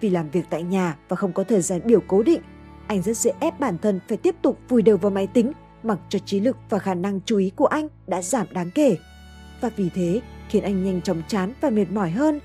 Vì 0.00 0.10
làm 0.10 0.30
việc 0.30 0.44
tại 0.50 0.62
nhà 0.62 0.96
và 1.08 1.16
không 1.16 1.32
có 1.32 1.44
thời 1.44 1.60
gian 1.60 1.80
biểu 1.84 2.00
cố 2.08 2.22
định, 2.22 2.40
anh 2.86 3.02
rất 3.02 3.16
dễ 3.16 3.32
ép 3.40 3.60
bản 3.60 3.78
thân 3.78 4.00
phải 4.08 4.16
tiếp 4.16 4.34
tục 4.42 4.58
vùi 4.68 4.82
đầu 4.82 4.96
vào 4.96 5.10
máy 5.10 5.26
tính 5.26 5.52
mặc 5.82 5.98
cho 6.08 6.18
trí 6.18 6.40
lực 6.40 6.56
và 6.70 6.78
khả 6.78 6.94
năng 6.94 7.20
chú 7.20 7.36
ý 7.36 7.50
của 7.56 7.66
anh 7.66 7.88
đã 8.06 8.22
giảm 8.22 8.46
đáng 8.52 8.70
kể. 8.74 8.96
Và 9.60 9.70
vì 9.76 9.90
thế 9.94 10.20
khiến 10.48 10.62
anh 10.62 10.84
nhanh 10.84 11.02
chóng 11.02 11.22
chán 11.28 11.52
và 11.60 11.70
mệt 11.70 11.86
mỏi 11.90 12.10
hơn. 12.10 12.40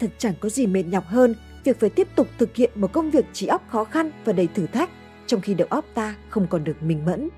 Thật 0.00 0.10
chẳng 0.18 0.34
có 0.40 0.48
gì 0.48 0.66
mệt 0.66 0.82
nhọc 0.82 1.04
hơn 1.06 1.34
việc 1.64 1.80
phải 1.80 1.90
tiếp 1.90 2.08
tục 2.16 2.28
thực 2.38 2.56
hiện 2.56 2.70
một 2.74 2.92
công 2.92 3.10
việc 3.10 3.24
trí 3.32 3.46
óc 3.46 3.62
khó 3.68 3.84
khăn 3.84 4.10
và 4.24 4.32
đầy 4.32 4.48
thử 4.54 4.66
thách 4.66 4.90
trong 5.26 5.40
khi 5.40 5.54
đầu 5.54 5.68
óc 5.70 5.84
ta 5.94 6.14
không 6.28 6.46
còn 6.46 6.64
được 6.64 6.82
minh 6.82 7.04
mẫn. 7.04 7.28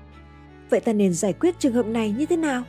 Vậy 0.69 0.79
ta 0.79 0.93
nên 0.93 1.13
giải 1.13 1.33
quyết 1.33 1.59
trường 1.59 1.73
hợp 1.73 1.85
này 1.85 2.11
như 2.11 2.25
thế 2.25 2.37
nào? 2.37 2.63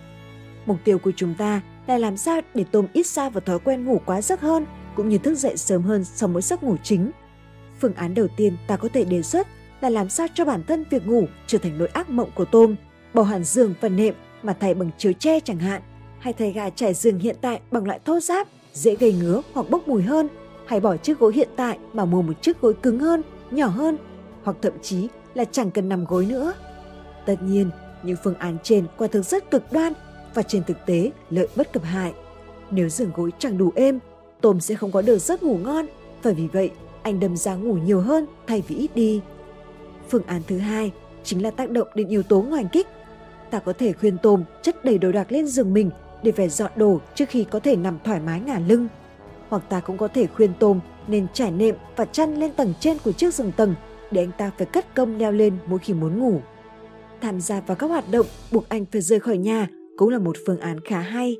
Mục 0.67 0.77
tiêu 0.85 0.99
của 0.99 1.13
chúng 1.17 1.35
ta 1.35 1.61
là 1.87 1.99
làm 1.99 2.17
sao 2.17 2.41
để 2.55 2.65
tôm 2.73 2.87
ít 2.93 3.07
xa 3.07 3.29
vào 3.29 3.41
thói 3.41 3.59
quen 3.59 3.85
ngủ 3.85 4.01
quá 4.07 4.23
giấc 4.23 4.41
hơn 4.41 4.67
cũng 4.97 5.09
như 5.09 5.19
thức 5.19 5.35
dậy 5.35 5.57
sớm 5.57 5.83
hơn 5.83 6.05
sau 6.05 6.29
mỗi 6.29 6.43
giấc 6.43 6.63
ngủ 6.63 6.77
chính. 6.83 7.11
Phương 7.81 7.95
án 7.95 8.15
đầu 8.15 8.29
tiên 8.37 8.57
ta 8.67 8.77
có 8.77 8.89
thể 8.93 9.05
đề 9.05 9.23
xuất 9.23 9.47
là 9.81 9.89
làm 9.89 10.09
sao 10.09 10.27
cho 10.35 10.45
bản 10.45 10.63
thân 10.65 10.85
việc 10.91 11.07
ngủ 11.07 11.27
trở 11.47 11.59
thành 11.59 11.79
nỗi 11.79 11.89
ác 11.89 12.11
mộng 12.11 12.31
của 12.35 12.45
tôm, 12.45 12.75
bỏ 13.15 13.23
hẳn 13.23 13.45
giường 13.45 13.75
và 13.81 13.89
nệm 13.89 14.15
mà 14.43 14.57
thay 14.61 14.75
bằng 14.75 14.91
chiếu 14.99 15.13
tre 15.13 15.41
chẳng 15.41 15.59
hạn, 15.59 15.83
hay 16.19 16.33
thay 16.33 16.53
gà 16.53 16.71
trải 16.71 16.95
giường 16.95 17.19
hiện 17.19 17.37
tại 17.41 17.61
bằng 17.71 17.87
loại 17.87 18.01
thô 18.05 18.21
giáp, 18.21 18.49
dễ 18.73 18.95
gây 18.95 19.13
ngứa 19.13 19.43
hoặc 19.53 19.71
bốc 19.71 19.89
mùi 19.89 20.03
hơn, 20.03 20.29
hãy 20.69 20.81
bỏ 20.81 20.97
chiếc 20.97 21.19
gối 21.19 21.33
hiện 21.35 21.49
tại 21.57 21.79
mà 21.93 22.05
mua 22.05 22.23
một 22.23 22.43
chiếc 22.43 22.61
gối 22.61 22.75
cứng 22.83 23.01
hơn, 23.01 23.23
nhỏ 23.51 23.67
hơn, 23.67 23.99
hoặc 24.43 24.57
thậm 24.63 24.73
chí 24.83 25.09
là 25.35 25.45
chẳng 25.45 25.71
cần 25.71 25.89
nằm 25.89 26.05
gối 26.05 26.27
nữa. 26.27 26.53
Tất 27.27 27.43
nhiên, 27.43 27.71
những 28.03 28.17
phương 28.25 28.35
án 28.35 28.57
trên 28.63 28.87
quả 28.99 29.09
thực 29.09 29.23
rất 29.23 29.51
cực 29.51 29.73
đoan 29.73 29.93
và 30.35 30.43
trên 30.43 30.65
thực 30.65 30.77
tế 30.87 31.11
lợi 31.31 31.49
bất 31.57 31.73
cập 31.73 31.83
hại. 31.83 32.13
Nếu 32.71 32.89
giường 32.89 33.11
gối 33.15 33.31
chẳng 33.39 33.59
đủ 33.59 33.73
êm, 33.75 33.99
tôm 34.41 34.61
sẽ 34.61 34.75
không 34.75 34.93
có 34.93 35.03
được 35.03 35.19
giấc 35.19 35.43
ngủ 35.43 35.59
ngon 35.59 35.87
và 36.23 36.31
vì 36.33 36.47
vậy 36.47 36.71
anh 37.03 37.21
đâm 37.21 37.37
ra 37.37 37.55
ngủ 37.55 37.75
nhiều 37.75 38.01
hơn 38.01 38.27
thay 38.47 38.63
vì 38.69 38.77
ít 38.77 38.91
đi. 38.95 39.21
Phương 40.09 40.23
án 40.27 40.43
thứ 40.47 40.59
hai 40.59 40.93
chính 41.25 41.43
là 41.43 41.51
tác 41.51 41.71
động 41.71 41.89
đến 41.95 42.09
yếu 42.09 42.23
tố 42.23 42.43
ngoài 42.43 42.65
kích. 42.73 42.87
Ta 43.51 43.59
có 43.59 43.73
thể 43.73 43.93
khuyên 43.93 44.19
tôm 44.23 44.45
chất 44.63 44.85
đầy 44.85 44.99
đồ 44.99 45.13
đạc 45.13 45.33
lên 45.33 45.47
giường 45.47 45.75
mình 45.75 45.91
để 46.23 46.33
phải 46.33 46.49
dọn 46.49 46.71
đồ 46.77 47.01
trước 47.15 47.29
khi 47.29 47.45
có 47.45 47.61
thể 47.61 47.77
nằm 47.77 47.99
thoải 48.05 48.21
mái 48.21 48.41
ngả 48.41 48.59
lưng. 48.69 48.89
Hoặc 49.49 49.63
ta 49.69 49.81
cũng 49.81 49.99
có 49.99 50.09
thể 50.09 50.27
khuyên 50.27 50.51
tôm 50.59 50.81
nên 51.07 51.27
trải 51.33 51.51
nệm 51.51 51.75
và 51.97 52.05
chăn 52.05 52.35
lên 52.35 52.53
tầng 52.53 52.75
trên 52.81 52.97
của 53.05 53.13
chiếc 53.13 53.35
giường 53.35 53.53
tầng 53.57 53.75
để 54.11 54.23
anh 54.23 54.31
ta 54.39 54.51
phải 54.59 54.67
cất 54.67 54.95
công 54.95 55.19
leo 55.19 55.33
lên 55.33 55.57
mỗi 55.67 55.79
khi 55.79 55.95
muốn 55.95 56.19
ngủ. 56.19 56.41
Tham 57.21 57.41
gia 57.41 57.61
vào 57.61 57.77
các 57.77 57.87
hoạt 57.87 58.05
động, 58.11 58.27
buộc 58.53 58.69
anh 58.69 58.85
phải 58.93 59.01
rời 59.01 59.21
khỏi 59.21 59.39
nhà 59.39 59.69
cũng 59.97 60.09
là 60.09 60.19
một 60.19 60.37
phương 60.47 60.61
án 60.61 60.81
khá 60.81 61.01
hay. 61.01 61.37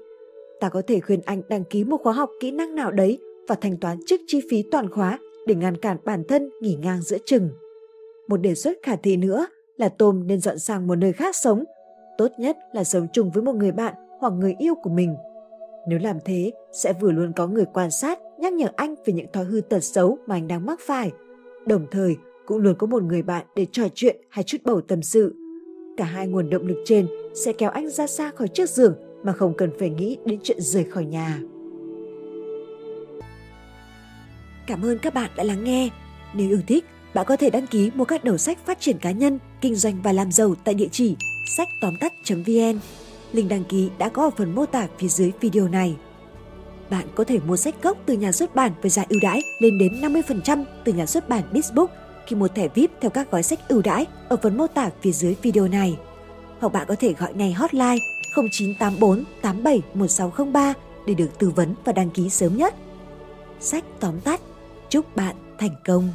Ta 0.61 0.69
có 0.69 0.83
thể 0.87 1.01
khuyên 1.01 1.21
anh 1.25 1.43
đăng 1.49 1.65
ký 1.65 1.85
một 1.85 2.01
khóa 2.03 2.13
học 2.13 2.31
kỹ 2.41 2.51
năng 2.51 2.75
nào 2.75 2.91
đấy 2.91 3.19
và 3.49 3.55
thanh 3.55 3.77
toán 3.77 3.99
trước 4.07 4.21
chi 4.27 4.41
phí 4.51 4.65
toàn 4.71 4.91
khóa 4.91 5.19
để 5.47 5.55
ngăn 5.55 5.77
cản 5.77 5.97
bản 6.05 6.25
thân 6.29 6.51
nghỉ 6.61 6.77
ngang 6.83 7.03
giữa 7.03 7.19
chừng. 7.27 7.51
Một 8.29 8.37
đề 8.37 8.55
xuất 8.55 8.79
khả 8.83 8.97
thi 8.97 9.17
nữa 9.17 9.47
là 9.77 9.89
Tôm 9.89 10.27
nên 10.27 10.41
dọn 10.41 10.59
sang 10.59 10.87
một 10.87 10.95
nơi 10.95 11.13
khác 11.13 11.37
sống. 11.37 11.65
Tốt 12.19 12.29
nhất 12.39 12.57
là 12.73 12.85
sống 12.85 13.07
chung 13.13 13.31
với 13.31 13.43
một 13.43 13.55
người 13.55 13.73
bạn 13.73 13.95
hoặc 14.21 14.33
người 14.33 14.55
yêu 14.59 14.75
của 14.83 14.91
mình. 14.91 15.15
Nếu 15.89 15.99
làm 15.99 16.17
thế, 16.25 16.53
sẽ 16.73 16.93
vừa 17.01 17.11
luôn 17.11 17.33
có 17.37 17.47
người 17.47 17.65
quan 17.75 17.91
sát, 17.91 18.19
nhắc 18.39 18.53
nhở 18.53 18.69
anh 18.77 18.95
về 19.07 19.13
những 19.13 19.27
thói 19.33 19.45
hư 19.45 19.61
tật 19.61 19.81
xấu 19.81 20.19
mà 20.27 20.37
anh 20.37 20.49
đang 20.49 20.67
mắc 20.67 20.81
phải. 20.87 21.11
Đồng 21.67 21.87
thời, 21.91 22.17
cũng 22.47 22.59
luôn 22.59 22.75
có 22.79 22.87
một 22.87 23.03
người 23.03 23.23
bạn 23.23 23.47
để 23.57 23.67
trò 23.73 23.85
chuyện 23.95 24.17
hay 24.29 24.45
chút 24.45 24.59
bầu 24.65 24.81
tâm 24.81 25.03
sự. 25.03 25.35
Cả 25.97 26.05
hai 26.05 26.27
nguồn 26.27 26.51
động 26.51 26.67
lực 26.67 26.83
trên 26.85 27.07
sẽ 27.35 27.53
kéo 27.53 27.71
anh 27.71 27.91
ra 27.91 28.07
xa 28.07 28.31
khỏi 28.31 28.49
chiếc 28.49 28.71
giường 28.71 28.95
mà 29.23 29.33
không 29.33 29.55
cần 29.57 29.71
phải 29.79 29.91
nghĩ 29.91 30.17
đến 30.25 30.41
chuyện 30.43 30.61
rời 30.61 30.85
khỏi 30.85 31.05
nhà. 31.05 31.39
Cảm 34.67 34.85
ơn 34.85 34.99
các 34.99 35.15
bạn 35.15 35.31
đã 35.37 35.45
lắng 35.45 35.65
nghe. 35.65 35.89
Nếu 36.35 36.49
yêu 36.49 36.61
thích, 36.67 36.85
bạn 37.15 37.27
có 37.29 37.37
thể 37.37 37.51
đăng 37.51 37.67
ký 37.67 37.91
mua 37.95 38.05
các 38.05 38.25
đầu 38.25 38.37
sách 38.37 38.59
phát 38.67 38.81
triển 38.81 38.99
cá 38.99 39.11
nhân, 39.11 39.39
kinh 39.61 39.75
doanh 39.75 40.03
và 40.03 40.13
làm 40.13 40.33
giàu 40.33 40.55
tại 40.65 40.75
địa 40.75 40.89
chỉ 40.93 41.17
sách 41.57 41.69
tóm 41.81 41.95
tắt.vn. 42.01 42.79
Link 43.33 43.51
đăng 43.51 43.65
ký 43.65 43.91
đã 43.99 44.09
có 44.09 44.23
ở 44.23 44.31
phần 44.31 44.55
mô 44.55 44.67
tả 44.67 44.89
phía 44.99 45.09
dưới 45.09 45.33
video 45.41 45.69
này. 45.69 45.97
Bạn 46.91 47.07
có 47.15 47.25
thể 47.25 47.39
mua 47.47 47.57
sách 47.57 47.83
gốc 47.83 47.99
từ 48.07 48.15
nhà 48.15 48.33
xuất 48.33 48.55
bản 48.55 48.73
với 48.83 48.91
giá 48.91 49.05
ưu 49.09 49.21
đãi 49.23 49.41
lên 49.59 49.79
đến 49.79 50.01
50% 50.01 50.65
từ 50.85 50.93
nhà 50.93 51.07
xuất 51.07 51.29
bản 51.29 51.43
Bizbook 51.53 51.87
khi 52.27 52.37
mua 52.37 52.49
thẻ 52.49 52.69
VIP 52.69 52.91
theo 53.01 53.11
các 53.11 53.31
gói 53.31 53.43
sách 53.43 53.69
ưu 53.69 53.83
đãi 53.83 54.07
ở 54.29 54.37
phần 54.43 54.57
mô 54.57 54.67
tả 54.67 54.91
phía 55.01 55.13
dưới 55.13 55.37
video 55.43 55.69
này. 55.69 55.99
Hoặc 56.61 56.73
bạn 56.73 56.87
có 56.89 56.95
thể 57.01 57.13
gọi 57.13 57.35
ngay 57.35 57.53
hotline 57.53 57.99
0984 58.37 59.25
87 59.43 59.83
1603 59.95 60.75
để 61.07 61.15
được 61.15 61.39
tư 61.39 61.51
vấn 61.51 61.75
và 61.85 61.93
đăng 61.93 62.11
ký 62.11 62.31
sớm 62.31 62.57
nhất. 62.57 62.75
Sách 63.61 63.85
tóm 64.01 64.21
tắt. 64.21 64.41
Chúc 64.89 65.17
bạn 65.17 65.37
thành 65.59 65.75
công! 65.87 66.13